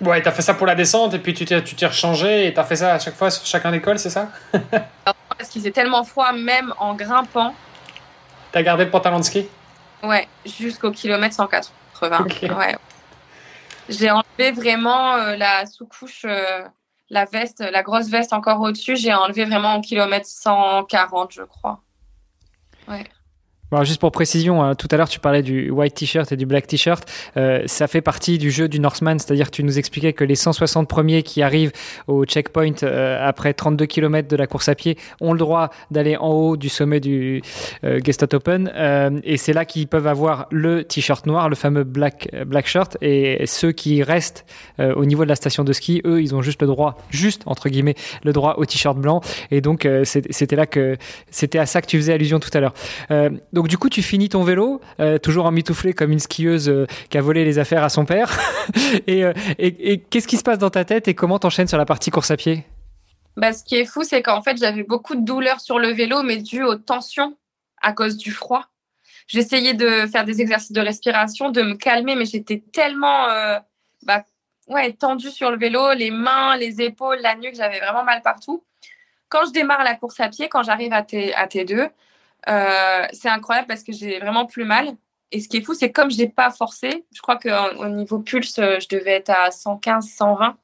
[0.00, 2.52] Ouais, t'as fait ça pour la descente et puis tu t'es, tu t'es rechangé et
[2.52, 4.28] t'as fait ça à chaque fois sur chacun des cols, c'est ça?
[5.36, 7.54] Parce qu'il faisait tellement froid, même en grimpant.
[8.52, 9.48] T'as gardé le pantalon de ski?
[10.02, 12.26] Ouais, jusqu'au kilomètre 180.
[12.56, 12.76] Ouais.
[13.88, 16.62] J'ai enlevé vraiment euh, la sous-couche, euh,
[17.10, 18.96] la veste, la grosse veste encore au-dessus.
[18.96, 21.80] J'ai enlevé vraiment au kilomètre 140, je crois.
[22.88, 23.04] Ouais
[23.82, 26.66] juste pour précision, hein, tout à l'heure tu parlais du white t-shirt et du black
[26.66, 27.10] t-shirt.
[27.36, 30.88] Euh, ça fait partie du jeu du Northman, c'est-à-dire tu nous expliquais que les 160
[30.88, 31.72] premiers qui arrivent
[32.06, 36.16] au checkpoint euh, après 32 km de la course à pied ont le droit d'aller
[36.16, 37.42] en haut du sommet du
[37.84, 38.00] euh,
[38.32, 38.70] Open.
[38.74, 42.96] Euh, et c'est là qu'ils peuvent avoir le t-shirt noir, le fameux black, black shirt.
[43.00, 44.44] Et ceux qui restent
[44.78, 47.68] au niveau de la station de ski, eux, ils ont juste le droit, juste entre
[47.68, 47.94] guillemets,
[48.24, 49.20] le droit au t-shirt blanc.
[49.50, 50.96] Et donc c'était là que
[51.30, 52.74] c'était à ça que tu faisais allusion tout à l'heure.
[53.68, 57.18] Du coup, tu finis ton vélo, euh, toujours en mitouflé comme une skieuse euh, qui
[57.18, 58.36] a volé les affaires à son père.
[59.06, 59.24] et,
[59.58, 62.30] et, qu'est-ce qui se passe dans ta tête et comment t'enchaînes sur la partie course
[62.30, 62.64] à pied?
[63.36, 66.22] Bah, Ce qui est fou, c'est qu'en fait, j'avais beaucoup de douleurs sur le vélo,
[66.22, 67.36] mais dû aux tensions
[67.82, 68.66] à cause du froid.
[69.26, 73.26] J'essayais de faire des exercices de respiration, de me calmer, mais j'étais tellement
[74.02, 74.24] bah,
[74.68, 78.62] ouais, tendue sur le vélo, les mains, les épaules, la nuque, j'avais vraiment mal partout.
[79.28, 81.90] Quand je démarre la course à pied, quand j'arrive à, à T2,
[82.48, 84.96] euh, c'est incroyable parce que j'ai vraiment plus mal.
[85.32, 88.20] Et ce qui est fou, c'est comme je n'ai pas forcé, je crois qu'au niveau
[88.20, 90.56] pulse, euh, je devais être à 115, 120.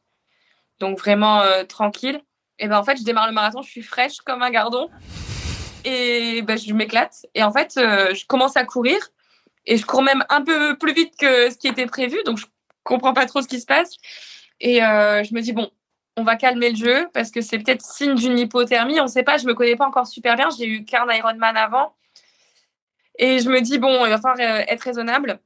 [0.78, 2.20] Donc vraiment euh, tranquille.
[2.59, 4.91] Et ben en fait, je démarre le marathon, je suis fraîche comme un gardon.
[5.85, 7.26] Et ben, je m'éclate.
[7.35, 8.99] Et en fait, je commence à courir.
[9.64, 12.18] Et je cours même un peu plus vite que ce qui était prévu.
[12.26, 12.47] Donc je
[12.85, 13.97] comprends pas trop ce qui se passe.
[14.61, 15.70] Et je me dis, bon,
[16.21, 19.01] on va calmer le jeu parce que c'est peut-être signe d'une hypothermie.
[19.01, 20.49] On ne sait pas, je me connais pas encore super bien.
[20.57, 21.95] J'ai eu qu'un Ironman avant.
[23.18, 25.41] Et je me dis, bon, il va falloir euh, être raisonnable.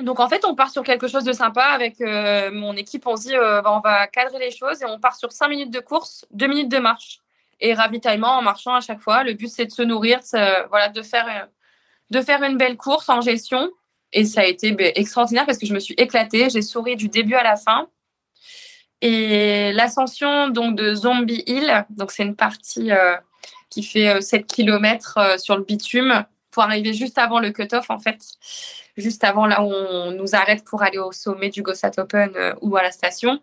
[0.00, 3.06] Donc en fait, on part sur quelque chose de sympa avec euh, mon équipe.
[3.06, 5.48] On se dit, euh, bah, on va cadrer les choses et on part sur 5
[5.48, 7.20] minutes de course, 2 minutes de marche
[7.60, 9.22] et ravitaillement en marchant à chaque fois.
[9.22, 10.18] Le but, c'est de se nourrir,
[10.70, 11.48] voilà, de faire,
[12.10, 13.70] de faire une belle course en gestion.
[14.12, 16.50] Et ça a été ben, extraordinaire parce que je me suis éclatée.
[16.50, 17.88] J'ai souri du début à la fin.
[19.02, 23.16] Et l'ascension donc de Zombie Hill, donc c'est une partie euh,
[23.70, 27.88] qui fait 7 euh, km euh, sur le bitume pour arriver juste avant le cut-off
[27.88, 28.20] en fait,
[28.96, 32.76] juste avant là où on nous arrête pour aller au sommet du Gossat Open ou
[32.76, 33.40] à la station.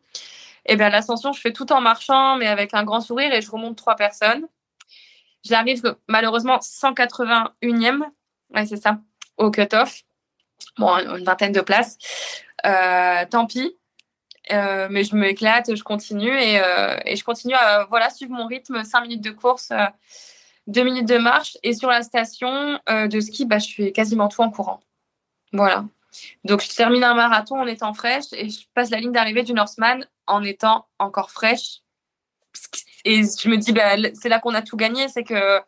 [0.66, 3.49] Et bien l'ascension, je fais tout en marchant mais avec un grand sourire et je
[3.49, 4.47] remonte trois personnes.
[5.43, 8.03] J'arrive malheureusement 181e,
[8.53, 8.99] ouais c'est ça,
[9.38, 10.03] au cut-off.
[10.78, 11.97] Bon, une vingtaine de places.
[12.64, 13.78] tant pis,
[14.51, 18.83] euh, mais je m'éclate, je continue et, euh, et, je continue à suivre mon rythme,
[18.83, 19.71] 5 minutes de course,
[20.67, 21.57] 2 euh, minutes de marche.
[21.63, 24.81] Et sur la station de ski, bah, je fais quasiment tout en courant.
[25.53, 25.85] Voilà.
[26.43, 29.53] Donc je termine un marathon en étant fraîche et je passe la ligne d'arrivée du
[29.53, 31.81] Northman en étant encore fraîche.
[33.05, 35.61] Et je me dis, bah, c'est là qu'on a tout gagné, c'est que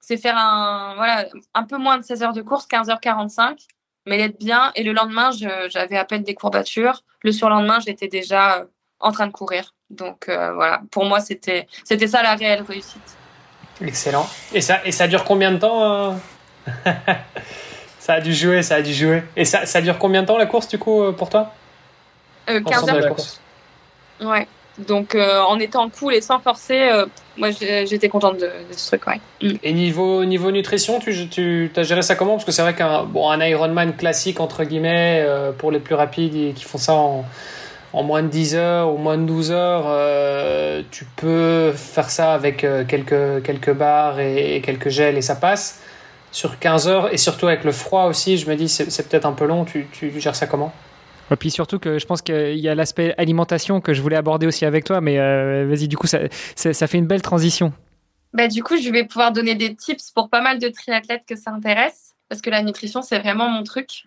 [0.00, 3.58] c'est faire un, un peu moins de 16 heures de course, 15h45
[4.06, 4.72] mais d'être bien.
[4.74, 5.30] Et le lendemain,
[5.68, 7.02] j'avais à peine des courbatures.
[7.22, 8.64] Le surlendemain, j'étais déjà euh,
[8.98, 9.74] en train de courir.
[9.90, 13.16] Donc euh, voilà, pour moi, c'était ça la réelle réussite.
[13.80, 14.28] Excellent.
[14.52, 16.12] Et ça, et ça dure combien de temps euh?
[17.98, 19.22] Ça a dû jouer, ça a dû jouer.
[19.36, 21.52] Et ça, ça dure combien de temps la course du coup pour toi?
[22.46, 22.98] 15 heures.
[22.98, 23.40] De course.
[24.20, 24.48] Ouais.
[24.86, 27.06] Donc euh, en étant cool et sans forcer, euh,
[27.36, 29.06] moi j'étais contente de, ce truc.
[29.06, 29.20] Ouais.
[29.42, 29.56] Mm.
[29.62, 32.32] Et niveau, niveau nutrition, tu, tu as géré ça comment?
[32.32, 35.94] Parce que c'est vrai qu'un bon, un Ironman classique, entre guillemets, euh, pour les plus
[35.94, 37.24] rapides qui font ça en,
[37.92, 42.66] en, moins de 10 heures ou moins de 12 heures, tu peux faire ça avec
[42.88, 45.80] quelques, quelques barres et, quelques gels et ça passe.
[46.32, 49.32] Sur 15 heures et surtout avec le froid aussi, je me dis c'est peut-être un
[49.32, 49.64] peu long.
[49.64, 50.72] Tu, tu gères ça comment?
[51.30, 54.46] Et puis surtout que je pense qu'il y a l'aspect alimentation que je voulais aborder
[54.46, 57.72] aussi avec toi, mais euh, vas-y, du coup, ça, fait une belle transition.
[58.32, 61.36] Bah, du coup, je vais pouvoir donner des tips pour pas mal de triathlètes que
[61.36, 64.04] ça intéresse, parce que la nutrition, c'est vraiment mon truc.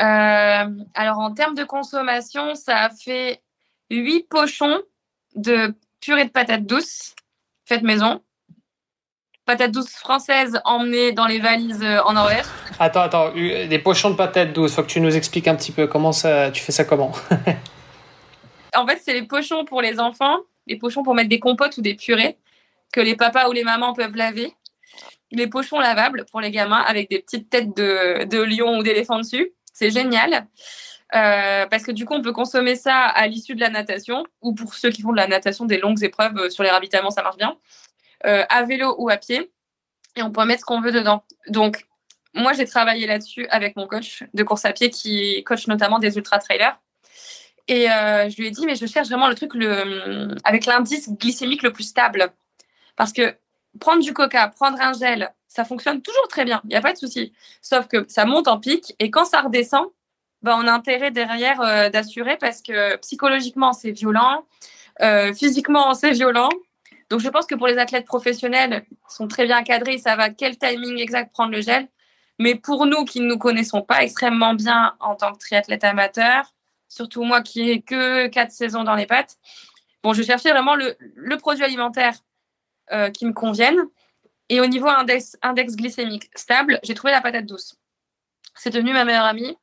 [0.00, 3.40] Euh, alors, en termes de consommation, ça a fait
[3.90, 4.78] 8 pochons
[5.34, 7.14] de purée de patates douces
[7.68, 8.22] faites maison
[9.48, 12.44] patates douces françaises emmenées dans les valises euh, en Norvège.
[12.78, 15.86] Attends, attends, des pochons de patates douces, faut que tu nous expliques un petit peu
[15.86, 17.12] comment ça, tu fais ça comment?
[18.76, 20.36] En fait, c'est les pochons pour les enfants,
[20.66, 22.36] les pochons pour mettre des compotes ou des purées
[22.92, 24.52] que les papas ou les mamans peuvent laver.
[25.32, 29.18] Les pochons lavables pour les gamins avec des petites têtes de, de lion ou d'éléphant
[29.18, 29.52] dessus.
[29.72, 30.46] C'est génial.
[31.14, 34.54] Euh, parce que du coup, on peut consommer ça à l'issue de la natation ou
[34.54, 37.22] pour ceux qui font de la natation, des longues épreuves euh, sur les ravitaillements, ça
[37.22, 37.56] marche bien.
[38.26, 39.50] Euh, à vélo ou à pied.
[40.16, 41.22] Et on peut mettre ce qu'on veut dedans.
[41.48, 41.86] Donc,
[42.34, 46.16] moi, j'ai travaillé là-dessus avec mon coach de course à pied qui coach notamment des
[46.16, 46.80] ultra-trailers.
[47.68, 51.10] Et euh, je lui ai dit, mais je cherche vraiment le truc le, avec l'indice
[51.10, 52.32] glycémique le plus stable.
[52.96, 53.36] Parce que
[53.78, 56.60] prendre du coca, prendre un gel, ça fonctionne toujours très bien.
[56.64, 57.32] Il n'y a pas de souci.
[57.62, 59.86] Sauf que ça monte en pic et quand ça redescend,
[60.42, 64.44] bah, on a intérêt derrière euh, d'assurer parce que psychologiquement, c'est violent.
[65.34, 66.48] physiquement, c'est violent.
[67.10, 70.20] Donc, je pense que pour les athlètes professionnels, ils sont très bien cadrés, ils savent
[70.20, 71.88] à quel timing exact prendre le gel.
[72.38, 76.54] Mais pour nous qui ne nous connaissons pas extrêmement bien en tant que triathlète amateur,
[76.88, 79.38] surtout moi qui ai que quatre saisons dans les pattes,
[80.02, 82.14] bon, je cherchais vraiment le, produit alimentaire
[82.92, 83.78] euh, qui me convienne.
[84.50, 87.74] Et au niveau index, index glycémique stable, j'ai trouvé la patate douce.
[88.54, 89.56] C'est devenu ma meilleure amie.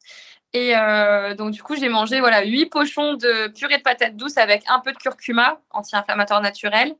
[0.54, 4.38] Et euh, donc, du coup, j'ai mangé voilà, 8 pochons de purée de patates douces
[4.38, 6.96] avec un peu de curcuma, anti-inflammatoire naturel,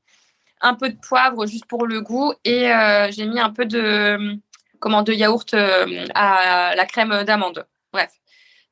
[0.66, 4.38] un peu de poivre juste pour le goût et euh, j'ai mis un peu de
[4.80, 7.66] comment de yaourt à la crème d'amande.
[7.94, 8.12] Bref.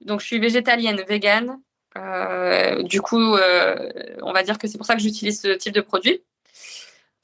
[0.01, 1.59] Donc je suis végétalienne, végane.
[2.83, 3.35] du coup,
[4.21, 6.21] on va dire que c'est pour ça que j'utilise ce type de produit.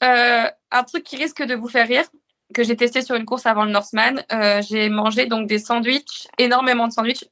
[0.02, 2.06] un truc qui risque de vous faire rire,
[2.54, 4.24] que j'ai testé sur une course avant le Northman,
[4.62, 7.26] j'ai mangé donc des sandwichs, énormément de sandwichs,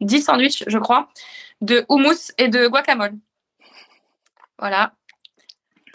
[0.00, 1.08] 10 sandwichs, je crois,
[1.60, 3.14] de houmous et de guacamole.
[4.58, 4.92] Voilà.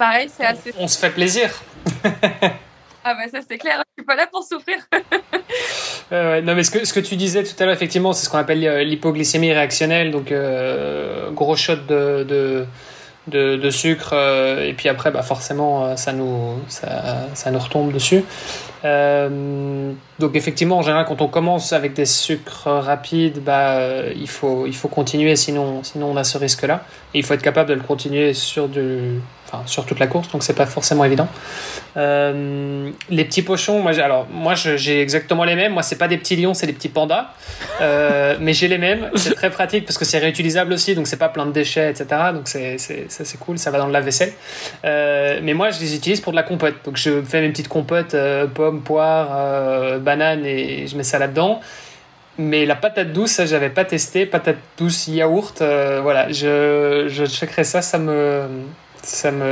[0.04, 0.74] Pareil, c'est assez.
[0.78, 1.49] On se fait plaisir.
[2.04, 4.76] ah bah ça c'est clair, je suis pas là pour souffrir.
[6.12, 8.38] non mais ce que, ce que tu disais tout à l'heure, effectivement, c'est ce qu'on
[8.38, 12.26] appelle euh, l'hypoglycémie réactionnelle, donc euh, gros shot de,
[13.28, 17.93] de, de, sucre, euh, et puis après, bah, forcément, ça nous, ça, ça nous retombe
[17.93, 18.26] dessus.
[18.84, 23.80] donc effectivement, en général, quand on commence avec des sucres rapides, bah,
[24.14, 26.84] il, faut, il faut continuer, sinon, sinon on a ce risque-là.
[27.14, 29.22] Et il faut être capable de le continuer sur du
[29.66, 31.28] sur toute la course, donc c'est pas forcément évident.
[31.95, 35.74] Euh, les petits pochons, moi, alors moi j'ai exactement les mêmes.
[35.74, 37.30] Moi, c'est pas des petits lions, c'est des petits pandas,
[37.82, 39.10] euh, mais j'ai les mêmes.
[39.16, 42.06] C'est très pratique parce que c'est réutilisable aussi, donc c'est pas plein de déchets, etc.
[42.34, 44.34] Donc c'est c'est cool, ça va dans le lave-vaisselle.
[44.86, 46.76] Euh, mais moi, je les utilise pour de la compote.
[46.86, 48.16] Donc je fais mes petites compotes,
[48.54, 51.60] pommes, poires, bananes et je mets ça là-dedans.
[52.39, 54.26] Mais la patate douce, ça j'avais pas testé.
[54.26, 55.62] Patate douce yaourt,
[56.01, 58.47] voilà, je, je checkerai ça, ça me,
[59.04, 59.43] ça me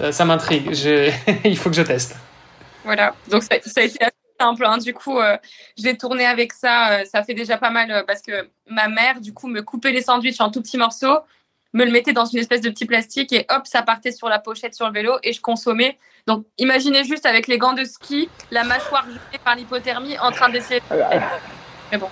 [0.00, 0.70] euh, ça m'intrigue.
[1.44, 2.16] Il faut que je teste.
[2.84, 3.14] Voilà.
[3.28, 4.64] Donc ça, a été assez simple.
[4.64, 4.78] Hein.
[4.78, 5.36] Du coup, euh,
[5.76, 6.92] j'ai tourné avec ça.
[6.92, 10.02] Euh, ça fait déjà pas mal parce que ma mère, du coup, me coupait les
[10.02, 11.18] sandwichs en tout petits morceaux,
[11.72, 14.38] me le mettait dans une espèce de petit plastique et hop, ça partait sur la
[14.38, 15.98] pochette sur le vélo et je consommais.
[16.26, 20.48] Donc, imaginez juste avec les gants de ski, la mâchoire gelée par l'hypothermie en train
[20.48, 20.80] d'essayer.
[20.80, 20.96] De...
[21.90, 22.08] Mais bon.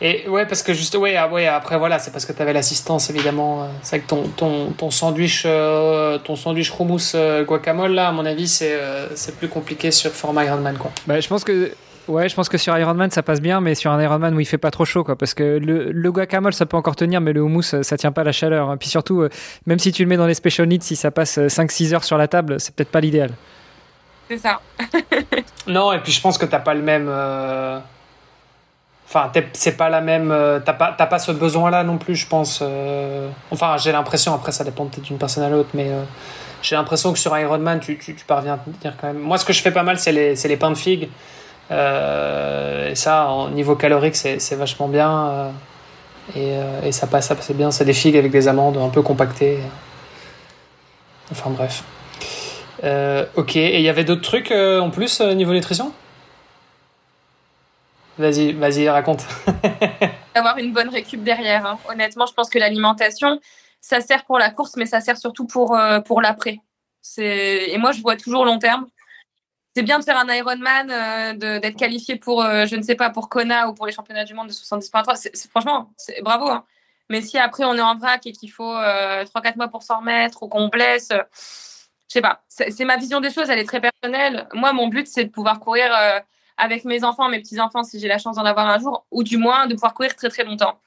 [0.00, 2.52] Et ouais, parce que juste, ouais, ah, ouais après voilà, c'est parce que tu avais
[2.52, 3.62] l'assistance évidemment.
[3.62, 8.08] Euh, c'est vrai que ton, ton, ton sandwich, euh, ton sandwich hummus euh, guacamole là,
[8.08, 8.78] à mon avis, c'est
[9.14, 10.90] c'est plus compliqué sur format Ironman quoi.
[11.06, 11.72] Bah, je pense que
[12.08, 14.46] Ouais, je pense que sur Ironman ça passe bien, mais sur un Ironman où il
[14.46, 17.32] fait pas trop chaud, quoi, parce que le, le guacamole ça peut encore tenir, mais
[17.32, 18.70] le hummus ça tient pas la chaleur.
[18.70, 18.76] Hein.
[18.76, 19.26] Puis surtout,
[19.66, 22.16] même si tu le mets dans les special needs, si ça passe 5-6 heures sur
[22.16, 23.30] la table, c'est peut-être pas l'idéal.
[24.28, 24.60] C'est ça.
[25.66, 27.10] non, et puis je pense que t'as pas le même.
[29.08, 30.32] Enfin, c'est pas la même.
[30.32, 32.58] Euh, t'as pas, pas ce besoin-là non plus, je pense.
[32.60, 33.28] Euh.
[33.52, 36.02] enfin, j'ai l'impression, après, ça dépend peut-être d'une personne à l'autre, mais euh,
[36.60, 39.18] j'ai l'impression que sur Ironman, tu, tu, tu, parviens à tenir quand même.
[39.18, 41.08] Moi, ce que je fais pas mal, c'est les, les pains de figues.
[41.70, 45.52] et ça, en niveau calorique, c'est vachement bien.
[46.34, 47.70] et, et, ça passe, passe bien.
[47.70, 49.60] C'est des figues avec des amandes un peu compactées.
[51.30, 51.84] Enfin, bref.
[53.36, 55.92] ok, et il y avait d'autres trucs en plus niveau nutrition?
[58.18, 59.24] Vas-y, vas-y, raconte.
[60.34, 61.66] Avoir une bonne récup derrière.
[61.66, 61.78] Hein.
[61.88, 63.40] Honnêtement, je pense que l'alimentation,
[63.80, 66.60] ça sert pour la course, mais ça sert surtout pour, euh, pour l'après.
[67.18, 68.86] Et moi, je vois toujours long terme.
[69.74, 73.10] C'est bien de faire un Ironman, euh, d'être qualifié pour, euh, je ne sais pas,
[73.10, 75.48] pour Kona ou pour les championnats du monde de 70.3.
[75.50, 75.90] Franchement,
[76.22, 76.48] bravo.
[76.48, 76.64] Hein.
[77.10, 80.42] Mais si après on est en vrac et qu'il faut 3-4 mois pour s'en remettre
[80.42, 82.42] ou qu'on blesse, je sais pas.
[82.48, 84.48] C'est ma vision des choses, elle est très personnelle.
[84.54, 85.92] Moi, mon but, c'est de pouvoir courir
[86.56, 89.36] avec mes enfants, mes petits-enfants, si j'ai la chance d'en avoir un jour, ou du
[89.36, 90.80] moins de pouvoir courir très très longtemps.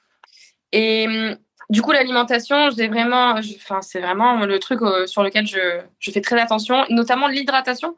[0.72, 1.36] Et hum,
[1.70, 7.28] du coup, l'alimentation, c'est vraiment le truc euh, sur lequel je, fais très attention, notamment
[7.28, 7.94] l'hydratation.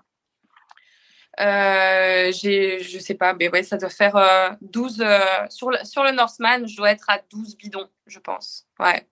[1.41, 5.19] Euh, je sais pas, mais ouais, ça doit faire 12 euh,
[5.49, 8.67] sur, le, Northman, je dois être à 12 bidons, je pense.
[8.79, 9.07] Ouais.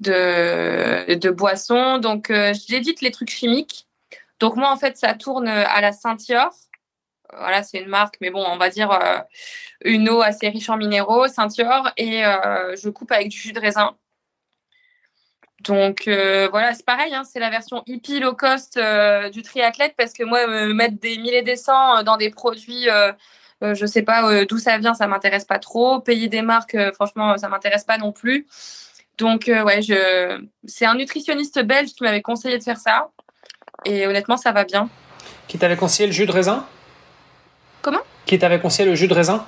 [0.00, 1.96] De, de boissons.
[1.96, 2.30] Donc,
[2.68, 3.88] j'évite les trucs chimiques.
[4.40, 6.52] Donc, moi, en fait, ça tourne à la Saint-Yor
[7.36, 9.18] voilà, c'est une marque, mais bon, on va dire euh,
[9.84, 13.60] une eau assez riche en minéraux, Saint-Yor, et euh, je coupe avec du jus de
[13.60, 13.96] raisin.
[15.60, 18.78] Donc euh, voilà, c'est pareil, hein, c'est la version hippie low cost
[19.32, 22.86] du triathlète parce que moi, mettre des mille et des cents dans des produits,
[23.60, 26.00] je sais pas d'où ça vient, ça m'intéresse pas trop.
[26.00, 28.46] Payer des marques, franchement, ça m'intéresse pas non plus.
[29.18, 29.80] Donc ouais,
[30.64, 33.10] c'est un nutritionniste belge qui m'avait conseillé de faire ça,
[33.84, 34.88] et honnêtement, ça va bien.
[35.48, 36.64] Qui t'avait conseillé le jus de raisin?
[37.82, 39.44] Comment Qui t'avait conseillé le jus de raisin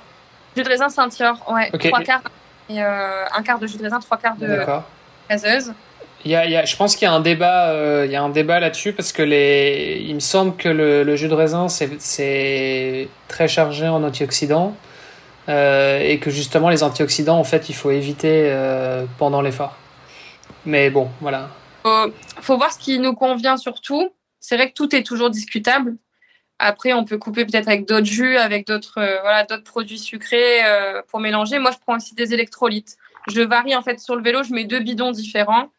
[0.57, 1.71] Jus de raisin Saint-Yor, ouais.
[1.89, 2.23] Trois quarts,
[2.69, 4.65] et, euh, un quart de jus de raisin, trois quarts de
[5.29, 5.73] gazeuse.
[6.25, 8.13] Il y a, il y a, je pense qu'il y a un débat, euh, il
[8.13, 11.29] y a un débat là-dessus parce que les, il me semble que le, le jus
[11.29, 14.77] de raisin c'est très chargé en antioxydants
[15.49, 18.55] euh, et que justement les antioxydants en fait il faut éviter
[19.17, 19.77] pendant l'effort.
[20.67, 21.49] Mais bon, voilà.
[21.85, 22.13] Faut,
[22.43, 24.11] faut voir ce qui nous convient surtout.
[24.41, 25.97] C'est vrai que tout est toujours discutable.
[26.63, 30.63] Après, on peut couper peut-être avec d'autres jus, avec d'autres euh, voilà, d'autres produits sucrés
[30.63, 31.59] euh, pour mélanger.
[31.59, 32.99] Moi, je prends aussi des électrolytes.
[33.33, 34.43] Je varie en fait sur le vélo.
[34.43, 35.71] Je mets deux bidons différents,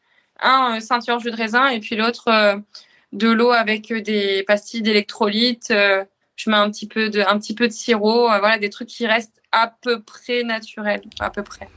[0.41, 2.59] un euh, ceinture jus de raisin et puis l'autre
[3.13, 5.67] de l'eau avec des pastilles d'électrolytes.
[5.69, 8.23] je mets un petit peu de, un petit peu de sirop.
[8.23, 11.69] voilà, des trucs qui restent à peu près naturels, à peu près.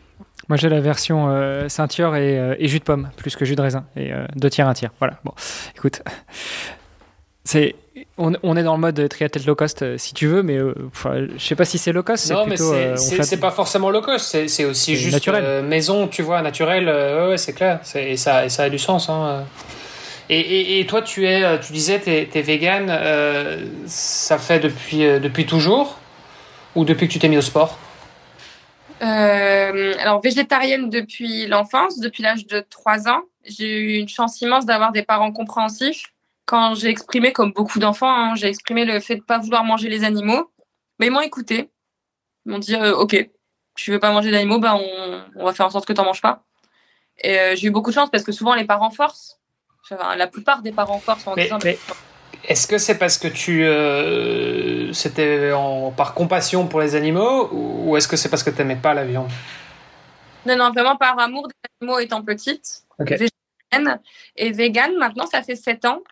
[0.48, 1.28] Moi, j'ai la version
[1.68, 3.84] ceinture et, et, jus de pomme, plus que jus de raisin.
[3.96, 4.92] Et deux tiers, un tiers.
[4.98, 5.18] Voilà.
[5.24, 5.32] Bon,
[5.74, 6.02] écoute,
[7.44, 7.76] c'est
[8.16, 10.74] on, est dans le mode triathlète low cost euh, si tu veux, mais euh,
[11.36, 12.30] je sais pas si c'est low cost.
[12.30, 15.64] Non, mais euh, c'est pas forcément low cost, c'est aussi juste naturel.
[15.64, 16.88] maison, tu vois, naturel.
[17.28, 19.08] ouais, c'est clair, et ça, et ça a du sens.
[19.08, 19.44] Hein.
[20.30, 22.88] Et, et, toi, tu es, tu disais, tu es, vegan,
[23.86, 25.98] ça fait depuis, depuis toujours
[26.74, 27.78] ou depuis que tu t'es mis au sport?
[29.00, 33.22] Alors, végétarienne depuis l'enfance, depuis l'âge de 3 ans.
[33.44, 36.13] J'ai eu une chance immense d'avoir des parents compréhensifs
[36.46, 39.64] quand j'ai exprimé, comme beaucoup d'enfants, hein, j'ai exprimé le fait de ne pas vouloir
[39.64, 40.50] manger les animaux,
[40.98, 41.70] mais ils m'ont écouté.
[42.44, 43.16] Ils m'ont dit euh, Ok,
[43.74, 46.22] tu veux pas manger d'animaux, bah, on, va faire en sorte que tu n'en manges
[46.22, 46.42] pas.
[47.22, 49.40] Et euh, j'ai eu beaucoup de chance parce que souvent les parents forcent.
[49.90, 51.58] la plupart des parents forcent en disant.
[52.46, 55.50] Est-ce que c'est parce que tu euh, c'était
[55.96, 59.04] par compassion pour les animaux ou est-ce que c'est parce que tu n'aimais pas la
[59.04, 59.30] viande?
[60.44, 62.82] Non, non, vraiment par amour des animaux étant petite.
[62.98, 64.00] Végétarienne
[64.36, 66.02] et vegan, maintenant ça fait 7 ans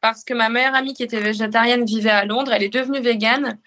[0.00, 2.52] parce que ma meilleure amie qui était végétarienne vivait à Londres.
[2.52, 3.58] Elle est devenue végane.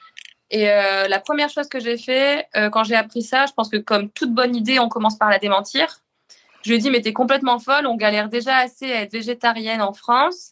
[0.49, 3.69] Et euh, la première chose que j'ai fait euh, quand j'ai appris ça, je pense
[3.69, 6.01] que comme toute bonne idée, on commence par la démentir.
[6.63, 9.81] Je lui ai dit, mais t'es complètement folle, on galère déjà assez à être végétarienne
[9.81, 10.51] en France.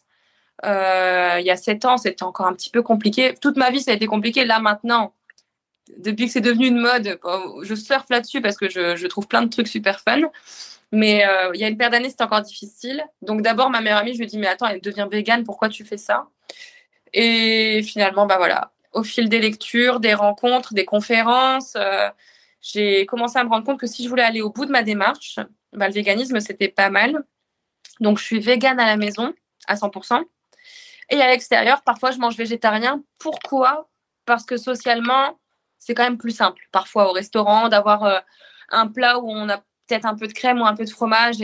[0.64, 3.34] Euh, il y a sept ans, c'était encore un petit peu compliqué.
[3.40, 4.44] Toute ma vie, ça a été compliqué.
[4.44, 5.14] Là, maintenant,
[5.98, 7.18] depuis que c'est devenu une mode,
[7.62, 10.20] je surfe là-dessus parce que je, je, trouve plein de trucs super fun.
[10.92, 13.04] Mais euh, il y a une paire d'années, c'était encore difficile.
[13.22, 15.84] Donc d'abord, ma meilleure amie, je lui dit, mais attends, elle devient végane, pourquoi tu
[15.84, 16.28] fais ça?
[17.12, 22.08] Et finalement, bah voilà, au fil des lectures, des rencontres, des conférences, euh,
[22.60, 24.82] j'ai commencé à me rendre compte que si je voulais aller au bout de ma
[24.82, 25.38] démarche,
[25.72, 27.24] bah, le véganisme, c'était pas mal.
[28.00, 29.32] Donc je suis végane à la maison,
[29.66, 30.24] à 100%.
[31.10, 33.02] Et à l'extérieur, parfois, je mange végétarien.
[33.18, 33.88] Pourquoi?
[34.26, 35.38] Parce que socialement,
[35.78, 36.62] c'est quand même plus simple.
[36.72, 38.18] Parfois au restaurant, d'avoir euh,
[38.68, 41.36] un plat où on a peut-être un peu de crème ou un peu de fromage.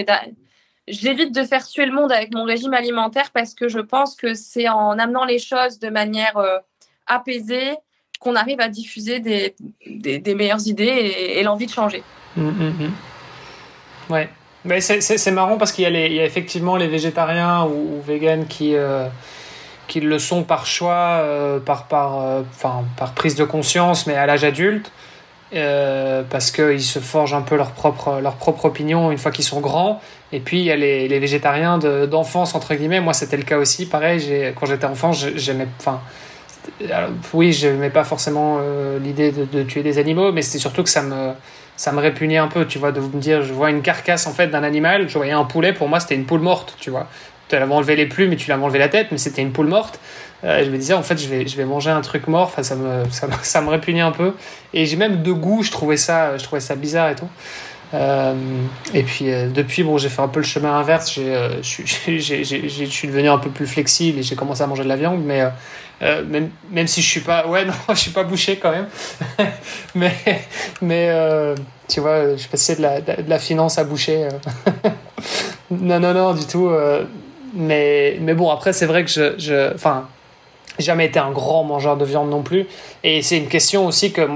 [0.88, 4.34] J'évite de faire suer le monde avec mon régime alimentaire parce que je pense que
[4.34, 6.58] c'est en amenant les choses de manière euh,
[7.06, 7.74] apaisée
[8.20, 10.84] qu'on arrive à diffuser des, meilleures idées
[11.36, 12.02] et, l'envie de changer.
[12.36, 14.12] Mmh, mmh, mmh.
[14.12, 14.28] Ouais.
[14.64, 19.06] Mais c'est marrant parce qu'il y, a effectivement les végétariens ou, ou véganes qui, euh,
[19.94, 21.86] le sont par choix, euh, par
[23.14, 24.90] prise de conscience, mais à l'âge adulte.
[25.54, 29.44] Euh, parce qu'ils se forgent un peu leur propre, leur propre opinion une fois qu'ils
[29.44, 30.00] sont grands.
[30.32, 33.00] Et puis il y a les, végétariens d'enfance, entre guillemets.
[33.00, 33.86] Moi, c'était le cas aussi.
[33.86, 35.68] Pareil, quand j'étais enfant, j'aimais.
[35.78, 36.00] Enfin,
[37.32, 40.88] oui, je n'aimais pas forcément euh, l'idée de, tuer des animaux, mais c'était surtout que
[40.88, 41.32] ça me,
[41.76, 44.32] ça me répugnait un peu, tu vois, de me dire, je vois une carcasse en
[44.32, 47.06] fait d'un animal, je voyais un poulet, pour moi c'était une poule morte, tu vois.
[47.48, 49.68] Tu l'avais enlevé les plumes et tu l'avais enlevé la tête, mais c'était une poule
[49.68, 50.00] morte.
[50.44, 52.44] Euh, je me disais, en fait, je vais, je vais manger un truc mort.
[52.44, 54.34] Enfin, ça me, ça, ça me répugnait un peu.
[54.74, 57.28] Et j'ai même de goût, je trouvais ça, je trouvais ça bizarre et tout.
[57.94, 58.34] Euh,
[58.94, 61.12] et puis euh, depuis, bon, j'ai fait un peu le chemin inverse.
[61.12, 64.96] J'ai, je suis devenu un peu plus flexible et j'ai commencé à manger de la
[64.96, 65.42] viande, mais
[66.00, 68.86] même, même si je suis pas, ouais, non, je suis pas bouché quand même.
[69.94, 70.12] mais,
[70.82, 71.54] mais
[71.88, 74.28] tu vois, je passais de la, de la finance à boucher.
[75.70, 76.70] non, non, non, du tout.
[77.54, 80.08] mais, mais bon, après, c'est vrai que je, je, enfin,
[80.78, 82.66] jamais été un grand mangeur de viande non plus.
[83.04, 84.28] Et c'est une question aussi que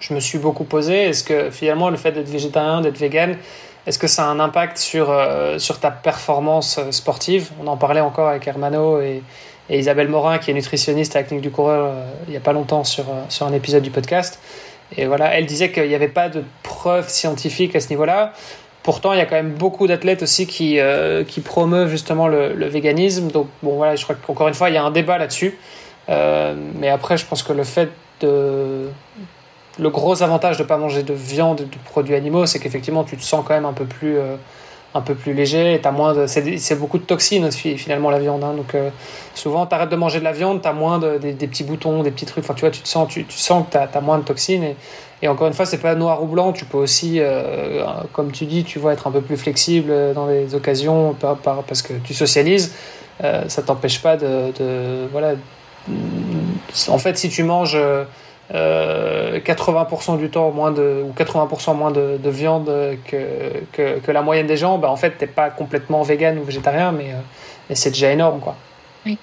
[0.00, 1.04] je me suis beaucoup posée.
[1.04, 3.36] Est-ce que finalement le fait d'être végétarien, d'être vegan,
[3.88, 7.48] est-ce que ça a un impact sur, euh, sur ta performance euh, sportive?
[7.58, 9.22] On en parlait encore avec Hermano et,
[9.70, 12.52] Isabelle Morin, qui est nutritionniste à la clinique du coureur euh, il n'y a pas
[12.52, 14.40] longtemps sur, sur un épisode du podcast.
[14.96, 18.34] Et voilà, elle disait qu'il n'y avait pas de preuves scientifiques à ce niveau-là.
[18.82, 20.78] Pourtant, il y a quand même beaucoup d'athlètes aussi qui,
[21.26, 23.28] qui promeuvent justement le, le, véganisme.
[23.28, 25.58] Donc, bon, voilà, je crois qu'encore une fois, il y a un débat là-dessus.
[26.08, 27.90] Euh, mais après, je pense que le fait
[28.20, 28.88] de.
[29.80, 33.16] Le gros avantage de ne pas manger de viande de produits animaux, c'est qu'effectivement, tu
[33.16, 34.34] te sens quand même un peu plus, euh,
[34.92, 35.74] un peu plus léger.
[35.74, 38.42] Et as moins de, c'est, beaucoup de toxines finalement, la viande.
[38.42, 38.54] Hein.
[38.54, 38.90] Donc, euh,
[39.34, 42.02] souvent, tu arrêtes de manger de la viande, tu as moins de, des, petits boutons,
[42.02, 42.42] des petits trucs.
[42.42, 44.74] Enfin, tu vois, tu, te sens, tu, sens que tu as, moins de toxines.
[45.22, 46.52] Et, encore une fois, c'est pas noir ou blanc.
[46.52, 47.20] Tu peux aussi,
[48.12, 51.62] comme tu dis, tu vois, être un peu plus flexible dans les occasions par, par,
[51.62, 52.74] parce que tu socialises.
[53.20, 55.34] ça t'empêche pas de, de voilà
[56.88, 57.76] en fait, si tu manges
[58.50, 62.70] 80% euh, du temps moins de, ou 80% moins de, viande
[63.06, 66.92] que, que, la moyenne des gens, bah, en fait, t'es pas complètement vegan ou végétarien,
[66.92, 67.20] mais, euh,
[67.68, 68.56] mais c'est déjà énorme, quoi.
[69.04, 69.18] Oui.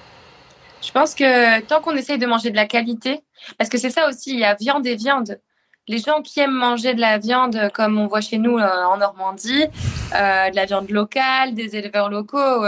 [0.82, 3.22] Je pense que tant qu'on essaye de manger de la qualité,
[3.57, 5.39] parce que c'est ça aussi, il y a viande et viande.
[5.88, 8.97] Les gens qui aiment manger de la viande, comme on voit chez nous euh, en
[8.97, 9.68] Normandie,
[10.11, 12.66] de la viande locale, des éleveurs locaux,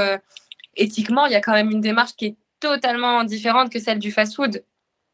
[0.76, 4.12] éthiquement, il y a quand même une démarche qui est totalement différente que celle du
[4.12, 4.64] fast-food.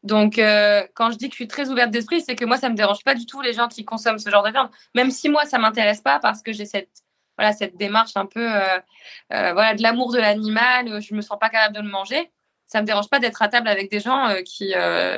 [0.04, 2.68] Donc, euh, quand je dis que je suis très ouverte d'esprit, c'est que moi, ça
[2.68, 5.30] me dérange pas du tout les gens qui consomment ce genre de viande, même si
[5.30, 6.90] moi, ça m'intéresse pas parce que j'ai cette
[7.36, 8.78] voilà cette démarche un peu euh,
[9.32, 11.00] euh, voilà de l'amour de l'animal.
[11.00, 12.30] Je me sens pas capable de le manger.
[12.66, 14.72] Ça me dérange pas d'être à table avec des gens qui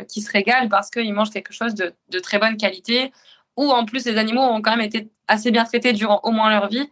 [0.09, 3.12] qui se régalent parce qu'ils mangent quelque chose de, de, très bonne qualité
[3.57, 6.51] ou en plus les animaux ont quand même été assez bien traités durant au moins
[6.51, 6.89] leur vie.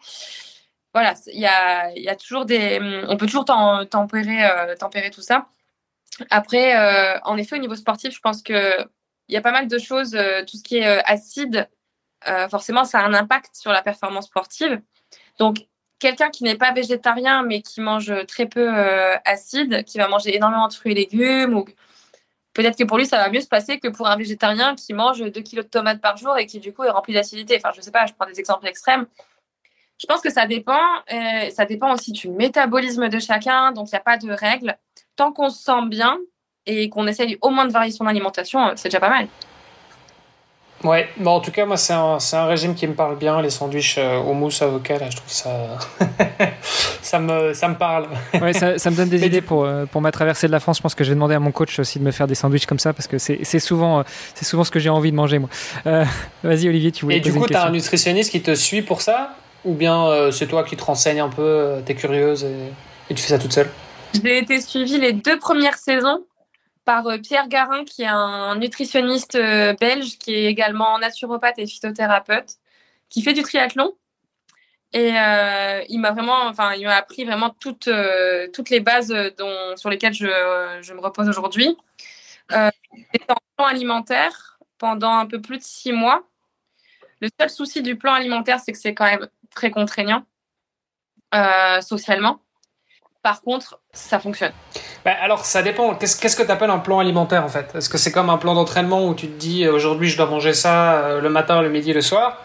[0.94, 2.78] Voilà, il y a, y a toujours des,
[3.08, 5.48] on peut toujours tempérer tempérer tout ça.
[6.30, 8.86] Après, euh, en effet, au niveau sportif, je pense qu'il
[9.28, 10.14] y a pas mal de choses.
[10.14, 11.68] Euh, tout ce qui est euh, acide,
[12.50, 14.80] forcément, ça a un impact sur la performance sportive.
[15.38, 15.58] Donc,
[15.98, 18.70] quelqu'un qui n'est pas végétarien, mais qui mange très peu
[19.26, 21.64] acide, qui va manger énormément de fruits et légumes,
[22.54, 25.20] peut-être que pour lui, ça va mieux se passer que pour un végétarien qui mange
[25.20, 27.58] 2 kilos de tomates par jour et qui, du coup, est rempli d'acidité.
[27.58, 29.06] Enfin, je sais pas, je prends des exemples extrêmes.
[29.98, 30.80] Je pense que ça dépend.
[31.52, 34.76] ça dépend aussi du métabolisme de chacun, donc il n'y a pas de règles
[35.16, 36.18] tant qu'on se sent bien
[36.66, 39.26] et qu'on essaye au moins de varier son alimentation, euh, c'est déjà pas mal.
[40.82, 43.40] Ouais, bon, en tout cas, moi, c'est un, un, régime qui me parle bien.
[43.40, 45.78] Les sandwichs euh, au mousse avocat, là, je trouve ça.
[47.00, 48.06] ça, me, ça me parle.
[48.34, 50.76] ouais, ça, ça, me donne des idées pour, euh, pour ma traversée de la France.
[50.76, 52.66] Je pense que je vais demander à mon coach aussi de me faire des sandwichs
[52.66, 55.48] comme ça parce que c'est souvent, c'est souvent ce que j'ai envie de manger, moi.
[56.42, 59.00] Vas-y, Olivier, tu voulais Et du coup, tu as un nutritionniste qui te suit pour
[59.00, 59.36] ça?
[59.64, 63.28] Ou bien c'est toi qui te renseignes un peu, tu es curieuse et, tu fais
[63.28, 63.70] ça toute seule
[64.22, 66.24] j'ai été suivie les deux premières saisons
[66.84, 71.66] par euh, Pierre Garin, qui est un nutritionniste euh, belge, qui est également naturopathe et
[71.66, 72.56] phytothérapeute,
[73.08, 73.92] qui fait du triathlon.
[74.92, 77.90] Et euh, il m'a vraiment, enfin, il m'a appris vraiment toutes,
[78.52, 80.28] toutes les bases dont, sur lesquelles je,
[80.82, 81.76] je me repose aujourd'hui.
[82.50, 86.22] J'étais en plan alimentaire pendant un peu plus de six mois.
[87.20, 90.24] Le seul souci du plan alimentaire, c'est que c'est quand même très contraignant
[91.80, 92.40] socialement.
[93.24, 94.52] Par contre, ça fonctionne.
[95.02, 95.94] Bah, alors, ça dépend.
[95.94, 97.74] Qu'est-ce que tu appelles un plan alimentaire en fait?
[97.74, 100.26] Est-ce que c'est comme un plan d'entraînement où tu te dis euh, aujourd'hui je dois
[100.26, 102.42] manger ça euh, le matin, le midi, le soir?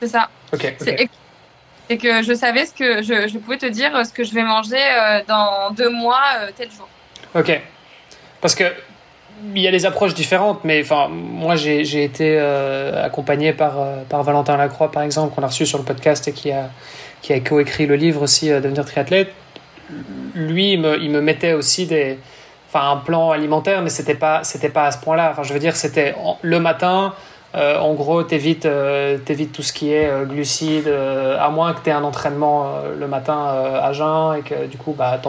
[0.00, 0.30] C'est ça.
[0.54, 0.74] Ok.
[0.80, 4.76] C'est que je savais ce que je, pouvais te dire ce que je vais manger
[4.76, 6.22] euh, dans deux mois,
[6.56, 6.88] tel jour.
[7.34, 7.60] Ok.
[8.40, 8.64] Parce que
[9.54, 13.74] il y a des approches différentes, mais enfin, moi j'ai été accompagné par,
[14.08, 16.70] par Valentin Lacroix, par exemple, qu'on a reçu sur le podcast et qui a,
[17.22, 19.28] qui a coécrit le livre aussi, Devenir triathlète
[20.34, 22.18] lui, il me, il me, mettait aussi des,
[22.68, 24.42] enfin, un plan alimentaire, mais c'était pas,
[24.74, 25.30] pas à ce point-là.
[25.32, 27.14] Enfin, je veux dire, c'était le matin.
[27.54, 31.80] Euh, en gros, t'évites, euh, évites tout ce qui est euh, glucides, à moins que
[31.82, 33.46] tu aies un entraînement le matin
[33.82, 35.20] à jeun et que du coup, bah,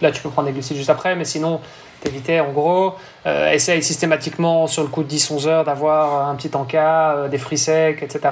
[0.00, 1.60] là, tu peux prendre des glucides juste après, mais sinon,
[2.02, 2.94] t'évitais en gros.
[3.24, 8.02] essaye systématiquement sur le coup de 10-11 heures d'avoir un petit encas, des fruits secs,
[8.02, 8.30] etc.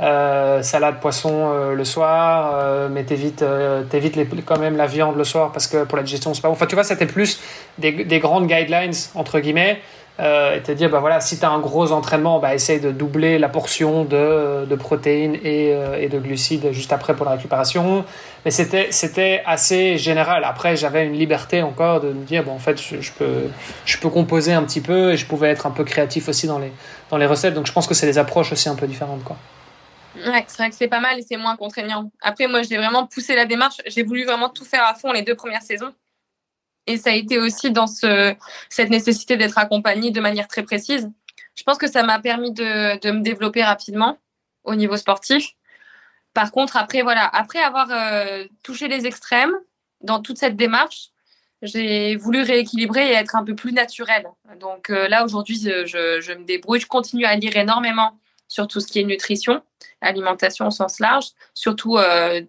[0.00, 3.44] Euh, salade poisson euh, le soir, euh, mais t'évites,
[3.90, 6.54] t'évites quand même la viande le soir parce que pour la digestion c'est pas bon.
[6.54, 7.40] Enfin, tu vois, c'était plus
[7.78, 9.80] des, des, grandes guidelines entre guillemets.
[10.18, 13.38] Et te dire, bah voilà, si tu as un gros entraînement, bah essaye de doubler
[13.38, 18.04] la portion de, de protéines et, et, de glucides juste après pour la récupération.
[18.44, 20.44] Mais c'était, c'était assez général.
[20.44, 23.48] Après, j'avais une liberté encore de me dire, bon, en fait, je, je, peux,
[23.84, 26.58] je peux composer un petit peu et je pouvais être un peu créatif aussi dans
[26.58, 26.72] les,
[27.10, 27.54] dans les recettes.
[27.54, 29.36] Donc, je pense que c'est des approches aussi un peu différentes, quoi.
[30.26, 32.10] Ouais, c'est vrai que c'est pas mal et c'est moins contraignant.
[32.22, 33.76] Après, moi, j'ai vraiment poussé la démarche.
[33.86, 35.92] J'ai voulu vraiment tout faire à fond les deux premières saisons.
[36.88, 38.34] Et ça a été aussi dans ce,
[38.70, 41.08] cette nécessité d'être accompagnée de manière très précise.
[41.54, 44.16] Je pense que ça m'a permis de, me développer rapidement
[44.64, 45.50] au niveau sportif.
[46.32, 49.52] Par contre, après, voilà, après avoir euh, touché les extrêmes
[50.00, 51.08] dans toute cette démarche,
[51.60, 54.28] j'ai voulu rééquilibrer et être un peu plus naturelle.
[54.60, 56.80] Donc euh, là, aujourd'hui, je, me débrouille.
[56.80, 58.16] Je continue à lire énormément
[58.46, 59.60] sur tout ce qui est nutrition,
[60.00, 62.40] alimentation au sens large, surtout euh,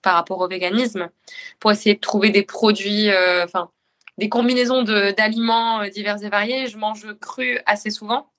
[0.00, 1.10] par rapport au véganisme,
[1.58, 3.10] pour essayer de trouver des produits,
[3.42, 3.68] enfin,
[4.18, 6.66] des combinaisons d'aliments euh, divers et variés.
[6.66, 8.30] Je mange cru assez souvent,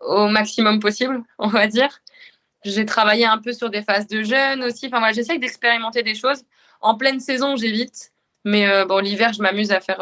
[0.00, 2.00] au maximum possible, on va dire.
[2.64, 4.86] J'ai travaillé un peu sur des phases de jeûne aussi.
[4.86, 6.42] Enfin, voilà, j'essaye d'expérimenter des choses.
[6.80, 8.12] En pleine saison, j'évite.
[8.44, 10.00] Mais bon, l'hiver, je m'amuse à faire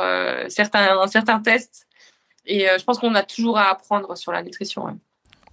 [0.49, 1.87] certains, certains tests.
[2.47, 4.99] Et je pense qu'on a toujours à apprendre sur la nutrition.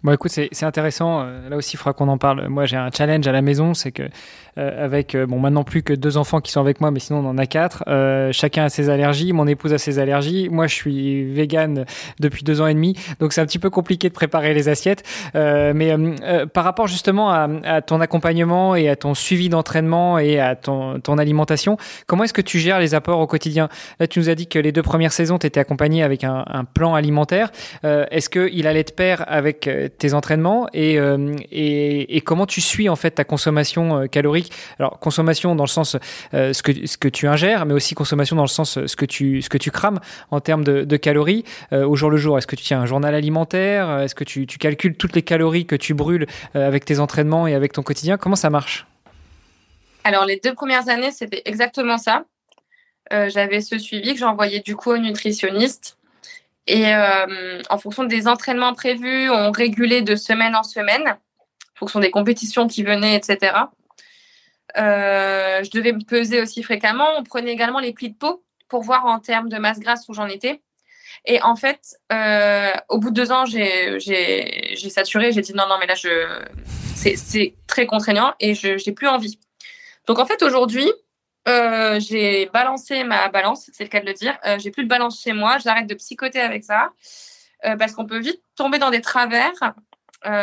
[0.03, 1.21] Bon, écoute, c'est intéressant.
[1.21, 2.49] Euh, là aussi, il faudra qu'on en parle.
[2.49, 4.09] Moi, j'ai un challenge à la maison, c'est que euh,
[4.57, 7.29] avec euh, bon maintenant plus que deux enfants qui sont avec moi, mais sinon on
[7.29, 7.83] en a quatre.
[8.31, 9.33] chacun a ses allergies.
[9.33, 10.49] Mon épouse a ses allergies.
[10.49, 11.85] Moi, je suis vegan
[12.19, 15.03] depuis deux ans et demi, donc c'est un petit peu compliqué de préparer les assiettes.
[15.33, 15.95] mais
[16.53, 21.77] par rapport justement à, ton accompagnement et à ton suivi d'entraînement et à ton, alimentation,
[22.07, 23.69] comment est-ce que tu gères les apports au quotidien?
[23.99, 26.43] Là, tu nous as dit que les deux premières saisons, tu étais accompagné avec un,
[26.47, 27.51] un plan alimentaire.
[27.83, 30.67] est-ce qu'il allait de pair avec tes entraînements?
[30.73, 30.95] Et,
[31.51, 34.42] et, et, comment tu suis en fait ta consommation calorique?
[34.79, 35.97] Alors consommation dans le sens
[36.31, 39.41] ce que ce que tu ingères, mais aussi consommation dans le sens ce que tu
[39.41, 39.99] ce que tu crames
[40.31, 42.37] en termes de, calories au jour le jour.
[42.37, 43.99] Est-ce que tu tiens un journal alimentaire?
[43.99, 47.73] Est-ce que tu, calcules toutes les calories que tu brûles avec tes entraînements et avec
[47.73, 48.17] ton quotidien?
[48.17, 48.85] Comment ça marche?
[50.03, 52.25] Alors, les deux premières années, c'était exactement ça.
[53.11, 55.97] Euh, j'avais ce suivi que j'envoyais du coup au nutritionniste.
[56.67, 61.99] Et euh, en fonction des entraînements prévus, on régulait de semaine en semaine, en fonction
[61.99, 63.53] des compétitions qui venaient, etc.
[64.78, 67.07] Euh, je devais me peser aussi fréquemment.
[67.18, 70.14] On prenait également les plis de peau pour voir en termes de masse grasse où
[70.14, 70.61] j'en étais.
[71.26, 71.95] Et en fait,
[72.89, 73.99] au bout de deux ans, j'ai
[74.89, 75.32] saturé.
[75.32, 75.95] J'ai dit non, non, mais là,
[76.95, 79.39] c'est très contraignant et je n'ai plus envie.
[80.07, 80.91] Donc en fait, aujourd'hui,
[81.47, 84.38] euh, j'ai balancé ma balance, c'est le cas de le dire.
[84.45, 85.57] Euh, j'ai plus de balance chez moi.
[85.57, 86.91] J'arrête de psychoter avec ça
[87.66, 89.51] euh, parce qu'on peut vite tomber dans des travers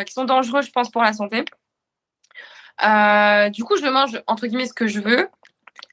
[0.07, 1.43] qui sont dangereux, je pense, pour la santé.
[3.51, 5.29] Du coup, je mange entre guillemets ce que je veux,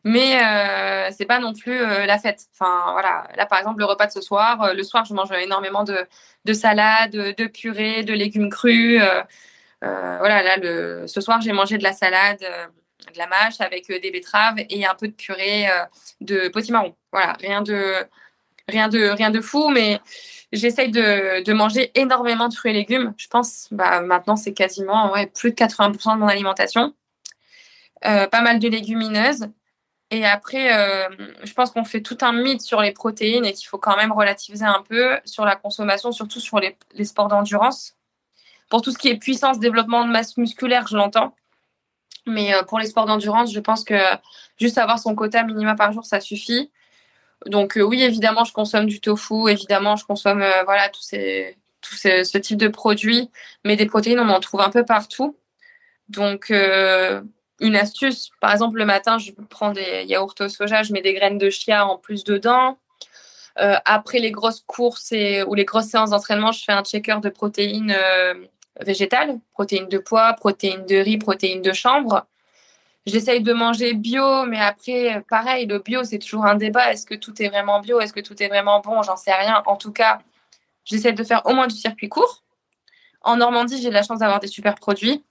[0.03, 2.45] mais euh, c'est pas non plus la fête.
[2.53, 5.83] Enfin voilà, là par exemple le repas de ce soir, le soir je mange énormément
[5.83, 6.05] de,
[6.45, 9.01] de salades, de purées, de légumes crus.
[9.81, 12.45] voilà, là ce soir j'ai mangé de la salade
[13.13, 15.83] de la mâche avec euh, des betteraves et un peu de purée euh,
[16.21, 16.95] de potimarron.
[17.11, 17.95] Voilà, rien de,
[18.67, 19.99] rien de, rien de fou, mais
[20.51, 23.13] j'essaye de, manger énormément de fruits et légumes.
[23.17, 26.93] Je pense, bah, maintenant, c'est quasiment ouais, plus de 80% de mon alimentation.
[28.05, 29.47] Euh, pas mal de légumineuses.
[30.09, 30.69] Et après,
[31.43, 34.13] je pense qu'on fait tout un mythe sur les protéines et qu'il faut quand même
[34.13, 37.97] relativiser un peu sur la consommation, surtout sur les, les sports d'endurance.
[38.69, 41.35] Pour tout ce qui est puissance, développement de masse musculaire, je l'entends.
[42.25, 43.95] Mais euh, pour les sports d'endurance, je pense que
[44.59, 46.69] juste avoir son quota minima par jour, ça suffit.
[47.45, 51.57] Donc euh, oui, évidemment, je consomme du tofu, évidemment, je consomme euh, voilà tous ces
[51.81, 53.29] tout ce type de produits,
[53.63, 55.37] mais des protéines, on en trouve un peu partout.
[56.09, 61.01] Donc une astuce, par exemple, le matin, je prends des yaourts au soja, je mets
[61.01, 62.77] des graines de chia en plus dedans.
[63.55, 67.29] après les grosses courses et, ou les grosses séances d'entraînement, je fais un checker de
[67.29, 67.95] protéines
[68.81, 72.25] végétales, protéines de pois, protéines de riz, protéines de chanvre.
[73.07, 76.91] J'essaye de manger bio, mais après, pareil, le bio, c'est toujours un débat.
[76.91, 78.01] Est-ce que tout est vraiment bio?
[78.01, 79.01] Est-ce que tout est vraiment bon?
[79.01, 79.63] J'en sais rien.
[79.65, 80.19] En tout cas,
[80.83, 82.43] j'essaie de faire au moins du circuit court.
[83.21, 85.23] En Normandie, j'ai la chance d'avoir des super produits.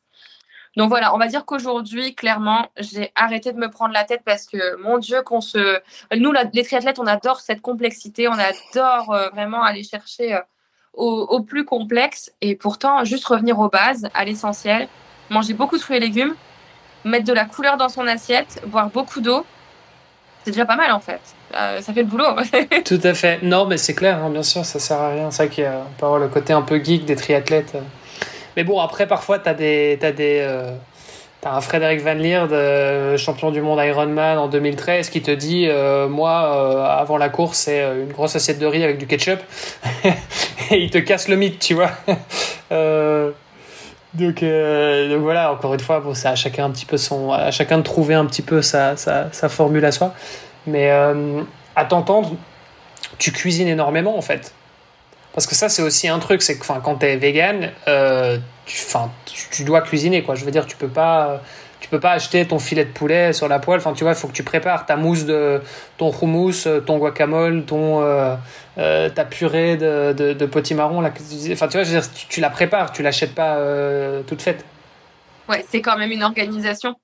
[0.79, 4.47] Donc voilà, on va dire qu'aujourd'hui, clairement, j'ai arrêté de me prendre la tête parce
[4.47, 5.79] que, mon Dieu, qu'on se...
[6.16, 10.41] Nous, les triathlètes, on adore cette complexité, on adore euh, vraiment aller chercher euh,
[10.95, 12.33] au, plus complexe.
[12.41, 14.89] Et pourtant, juste revenir aux bases, à l'essentiel,
[15.29, 16.35] manger beaucoup de fruits et légumes,
[17.07, 19.45] mettre de la couleur dans son assiette, boire beaucoup d'eau,
[20.45, 21.21] c'est déjà pas mal en fait.
[21.55, 22.37] Euh, ça fait le boulot.
[22.85, 23.43] Tout à fait.
[23.43, 25.31] Non, mais c'est clair, hein, bien sûr, ça sert à rien.
[25.31, 25.85] C'est vrai qu'il y a
[26.19, 27.77] le côté un peu geek des triathlètes.
[28.57, 29.99] Mais bon, après, parfois, tu as des.
[30.03, 30.71] As des euh,
[31.47, 36.09] un Frédéric Van Lierde, euh, champion du monde Ironman en 2013, qui te dit euh,
[36.09, 39.41] Moi, euh, avant la course, c'est une grosse assiette de riz avec du ketchup.
[40.05, 41.91] et il te casse le mythe, tu vois.
[44.17, 47.51] donc, donc, voilà, encore une fois, bon, c'est à chacun un petit peu son, à
[47.51, 50.14] chacun de trouver un petit peu sa, sa, sa formule à soi.
[50.67, 50.91] Mais
[51.77, 52.37] à t'entendre,
[53.19, 54.53] tu cuisines énormément en fait.
[55.37, 59.64] Parce que ça, c'est aussi un truc, c'est que quand tu es vegan, euh, tu,
[59.64, 60.23] dois cuisiner.
[60.23, 60.35] Quoi.
[60.35, 61.43] Je veux dire, tu peux pas.
[61.79, 63.79] Tu peux pas acheter ton filet de poulet sur la poêle.
[63.79, 65.61] Enfin, tu vois, il faut que tu prépares ta mousse de
[65.99, 68.35] ton hummus, ton guacamole, ton euh,
[68.79, 71.01] euh, ta purée de, de, de potimarron.
[71.01, 71.11] Là,
[71.53, 73.59] enfin, tu vois, je veux dire, tu, la prépares, tu l'achètes pas
[74.27, 74.64] toute faite.
[75.49, 76.97] Ouais, c'est quand même une organisation.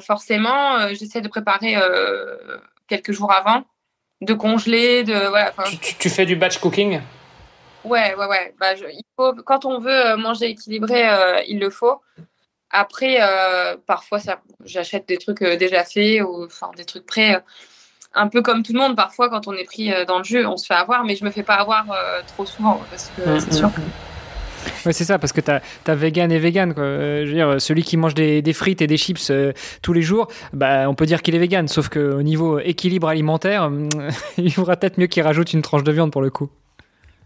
[0.00, 1.76] forcément, j'essaie de préparer
[2.88, 3.64] quelques jours avant,
[4.20, 5.52] de congeler, de voilà.
[5.64, 7.00] Tu, tu, fais du batch cooking?
[7.86, 8.54] Ouais, ouais, ouais.
[8.58, 12.00] Bah, il faut, quand on veut euh, manger équilibré, euh, il le faut.
[12.70, 14.18] Après, euh, parfois,
[14.64, 17.40] j'achète des trucs déjà faits ou enfin, des trucs prêts.
[18.16, 20.56] Un peu comme tout le monde, parfois, quand on est pris dans le jeu, on
[20.56, 21.86] se fait avoir, mais je me fais pas avoir
[22.26, 23.82] trop souvent parce que mm, c'est sûr mm.
[24.84, 26.74] Ouais, c'est ça, parce que tu as, vegan et vegan.
[26.74, 26.82] Quoi.
[26.84, 29.32] je veux dire, celui qui mange des, des frites et des chips
[29.82, 33.70] tous les jours, bah, on peut dire qu'il est vegan, sauf qu'au niveau équilibre alimentaire,
[34.38, 36.50] il faudra peut-être mieux qu'il rajoute une tranche de viande pour le coup.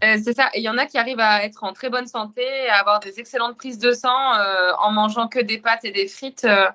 [0.03, 0.49] Euh, c'est ça.
[0.55, 3.19] Il y en a qui arrivent à être en très bonne santé, à avoir des
[3.19, 6.45] excellentes prises de sang euh, en mangeant que des pâtes et des frites.
[6.45, 6.67] Euh,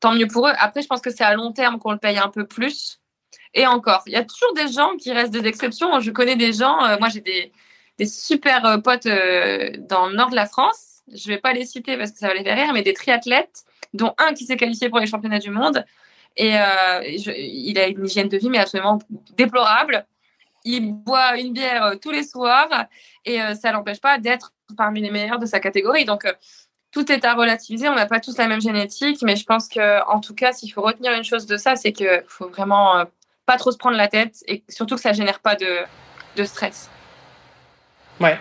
[0.00, 0.52] tant mieux pour eux.
[0.58, 2.99] Après, je pense que c'est à long terme qu'on le paye un peu plus.
[3.54, 6.00] Et encore, il y a toujours des gens qui restent des exceptions.
[6.00, 7.52] Je connais des gens, moi j'ai des,
[8.06, 11.02] super potes dans le nord de la France.
[11.12, 12.94] Je ne vais pas les citer parce que ça va les faire rire, mais des
[12.94, 15.84] triathlètes, dont un qui s'est qualifié pour les championnats du monde.
[16.36, 18.98] Et il a une hygiène de vie, mais absolument
[19.36, 20.06] déplorable
[20.64, 22.86] il boit une bière euh, tous les soirs
[23.24, 26.04] et euh, ça l'empêche pas d'être parmi les meilleurs de sa catégorie.
[26.04, 26.26] Donc,
[26.92, 27.88] tout est à relativiser.
[27.88, 30.72] On n'a pas tous la même génétique, mais je pense que, en tout cas, s'il
[30.72, 33.04] faut retenir une chose de ça, c'est qu'il faut vraiment
[33.46, 35.84] pas trop se prendre la tête et surtout que ça génère pas de,
[36.36, 36.88] de stress.
[38.20, 38.38] Ouais,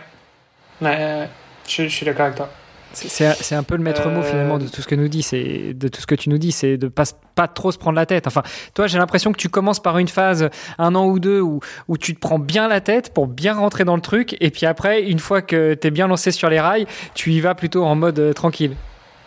[0.82, 1.30] ouais
[1.68, 2.50] je, suis d'accord avec toi.
[2.94, 5.88] C'est un peu le maître mot finalement de tout ce que nous dit, c'est de
[5.88, 7.04] tout ce que tu nous dis, c'est de pas
[7.36, 8.28] pas trop se prendre la tête.
[8.28, 8.42] Enfin,
[8.74, 11.98] toi, j'ai l'impression que tu commences par une phase un an ou deux où, où
[11.98, 15.04] tu te prends bien la tête pour bien rentrer dans le truc, et puis après,
[15.04, 17.96] une fois que tu es bien lancé sur les rails, tu y vas plutôt en
[17.96, 18.76] mode euh, tranquille.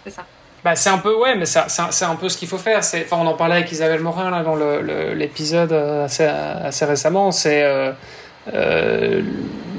[0.05, 0.27] C'est ça.
[0.65, 2.79] Bah, c'est un peu, ouais, mais c'est un, un, peu ce qu'il faut faire.
[2.79, 7.33] Enfin, on en parlait avec Isabelle Morin là, dans l'épisode euh, assez, assez, récemment.
[7.33, 7.91] C'est euh,
[8.55, 9.23] euh,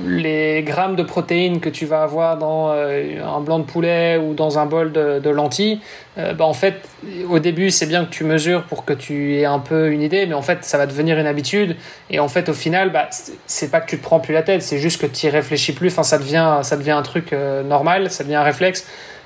[0.05, 4.59] les grammes de protéines que tu vas avoir dans un blanc de poulet ou dans
[4.59, 5.79] un bol de, de lentilles.
[6.17, 6.81] bah, en fait,
[7.29, 10.25] au début, c'est bien que tu mesures pour que tu aies un peu une idée,
[10.25, 11.77] mais en fait, ça va devenir une habitude.
[12.09, 13.07] Et en fait, au final, bah,
[13.47, 15.71] c'est pas que tu te prends plus la tête, c'est juste que tu y réfléchis
[15.71, 15.87] plus.
[15.87, 17.33] Enfin, ça devient, ça devient un truc
[17.63, 18.85] normal, ça devient un réflexe.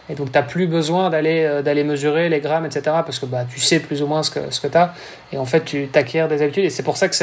[0.10, 2.82] Et donc, tu n'as plus besoin d'aller euh, d'aller mesurer les grammes, etc.
[2.86, 4.94] Parce que bah, tu sais plus ou moins ce que, ce que tu as.
[5.34, 6.64] Et en fait, tu t'acquiers des habitudes.
[6.64, 7.16] Et c'est pour ça que.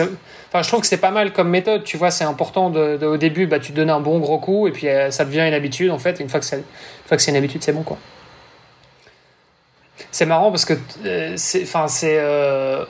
[0.48, 1.84] Enfin, je trouve que c'est pas mal comme méthode.
[1.84, 4.68] Tu vois, c'est important au début, bah, tu donnes un bon gros coup.
[4.68, 6.20] Et puis, euh, ça devient une habitude, en fait.
[6.20, 7.96] une fois que c'est une habitude, c'est bon, quoi.
[10.10, 10.74] C'est marrant parce que
[11.06, 11.36] euh.
[11.62, 12.20] Enfin, c'est.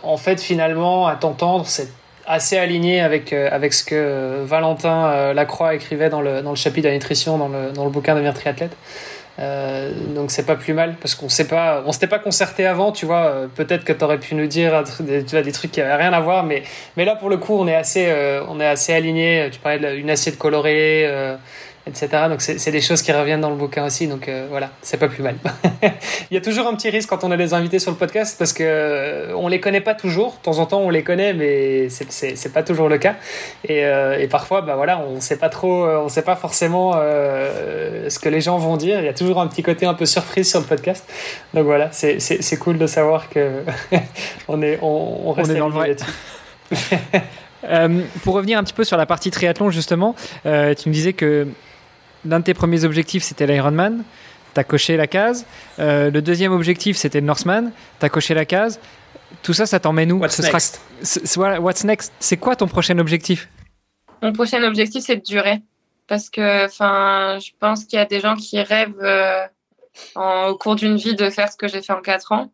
[0.02, 1.88] en fait, finalement, à t'entendre, c'est
[2.26, 6.88] assez aligné avec, avec ce que Valentin Lacroix écrivait dans le, dans le chapitre de
[6.88, 8.74] la nutrition dans le, dans le bouquin Devenir triathlète.
[9.40, 12.92] Euh, donc c'est pas plus mal parce qu'on sait pas, on s'était pas concerté avant,
[12.92, 13.26] tu vois.
[13.26, 15.96] Euh, peut-être que tu aurais pu nous dire des, tu vois, des trucs qui avaient
[15.96, 16.62] rien à voir, mais,
[16.96, 19.48] mais là pour le coup on est assez, euh, on est assez aligné.
[19.50, 21.08] Tu parlais d'une assiette colorée,
[21.86, 22.08] etc.
[22.28, 24.06] Donc c'est des choses qui reviennent dans le bouquin aussi.
[24.06, 25.36] Donc euh, voilà, c'est pas plus mal.
[26.30, 28.36] Il y a toujours un petit risque quand on a des invités sur le podcast
[28.38, 30.36] parce que euh, on les connaît pas toujours.
[30.38, 33.16] De temps en temps, on les connaît, mais c'est pas toujours le cas.
[33.64, 38.18] Et, euh, et, parfois, bah voilà, on sait pas trop, on sait pas forcément ce
[38.18, 39.00] que les gens vont dire.
[39.00, 41.06] Il y a toujours un petit côté un peu surprise sur le podcast.
[41.52, 43.62] Donc voilà, c'est cool de savoir que
[44.48, 45.96] on est on, reste on est dans le vrai.
[48.24, 51.46] pour revenir un petit peu sur la partie triathlon, justement, tu me disais que
[52.24, 54.04] l'un de tes premiers objectifs, c'était l'Ironman.
[54.54, 55.46] Tu as coché la case.
[55.78, 57.72] Euh, le deuxième objectif, c'était le Northman.
[57.98, 58.80] Tu as coché la case.
[59.42, 60.80] Tout ça, ça t'emmène où What's next
[61.36, 63.48] What's next C'est quoi ton prochain objectif?
[64.22, 65.60] Mon prochain objectif, c'est de durer.
[66.06, 69.46] Parce que je pense qu'il y a des gens qui rêvent euh,
[70.14, 72.52] au cours d'une vie de faire ce que j'ai fait en quatre ans.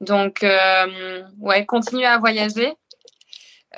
[0.00, 2.72] Donc, euh, ouais, continuer à voyager.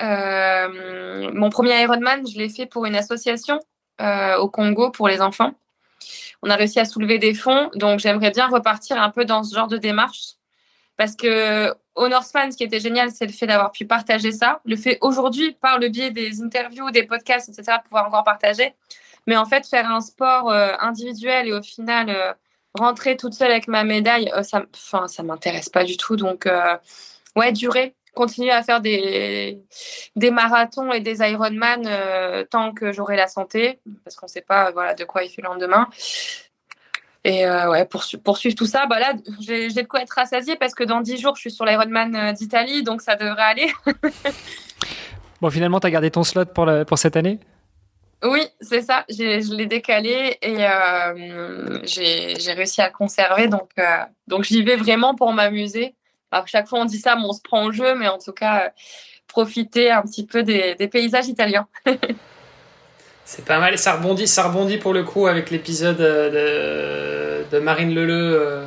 [0.01, 5.55] mon premier Ironman, je l'ai fait pour une association euh, au Congo pour les enfants.
[6.43, 9.55] On a réussi à soulever des fonds, donc j'aimerais bien repartir un peu dans ce
[9.55, 10.35] genre de démarche.
[10.97, 14.61] Parce que au Northman, ce qui était génial, c'est le fait d'avoir pu partager ça.
[14.65, 18.75] Le fait aujourd'hui, par le biais des interviews, des podcasts, etc., pouvoir encore partager.
[19.27, 22.33] Mais en fait, faire un sport euh, individuel et au final, euh,
[22.75, 24.65] rentrer toute seule avec ma médaille, ça,
[25.07, 26.17] ça m'intéresse pas du tout.
[26.17, 26.49] Donc,
[27.37, 29.61] ouais, durer continuer à faire des,
[30.17, 34.45] des marathons et des Ironman euh, tant que j'aurai la santé, parce qu'on ne sait
[34.47, 35.89] pas voilà, de quoi il fait le lendemain.
[37.25, 40.75] Et euh, ouais, pour, poursuivre tout ça, bah là, j'ai de quoi être rassasiée parce
[40.75, 43.73] que dans 10 jours, je suis sur l'Ironman euh, d'Italie, donc ça devrait aller.
[45.41, 47.41] bon, finalement, tu as gardé ton slot pour, pour cette année?
[48.23, 49.05] Oui, c'est ça.
[49.09, 50.67] Je l'ai décalé et
[51.85, 53.49] j'ai réussi à le conserver.
[53.49, 53.71] Donc,
[54.27, 55.95] donc j'y vais vraiment pour m'amuser
[56.35, 58.33] à chaque fois on dit ça, mais on se prend au jeu, mais en tout
[58.33, 58.69] cas, euh,
[59.29, 61.67] profiter un petit peu des, paysages italiens.
[63.25, 67.95] C'est pas mal, ça rebondit, ça rebondit pour le coup avec l'épisode euh, de, Marine
[67.95, 68.67] Leleu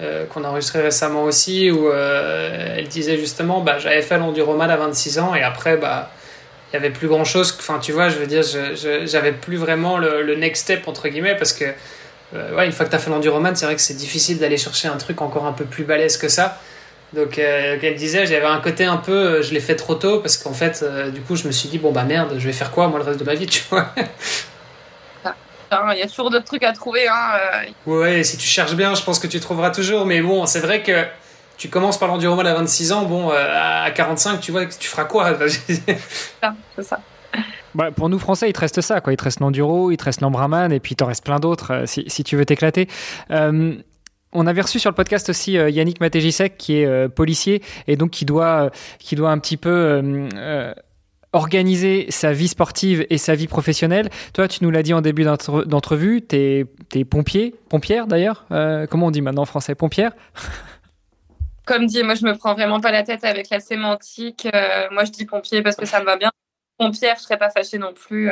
[0.00, 4.76] euh, qu'on a enregistré récemment aussi, où elle disait justement, bah, j'avais fait l'enduroman à
[4.76, 6.10] 26 ans et après, bah,
[6.72, 7.54] il y avait plus grand chose.
[7.58, 8.42] Enfin, tu vois, je veux dire,
[9.04, 11.66] j'avais plus vraiment le, next step entre guillemets parce que,
[12.32, 14.96] une fois que tu as fait l'enduroman, c'est vrai que c'est difficile d'aller chercher un
[14.96, 16.58] truc encore un peu plus balèze que ça.
[17.12, 20.20] Donc, euh, elle disait, j'avais un côté un peu, euh, je l'ai fait trop tôt
[20.20, 22.52] parce qu'en fait, euh, du coup, je me suis dit, bon, bah merde, je vais
[22.52, 23.92] faire quoi, moi, le reste de ma vie, tu vois?
[25.72, 27.06] Ah, il y a toujours d'autres trucs à trouver.
[27.06, 30.04] Hein, Ouais, si tu cherches bien, je pense que tu trouveras toujours.
[30.04, 31.04] Mais bon, c'est vrai que
[31.58, 35.32] tu commences par l'enduroman à 26 ans, bon, à 45, tu vois, tu feras quoi?
[35.48, 37.00] C'est ça.
[37.76, 39.12] Bah, pour nous Français, il te reste ça, quoi.
[39.12, 41.84] Il te reste l'enduro, il te reste l'embraman, et puis il t'en reste plein d'autres
[41.86, 42.88] si, si, tu veux t'éclater.
[44.32, 47.96] On avait reçu sur le podcast aussi euh, Yannick Matejisek qui est euh, policier et
[47.96, 50.28] donc qui doit, euh, qui doit un petit peu
[51.32, 54.10] organiser sa vie sportive et sa vie professionnelle.
[54.32, 58.46] Toi, tu nous l'as dit en début d'entrevue, tu es, pompier, pompière d'ailleurs.
[58.90, 60.12] comment on dit maintenant en français Pompière?
[61.66, 64.48] Comme dit, moi je me prends vraiment pas la tête avec la sémantique.
[64.90, 66.30] moi je dis pompier parce que ça me va bien.
[66.78, 68.30] Pompière, je serais pas fâchée non plus.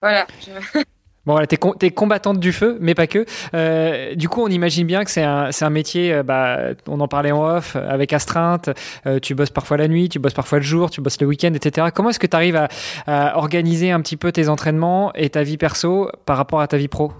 [0.00, 0.26] voilà.
[1.26, 3.24] Bon, voilà, t'es, es combattante du feu, mais pas que.
[3.54, 7.32] Euh, du coup, on imagine bien que c'est un, métier, euh, bah, on en parlait
[7.32, 8.68] en off, avec astreinte.
[9.06, 11.54] Euh, tu bosses parfois la nuit, tu bosses parfois le jour, tu bosses le week-end,
[11.54, 11.88] etc.
[11.94, 12.68] Comment est-ce que tu arrives
[13.06, 16.76] à, organiser un petit peu tes entraînements et ta vie perso par rapport à ta
[16.76, 17.12] vie pro?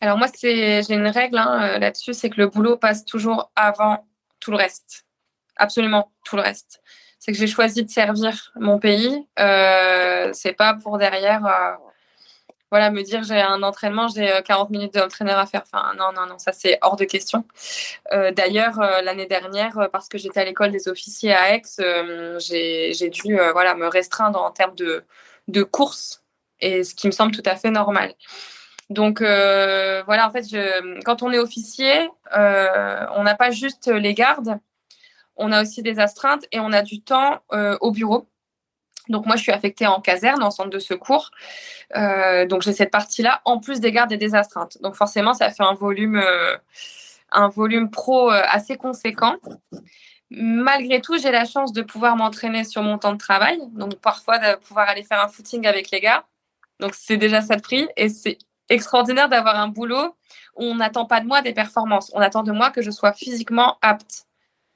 [0.00, 4.04] Alors moi, j'ai une règle hein, là-dessus, c'est que le boulot passe toujours avant
[4.40, 5.04] tout le reste.
[5.56, 6.80] Absolument tout le reste.
[7.20, 9.26] C'est que j'ai choisi de servir mon pays.
[9.38, 11.46] Euh, c'est pas pour derrière
[12.70, 15.62] voilà, me dire j'ai un entraînement, j'ai 40 euh, minutes d'entraîneur à faire.
[15.62, 17.44] Enfin, non, non, non, ça c'est hors de question.
[18.12, 21.62] Euh, d'ailleurs, euh, l'année dernière, parce que j'étais à l'école des officiers à Aix,
[22.40, 25.04] j'ai dû voilà, me restreindre en termes de,
[25.48, 26.24] de courses,
[26.60, 28.14] et ce qui me semble tout à fait normal.
[28.90, 34.58] Donc voilà, en fait, je, quand on est officier, on n'a pas juste les gardes,
[35.36, 37.42] on a aussi des astreintes et on a du temps
[37.80, 38.26] au bureau.
[39.08, 41.30] Donc moi, je suis affectée en caserne, en centre de secours.
[41.96, 44.78] Euh, donc j'ai cette partie-là, en plus des gardes et des astreintes.
[44.82, 46.56] Donc forcément, ça fait un volume, euh,
[47.90, 49.36] pro euh, assez conséquent.
[50.30, 53.60] Malgré tout, j'ai la chance de pouvoir m'entraîner sur mon temps de travail.
[53.74, 56.24] Donc parfois, de pouvoir aller faire un footing avec les gars.
[56.80, 57.88] Donc c'est déjà ça de prix.
[57.96, 58.38] Et c'est
[58.68, 60.16] extraordinaire d'avoir un boulot
[60.56, 62.10] où on n'attend pas de moi des performances.
[62.14, 64.26] On attend de moi que je sois physiquement apte.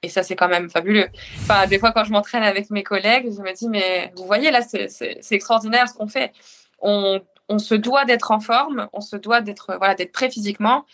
[0.03, 1.09] Et ça, c'est quand même fabuleux.
[1.43, 4.51] Enfin, des fois, quand je m'entraîne avec mes collègues, je me dis, mais vous voyez,
[4.51, 4.89] là, c'est
[5.31, 6.33] extraordinaire ce qu'on fait.
[6.79, 7.21] On,
[7.51, 10.87] on, se doit d'être en forme, on se doit d'être voilà, prêt physiquement,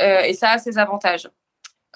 [0.00, 1.28] euh, et ça a ses avantages.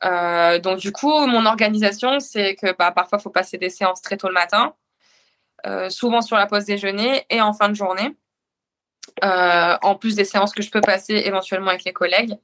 [0.05, 4.03] Euh, donc, du coup, mon organisation, c'est que bah, parfois, il faut passer des séances
[4.03, 4.75] très tôt le matin,
[5.67, 8.15] euh, souvent sur la pause déjeuner et en fin de journée,
[9.23, 12.37] en plus des séances que je peux passer éventuellement avec les collègues.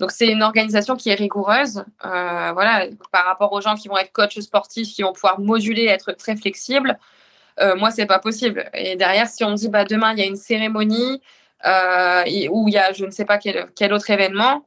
[0.00, 3.98] Donc c'est une organisation qui est rigoureuse, euh, voilà, par rapport aux gens qui vont
[3.98, 6.98] être coachs sportifs, qui vont pouvoir moduler, être très flexibles.
[7.60, 8.70] Euh, moi, c'est pas possible.
[8.74, 11.20] Et derrière, si on me dit bah demain il y a une cérémonie
[11.64, 14.64] euh, ou il y a je ne sais pas quel, quel autre événement,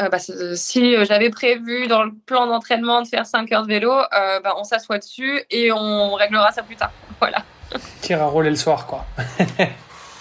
[0.00, 3.92] euh, bah, si j'avais prévu dans le plan d'entraînement de faire 5 heures de vélo,
[3.92, 6.92] euh, bah, on s'assoit dessus et on réglera ça plus tard.
[7.20, 7.44] Voilà.
[8.02, 9.06] Tire à rouler le soir, quoi.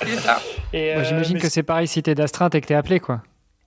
[0.01, 0.39] c'est ça.
[0.71, 3.21] J'imagine que c'est pareil si t'es d'astreinte et que t'es appelé, quoi.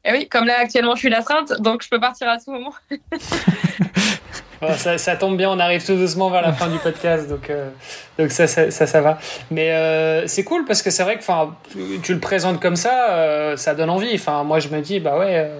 [0.08, 2.72] Eh oui, comme là actuellement je suis l'astreinte, donc je peux partir à tout moment.
[4.76, 7.68] ça, tombe bien, on arrive tout doucement vers la fin du podcast, donc, euh,
[8.16, 9.18] donc ça, ça, ça, va.
[9.50, 13.56] Mais euh, c'est cool parce que c'est vrai que tu le présentes comme ça, euh,
[13.56, 14.20] ça donne envie.
[14.44, 15.50] Moi je me dis, bah ouais,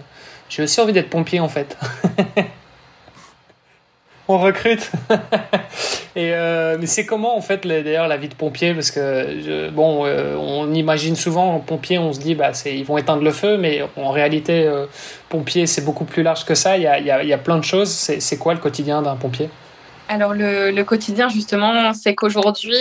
[0.48, 1.76] j'ai aussi envie d'être pompier en fait.
[4.28, 4.90] on recrute.
[6.16, 8.72] Et euh, mais c'est comment en fait d'ailleurs la vie de pompier?
[8.72, 12.96] Parce que bon euh, on imagine souvent pompier on se dit bah c'est ils vont
[12.96, 14.86] éteindre le feu mais en réalité euh,
[15.28, 16.78] pompier c'est beaucoup plus large que ça.
[16.78, 17.90] Il y a, il y a, plein de choses.
[17.90, 19.50] C'est quoi le quotidien d'un pompier?
[20.08, 22.78] Alors le, le, quotidien justement c'est qu'aujourd'hui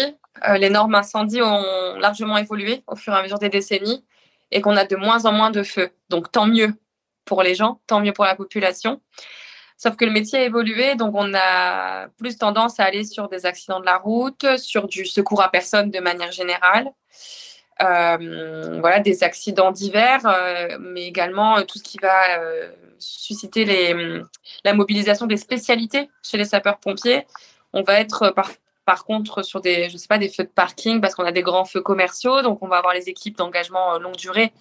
[0.58, 1.64] les normes incendie ont
[2.00, 4.04] largement évolué au fur et à mesure des décennies
[4.52, 5.90] et qu'on a de moins en moins de feux.
[6.10, 6.74] Donc tant mieux
[7.26, 9.02] pour les gens tant mieux pour la population
[9.86, 13.46] Sauf que le métier a évolué, donc on a plus tendance à aller sur des
[13.46, 16.92] accidents de la route, sur du secours à personne de manière générale.
[17.84, 22.10] Euh, voilà, des accidents divers, euh, mais également euh, tout ce qui va
[22.98, 23.94] susciter
[24.64, 27.28] la mobilisation des spécialités chez les sapeurs-pompiers.
[27.72, 28.50] On va être par,
[28.86, 31.44] par contre sur des, je sais pas, des feux de parking parce qu'on a des
[31.44, 34.52] grands feux commerciaux, donc on va avoir les équipes d'engagement longue durée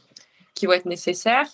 [0.54, 1.48] qui vont être nécessaires.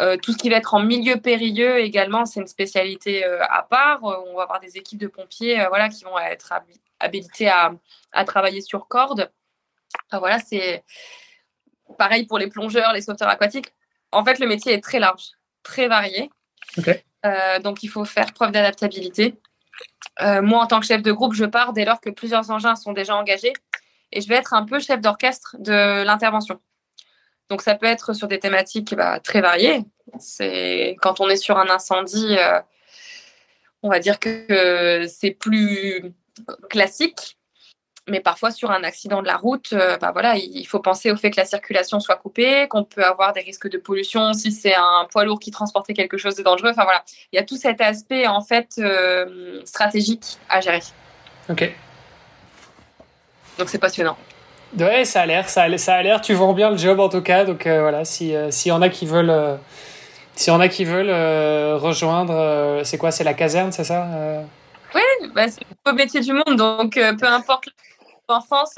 [0.00, 3.62] Euh, tout ce qui va être en milieu périlleux également, c'est une spécialité euh, à
[3.62, 4.04] part.
[4.04, 6.52] Euh, on va avoir des équipes de pompiers voilà, qui vont être
[6.98, 7.72] habilitées à,
[8.12, 9.30] à travailler sur corde.
[10.12, 10.84] voilà, c'est
[11.96, 13.72] pareil pour les plongeurs, les sauveteurs aquatiques.
[14.10, 16.30] En fait, le métier est très large, très varié.
[17.62, 19.36] donc, il faut faire preuve d'adaptabilité.
[20.20, 22.92] moi, en tant que chef de groupe, je pars dès lors que plusieurs engins sont
[22.92, 23.52] déjà engagés
[24.10, 26.60] et je vais être un peu chef d'orchestre de l'intervention.
[27.50, 29.84] Donc ça peut être sur des thématiques bah, très variées.
[30.18, 32.60] C'est quand on est sur un incendie, euh,
[33.82, 36.12] on va dire que c'est plus
[36.70, 37.36] classique.
[38.06, 41.16] Mais parfois sur un accident de la route, euh, bah, voilà, il faut penser au
[41.16, 44.74] fait que la circulation soit coupée, qu'on peut avoir des risques de pollution si c'est
[44.74, 46.70] un poids lourd qui transportait quelque chose de dangereux.
[46.70, 47.02] Enfin voilà,
[47.32, 50.82] il y a tout cet aspect en fait euh, stratégique à gérer.
[51.48, 51.72] Ok.
[53.58, 54.18] Donc c'est passionnant.
[54.78, 56.20] Ouais, ça a l'air, ça a, ça a l'air.
[56.20, 57.44] Tu vends bien le job en tout cas.
[57.44, 59.56] Donc euh, voilà, si euh, s'il y en a qui veulent, euh,
[60.34, 61.12] si on a qui veulent
[61.78, 64.06] rejoindre, c'est quoi, c'est la caserne, c'est ça
[64.94, 65.02] Oui,
[65.34, 66.56] bah, c'est le beau métier du monde.
[66.56, 67.68] Donc peu importe
[68.26, 68.74] en France,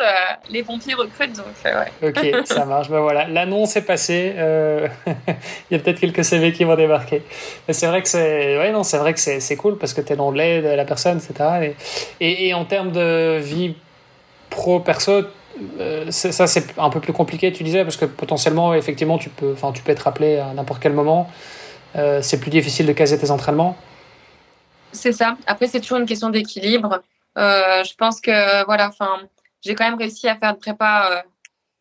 [0.50, 1.36] les pompiers recrutent.
[1.36, 2.08] Donc ouais.
[2.10, 2.90] Ok, ça marche.
[2.90, 4.34] Ben voilà, l'annonce est passée.
[4.36, 7.22] Il y a peut-être quelques CV qui vont débarquer.
[7.66, 10.02] Mais c'est vrai que c'est, ouais, non, c'est vrai que c'est, c'est cool parce que
[10.02, 11.74] tu es dans l'aide de la personne, etc.
[12.20, 13.76] Et, et, et en termes de vie
[14.50, 15.22] pro perso
[16.10, 19.82] ça c'est un peu plus compliqué, tu disais, parce que potentiellement, effectivement, tu peux, tu
[19.82, 21.30] peux être appelé à n'importe quel moment.
[21.94, 23.76] c'est plus difficile de caser tes entraînements.
[24.92, 25.36] C'est ça.
[25.46, 27.02] Après, c'est toujours une question d'équilibre.
[27.36, 29.18] je pense que voilà, enfin,
[29.64, 31.24] j'ai quand même réussi à faire de prépa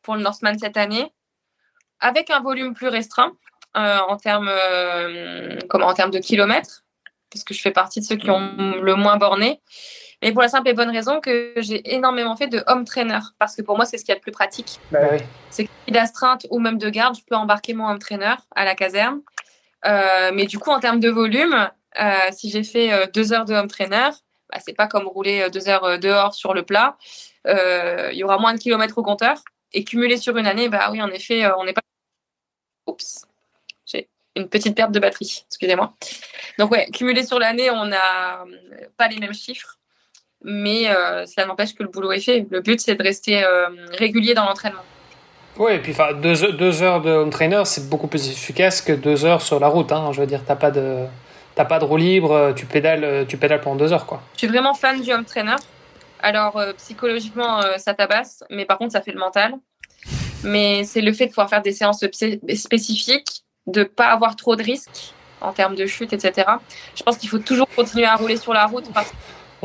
[0.02, 1.12] pour le Northman cette année,
[2.00, 3.34] avec un volume plus restreint
[3.74, 4.52] en termes,
[5.74, 6.86] en termes de kilomètres
[7.36, 9.60] parce que je fais partie de ceux qui ont le moins borné.
[10.26, 13.56] Mais pour la simple et bonne raison que j'ai énormément fait de home trainer, parce
[13.56, 14.80] que pour moi, c'est ce qui est le plus pratique.
[14.90, 15.00] Bah
[15.52, 18.74] c'est que d'astreinte ou même de garde, je peux embarquer mon home trainer à la
[18.74, 19.22] caserne.
[19.86, 21.70] Euh, mais du coup, en termes de volume,
[22.02, 24.10] euh, si j'ai fait euh, deux heures de home trainer,
[24.50, 26.98] bah, c'est pas comme rouler deux heures dehors sur le plat.
[27.46, 29.44] Il y aura moins de kilomètres au compteur.
[29.74, 31.82] Et cumulé sur une année, bah oui, en effet, on n'est pas.
[32.88, 33.28] Oups
[34.38, 35.94] une petite perte de batterie, excusez-moi.
[36.60, 38.44] Donc ouais, cumulé sur l'année, on n'a
[38.98, 39.78] pas les mêmes chiffres,
[40.44, 42.46] mais euh, cela n'empêche que le boulot est fait.
[42.50, 44.84] Le but, c'est de rester euh, régulier dans l'entraînement.
[45.58, 49.24] Oui, et puis deux, deux, heures de home trainer, c'est beaucoup plus efficace que deux
[49.26, 49.92] heures sur la route.
[49.92, 50.12] Hein.
[50.12, 51.06] Je veux dire, t'as pas de
[51.56, 54.22] t'as pas de roue libre, tu pédales, tu pédales pendant deux heures, quoi.
[54.34, 55.56] Je suis vraiment fan du home trainer.
[56.20, 59.54] Alors euh, psychologiquement, ça tabasse, mais par contre, ça fait le mental.
[60.44, 62.04] Mais c'est le fait de pouvoir faire des séances
[62.56, 66.48] spécifiques de pas avoir trop de risques en termes de chute, etc.
[66.96, 68.86] Je pense qu'il faut toujours continuer à rouler sur la route.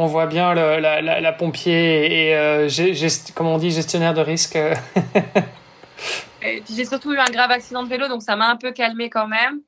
[0.03, 2.71] On voit bien le, la, pompier et, euh,
[3.35, 4.59] comment on dit, gestionnaire de risque.
[6.75, 9.29] j'ai surtout eu un grave accident de vélo, donc ça m'a un peu calmé quand
[9.29, 9.61] même.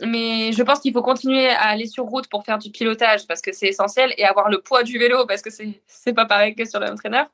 [0.00, 3.42] Mais je pense qu'il faut continuer à aller sur route pour faire du pilotage parce
[3.42, 6.64] que c'est essentiel et avoir le poids du vélo parce que c'est pas pareil que
[6.64, 7.26] sur l'entraîneur.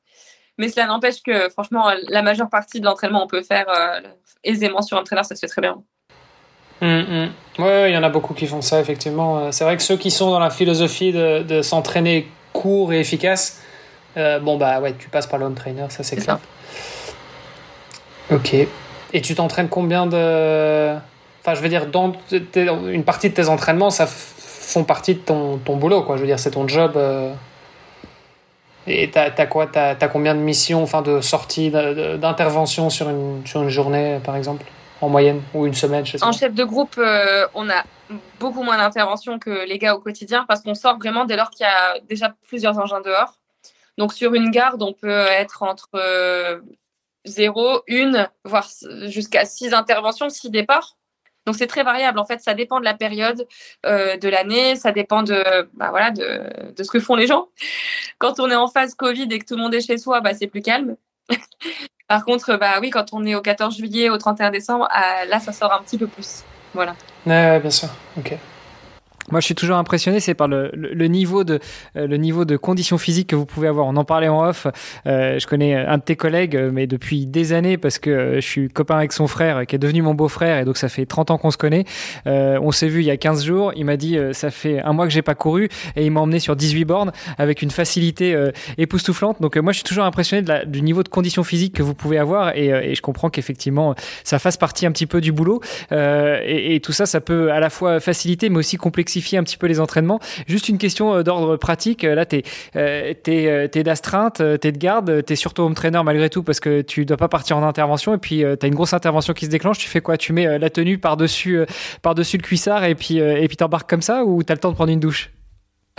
[0.57, 4.01] Mais cela n'empêche que franchement, la majeure partie de l'entraînement, on peut faire euh,
[4.43, 5.81] aisément sur l'entraîneur, ça se fait très bien.
[6.81, 7.29] Hum, hum.
[7.59, 9.39] Oui, il y en a beaucoup qui font ça, effectivement.
[9.39, 13.61] Euh, c'est vrai que ceux qui sont dans la philosophie de, s'entraîner court et efficace,
[14.15, 16.39] euh, bon, bah ouais, tu passes par l'home trainer, ça c'est clair.
[18.31, 18.55] Ok.
[19.13, 20.95] Et tu t'entraînes combien de.
[21.41, 25.57] Enfin, je veux dire, dans une partie de tes entraînements, ça font partie de ton,
[25.57, 26.17] ton boulot, quoi.
[26.17, 26.93] Je veux dire, c'est ton job.
[26.95, 27.33] Euh.
[28.85, 29.67] Et t'as as quoi?
[29.67, 34.35] T'as as combien de missions, enfin de sorties, d'interventions sur une, sur une journée, par
[34.35, 34.63] exemple?
[35.01, 37.83] En moyenne ou une semaine je sais En chef de groupe, euh, on a
[38.39, 41.65] beaucoup moins d'interventions que les gars au quotidien parce qu'on sort vraiment dès lors qu'il
[41.65, 43.39] y a déjà plusieurs engins dehors.
[43.97, 45.89] Donc sur une garde, on peut être entre
[47.25, 48.67] 0, euh, 1, voire
[49.05, 50.97] jusqu'à 6 interventions, 6 départs.
[51.45, 52.19] Donc c'est très variable.
[52.19, 53.47] En fait, ça dépend de la période
[53.85, 55.41] euh, de l'année, ça dépend de,
[55.73, 57.47] bah, voilà, de, de, ce que font les gens.
[58.19, 60.33] Quand on est en phase Covid et que tout le monde est chez soi, bah,
[60.33, 60.97] c'est plus calme.
[62.07, 65.39] Par contre, bah oui, quand on est au 14 juillet, au 31 décembre, ah, là,
[65.39, 66.43] ça sort un petit peu plus.
[66.73, 66.95] Voilà.
[67.25, 67.89] Ouais, bien sûr.
[68.17, 68.33] Ok.
[69.29, 71.59] Moi, je suis toujours impressionné, c'est par le, le, niveau de
[71.97, 73.85] euh, le niveau de conditions physiques que vous pouvez avoir.
[73.85, 74.67] On en parlait en off.
[75.05, 78.35] Euh, je connais un de tes collègues, euh, mais depuis des années, parce que euh,
[78.35, 81.05] je suis copain avec son frère, qui est devenu mon beau-frère, et donc ça fait
[81.05, 81.83] 30 ans qu'on se connaît.
[82.25, 83.73] Euh, on s'est vu il y a 15 jours.
[83.75, 85.67] Il m'a dit, ça fait un mois que j'ai pas couru,
[85.97, 88.33] et il m'a emmené sur 18 bornes avec une facilité
[88.77, 89.41] époustouflante.
[89.41, 91.95] Donc moi, je suis toujours impressionné de la, du niveau de conditions physiques que vous
[91.95, 93.93] pouvez avoir, et, et je comprends qu'effectivement,
[94.23, 95.61] ça fasse partie un petit peu du boulot.
[95.91, 99.57] Et, et, tout ça, ça peut à la fois faciliter, mais aussi complexifier un petit
[99.57, 100.19] peu les entraînements.
[100.47, 102.03] Juste une question euh, d'ordre pratique.
[102.03, 102.43] Là, tu es,
[102.75, 106.29] euh, es, es d'astreinte, euh, tu es de garde, tu es surtout home trainer malgré
[106.29, 108.93] tout parce que tu dois pas partir en intervention et puis tu as une grosse
[108.93, 109.77] intervention qui se déclenche.
[109.77, 110.17] Tu fais quoi?
[110.17, 111.61] Tu mets la tenue par-dessus
[112.01, 114.59] par -dessus le cuissard et puis et puis t'embarques comme ça ou tu as le
[114.59, 115.31] temps de prendre une douche?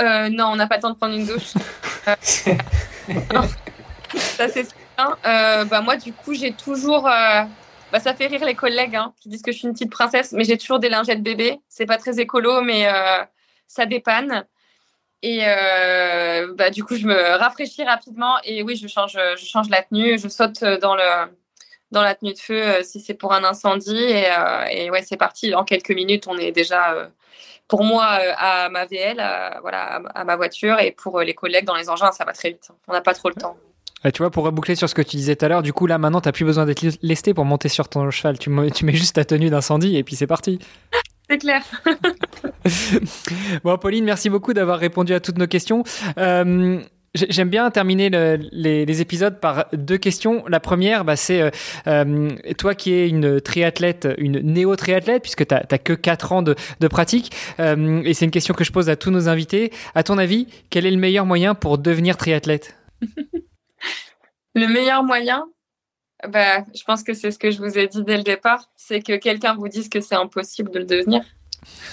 [0.00, 1.54] Non, on n'a pas le temps de prendre une douche.
[2.22, 2.56] ça,
[4.48, 4.66] c'est
[4.96, 7.08] bah, moi, du coup, j'ai toujours
[7.92, 10.32] bah, ça fait rire les collègues hein, qui disent que je suis une petite princesse,
[10.32, 11.58] mais j'ai toujours des lingettes bébé.
[11.68, 13.24] C'est pas très écolo, mais euh,
[13.66, 14.44] ça dépanne.
[15.22, 18.36] Et euh, bah, du coup, je me rafraîchis rapidement.
[18.44, 20.18] Et oui, je change, je change la tenue.
[20.18, 21.30] Je saute dans, le,
[21.90, 23.96] dans la tenue de feu euh, si c'est pour un incendie.
[23.96, 24.28] Et,
[24.70, 25.54] et ouais, c'est parti.
[25.54, 27.10] En quelques minutes, on est déjà,
[27.68, 29.16] pour moi, à ma VL,
[29.62, 30.78] voilà, à ma voiture.
[30.80, 32.70] Et pour les collègues dans les engins, ça va très vite.
[32.86, 33.56] On n'a pas trop le temps
[34.04, 35.98] tu vois, pour reboucler sur ce que tu disais tout à l'heure, du coup, là,
[35.98, 38.38] maintenant, tu n'as plus besoin d'être lesté pour monter sur ton cheval.
[38.38, 40.58] Tu, tu mets juste ta tenue d'incendie et puis c'est parti.
[41.30, 41.62] C'est clair.
[43.64, 45.84] bon, Pauline, merci beaucoup d'avoir répondu à toutes nos questions.
[46.16, 46.80] Euh,
[47.14, 50.42] j'aime bien terminer les, épisodes par deux questions.
[50.48, 51.50] La première, bah, c'est euh,
[51.86, 56.54] euh, toi qui es une triathlète, une néo-triathlète, puisque tu n'as que 4 ans de,
[56.80, 59.70] de pratique, et c'est une question que je pose à tous nos invités.
[59.94, 62.74] À ton avis, quel est le meilleur moyen pour devenir triathlète?
[64.58, 65.44] Le meilleur moyen,
[66.28, 69.00] bah, je pense que c'est ce que je vous ai dit dès le départ, c'est
[69.00, 71.22] que quelqu'un vous dise que c'est impossible de le devenir.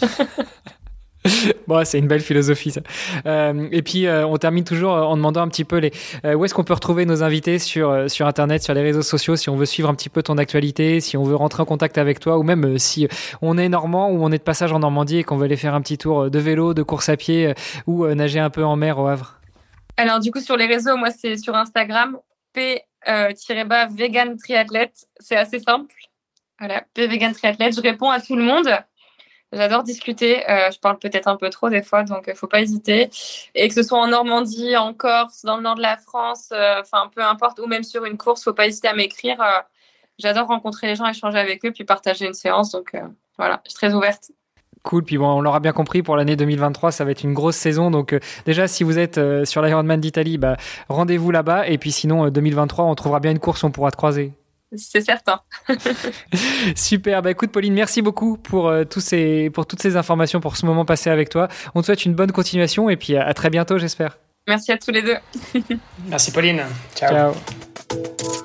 [1.67, 2.81] bon, c'est une belle philosophie ça.
[3.27, 5.91] Euh, et puis euh, on termine toujours en demandant un petit peu les
[6.25, 9.35] euh, où est-ce qu'on peut retrouver nos invités sur sur internet, sur les réseaux sociaux,
[9.35, 11.99] si on veut suivre un petit peu ton actualité, si on veut rentrer en contact
[11.99, 13.07] avec toi, ou même si
[13.43, 15.75] on est normand ou on est de passage en Normandie et qu'on veut aller faire
[15.75, 17.53] un petit tour de vélo, de course à pied
[17.85, 19.39] ou nager un peu en mer au Havre.
[19.97, 22.17] Alors du coup sur les réseaux, moi c'est sur Instagram
[22.55, 25.93] p-bas vegan triathlète, c'est assez simple.
[26.59, 28.69] Voilà, p vegan triathlète, je réponds à tout le monde.
[29.51, 30.49] J'adore discuter.
[30.49, 33.09] Euh, je parle peut-être un peu trop des fois, donc il euh, faut pas hésiter.
[33.53, 36.81] Et que ce soit en Normandie, en Corse, dans le nord de la France, euh,
[36.81, 39.37] enfin peu importe, ou même sur une course, faut pas hésiter à m'écrire.
[40.17, 42.71] J'adore rencontrer les gens, échanger avec eux, puis partager une séance.
[42.71, 42.95] Donc
[43.37, 44.31] voilà, je suis très ouverte.
[44.85, 47.57] Cool, puis bon, on l'aura bien compris, pour l'année 2023, ça va être une grosse
[47.57, 47.91] saison.
[47.91, 50.55] Donc déjà, si vous êtes sur l'Ironman d'Italie, bah,
[50.87, 51.67] rendez-vous là-bas.
[51.67, 54.31] Et puis sinon, 2023, on trouvera bien une course, on pourra te croiser
[54.77, 55.41] c'est certain.
[56.75, 57.21] Super.
[57.21, 60.65] Bah écoute, Pauline, merci beaucoup pour, euh, tous ces, pour toutes ces informations, pour ce
[60.65, 61.47] moment passé avec toi.
[61.73, 64.17] On te souhaite une bonne continuation et puis à, très bientôt, j'espère.
[64.47, 65.17] Merci à tous les deux.
[66.07, 66.63] merci, Pauline.
[66.95, 67.09] Ciao.
[67.09, 68.44] Ciao.